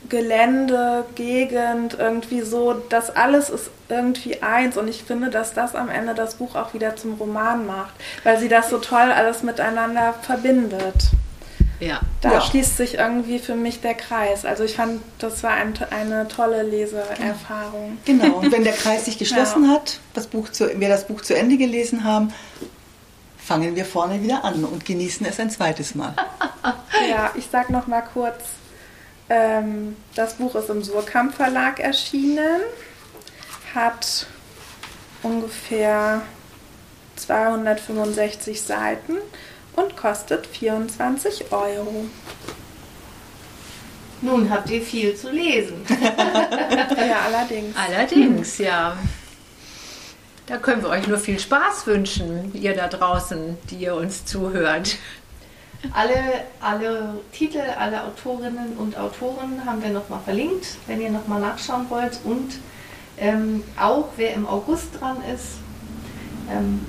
Gelände, 0.09 1.05
Gegend, 1.15 1.97
irgendwie 1.99 2.41
so, 2.41 2.73
das 2.89 3.15
alles 3.15 3.49
ist 3.49 3.69
irgendwie 3.89 4.41
eins. 4.41 4.77
Und 4.77 4.87
ich 4.87 5.03
finde, 5.03 5.29
dass 5.29 5.53
das 5.53 5.75
am 5.75 5.89
Ende 5.89 6.13
das 6.13 6.35
Buch 6.35 6.55
auch 6.55 6.73
wieder 6.73 6.95
zum 6.95 7.15
Roman 7.15 7.65
macht, 7.65 7.93
weil 8.23 8.37
sie 8.37 8.49
das 8.49 8.69
so 8.69 8.77
toll 8.77 9.11
alles 9.11 9.43
miteinander 9.43 10.13
verbindet. 10.21 11.11
Ja. 11.79 11.99
Da 12.21 12.33
Ja. 12.33 12.41
schließt 12.41 12.77
sich 12.77 12.95
irgendwie 12.95 13.39
für 13.39 13.55
mich 13.55 13.81
der 13.81 13.93
Kreis. 13.95 14.45
Also 14.45 14.63
ich 14.63 14.75
fand, 14.75 15.01
das 15.19 15.43
war 15.43 15.51
ein, 15.51 15.73
eine 15.91 16.27
tolle 16.27 16.63
Leseerfahrung. 16.63 17.97
Genau, 18.05 18.35
und 18.37 18.51
wenn 18.51 18.63
der 18.63 18.73
Kreis 18.73 19.05
sich 19.05 19.17
geschlossen 19.19 19.69
hat, 19.69 19.99
das 20.13 20.27
Buch 20.27 20.49
zu, 20.49 20.79
wir 20.79 20.89
das 20.89 21.05
Buch 21.07 21.21
zu 21.21 21.35
Ende 21.35 21.57
gelesen 21.57 22.03
haben, 22.03 22.33
fangen 23.37 23.75
wir 23.75 23.85
vorne 23.85 24.23
wieder 24.23 24.43
an 24.43 24.63
und 24.63 24.85
genießen 24.85 25.25
es 25.25 25.39
ein 25.39 25.49
zweites 25.49 25.95
Mal. 25.95 26.13
Ja, 27.09 27.31
ich 27.35 27.47
sag 27.51 27.69
noch 27.69 27.87
mal 27.87 28.01
kurz, 28.01 28.41
ähm, 29.29 29.97
das 30.15 30.35
Buch 30.35 30.55
ist 30.55 30.69
im 30.69 30.81
Surkamp 30.81 31.35
Verlag 31.35 31.79
erschienen, 31.79 32.61
hat 33.75 34.25
ungefähr 35.21 36.21
265 37.17 38.61
Seiten 38.61 39.17
und 39.75 39.95
kostet 39.95 40.47
24 40.47 41.51
Euro. 41.51 42.05
Nun 44.21 44.49
habt 44.49 44.69
ihr 44.69 44.81
viel 44.81 45.15
zu 45.15 45.29
lesen. 45.29 45.85
Ja, 47.07 47.19
allerdings. 47.27 47.75
Allerdings, 47.77 48.57
ja. 48.57 48.97
Da 50.47 50.57
können 50.57 50.81
wir 50.81 50.89
euch 50.89 51.07
nur 51.07 51.17
viel 51.17 51.39
Spaß 51.39 51.85
wünschen, 51.87 52.51
ihr 52.53 52.75
da 52.75 52.87
draußen, 52.87 53.57
die 53.69 53.75
ihr 53.75 53.95
uns 53.95 54.25
zuhört. 54.25 54.97
Alle, 55.93 56.15
alle 56.61 57.19
Titel, 57.31 57.61
alle 57.77 58.03
Autorinnen 58.03 58.77
und 58.77 58.97
Autoren 58.97 59.65
haben 59.65 59.83
wir 59.83 59.89
nochmal 59.91 60.19
verlinkt, 60.23 60.77
wenn 60.87 61.01
ihr 61.01 61.11
nochmal 61.11 61.41
nachschauen 61.41 61.85
wollt. 61.89 62.19
Und 62.23 62.59
ähm, 63.17 63.63
auch 63.79 64.09
wer 64.17 64.33
im 64.33 64.47
August 64.47 64.99
dran 64.99 65.17
ist, 65.33 65.57
ähm, 66.51 66.85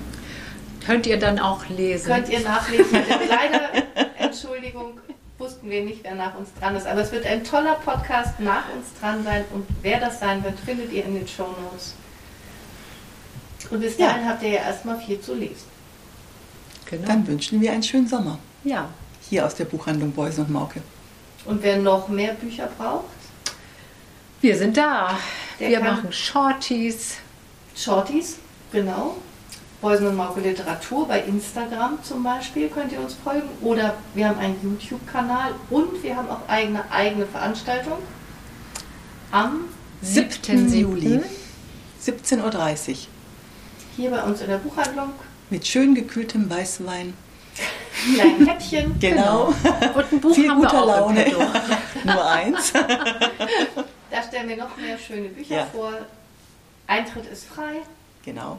Könnt 0.87 1.07
ihr 1.07 1.18
dann 1.18 1.39
auch 1.39 1.66
lesen. 1.68 2.07
könnt 2.07 2.28
ihr 2.28 2.41
nachlesen. 2.41 2.93
Leider, 3.28 3.70
Entschuldigung, 4.18 4.99
wussten 5.39 5.68
wir 5.68 5.82
nicht, 5.84 6.05
wer 6.05 6.14
nach 6.14 6.37
uns 6.39 6.49
dran 6.61 6.76
ist. 6.76 6.87
Aber 6.87 7.01
es 7.01 7.11
wird 7.12 7.26
ein 7.26 7.43
toller 7.45 7.74
Podcast 7.74 8.39
nach 8.41 8.64
uns 8.74 8.87
dran 9.01 9.24
sein. 9.24 9.45
Und 9.53 9.66
wer 9.82 9.99
das 10.01 10.20
sein 10.20 10.43
wird, 10.45 10.59
findet 10.61 10.93
ihr 10.93 11.05
in 11.05 11.14
den 11.14 11.26
Show 11.28 11.49
Notes. 11.70 11.95
Und 13.70 13.80
bis 13.80 13.99
Ja. 13.99 14.09
dahin 14.09 14.28
habt 14.28 14.43
ihr 14.43 14.51
ja 14.51 14.61
erstmal 14.62 14.99
viel 15.01 15.20
zu 15.20 15.34
lesen. 15.34 15.66
genau. 16.89 17.07
Dann 17.09 17.26
wünschen 17.26 17.61
wir 17.61 17.72
einen 17.72 17.82
schönen 17.82 18.07
Sommer 18.07 18.39
ja. 18.62 18.89
hier 19.28 19.45
aus 19.45 19.55
der 19.57 19.64
Buchhandlung 19.64 20.12
Beusen 20.12 20.45
und 20.45 20.51
Mauke. 20.53 20.80
Und 21.45 21.62
wer 21.62 21.78
noch 21.78 22.09
mehr 22.09 22.34
Bücher 22.34 22.68
braucht, 22.78 23.05
Wir 24.41 24.57
sind 24.57 24.76
da. 24.76 25.18
Der 25.59 25.70
wir 25.70 25.80
machen 25.80 26.12
Shorties. 26.12 27.16
Shorties, 27.74 28.37
genau. 28.70 29.16
Beusen 29.87 30.09
und 30.09 30.16
Mauke 30.16 30.41
Literatur 30.41 31.07
bei 31.07 31.20
Instagram 31.20 32.03
zum 32.03 32.24
Beispiel 32.24 32.68
könnt 32.68 32.91
ihr 32.91 32.99
uns 32.99 33.14
folgen. 33.14 33.49
Oder 33.62 33.95
wir 34.14 34.28
haben 34.28 34.41
einen 34.41 34.59
YouTube-Kanal 34.61 35.55
und 35.70 36.03
wir 36.03 36.16
haben 36.16 36.28
auch 36.28 36.41
eigene 36.49 36.91
eigene 36.91 37.24
Veranstaltung 37.24 37.99
am 39.30 39.66
7. 40.03 40.74
Juli. 40.74 41.20
17.30 42.05 42.91
Uhr. 42.91 42.97
hier 43.97 44.11
bei 44.11 44.24
uns 44.24 44.41
in 44.41 44.49
der 44.49 44.59
Buchhandlung. 44.59 45.12
Mit 45.51 45.64
schön 45.64 45.95
gekühltem 45.95 46.51
Weißwein. 46.51 47.14
Kleinen 48.16 48.45
Häppchen. 48.45 48.97
Genau. 49.01 49.55
Und 49.95 50.12
ein 50.12 50.20
Buch 50.20 50.34
Viel 50.34 50.51
haben 50.51 50.62
wir 50.62 50.66
guter 50.68 50.82
auch 50.82 50.87
Laune. 50.89 51.26
Nur 52.05 52.28
eins. 52.28 52.72
Da 52.72 54.20
stellen 54.20 54.49
wir 54.49 54.57
noch 54.57 54.76
mehr 54.76 54.99
schöne 54.99 55.28
Bücher 55.28 55.59
Ja. 55.59 55.66
vor. 55.66 55.93
Eintritt 56.89 57.26
ist 57.26 57.45
frei 57.47 57.82
Genau. 58.24 58.59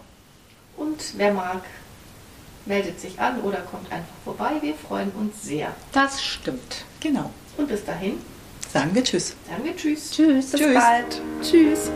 Und 0.78 0.98
wer 1.18 1.34
mag, 1.34 1.62
meldet 2.66 3.00
sich 3.00 3.20
an 3.20 3.42
oder 3.42 3.60
kommt 3.62 3.92
einfach 3.92 4.14
vorbei. 4.24 4.54
Wir 4.62 4.76
freuen 4.76 5.12
uns 5.12 5.44
sehr. 5.44 5.74
Das 5.92 6.24
stimmt. 6.24 6.86
Genau. 7.00 7.32
Und 7.58 7.68
bis 7.68 7.84
dahin 7.84 8.20
Sagen 8.72 8.94
wir 8.94 9.04
Tschüss. 9.04 9.36
sagen 9.50 9.64
wir 9.64 9.76
Tschüss. 9.76 10.12
Tschüss. 10.12 10.52
Bis 10.52 10.60
Tschüss. 10.60 10.74
bald. 10.76 11.22
Tschüss. 11.42 11.90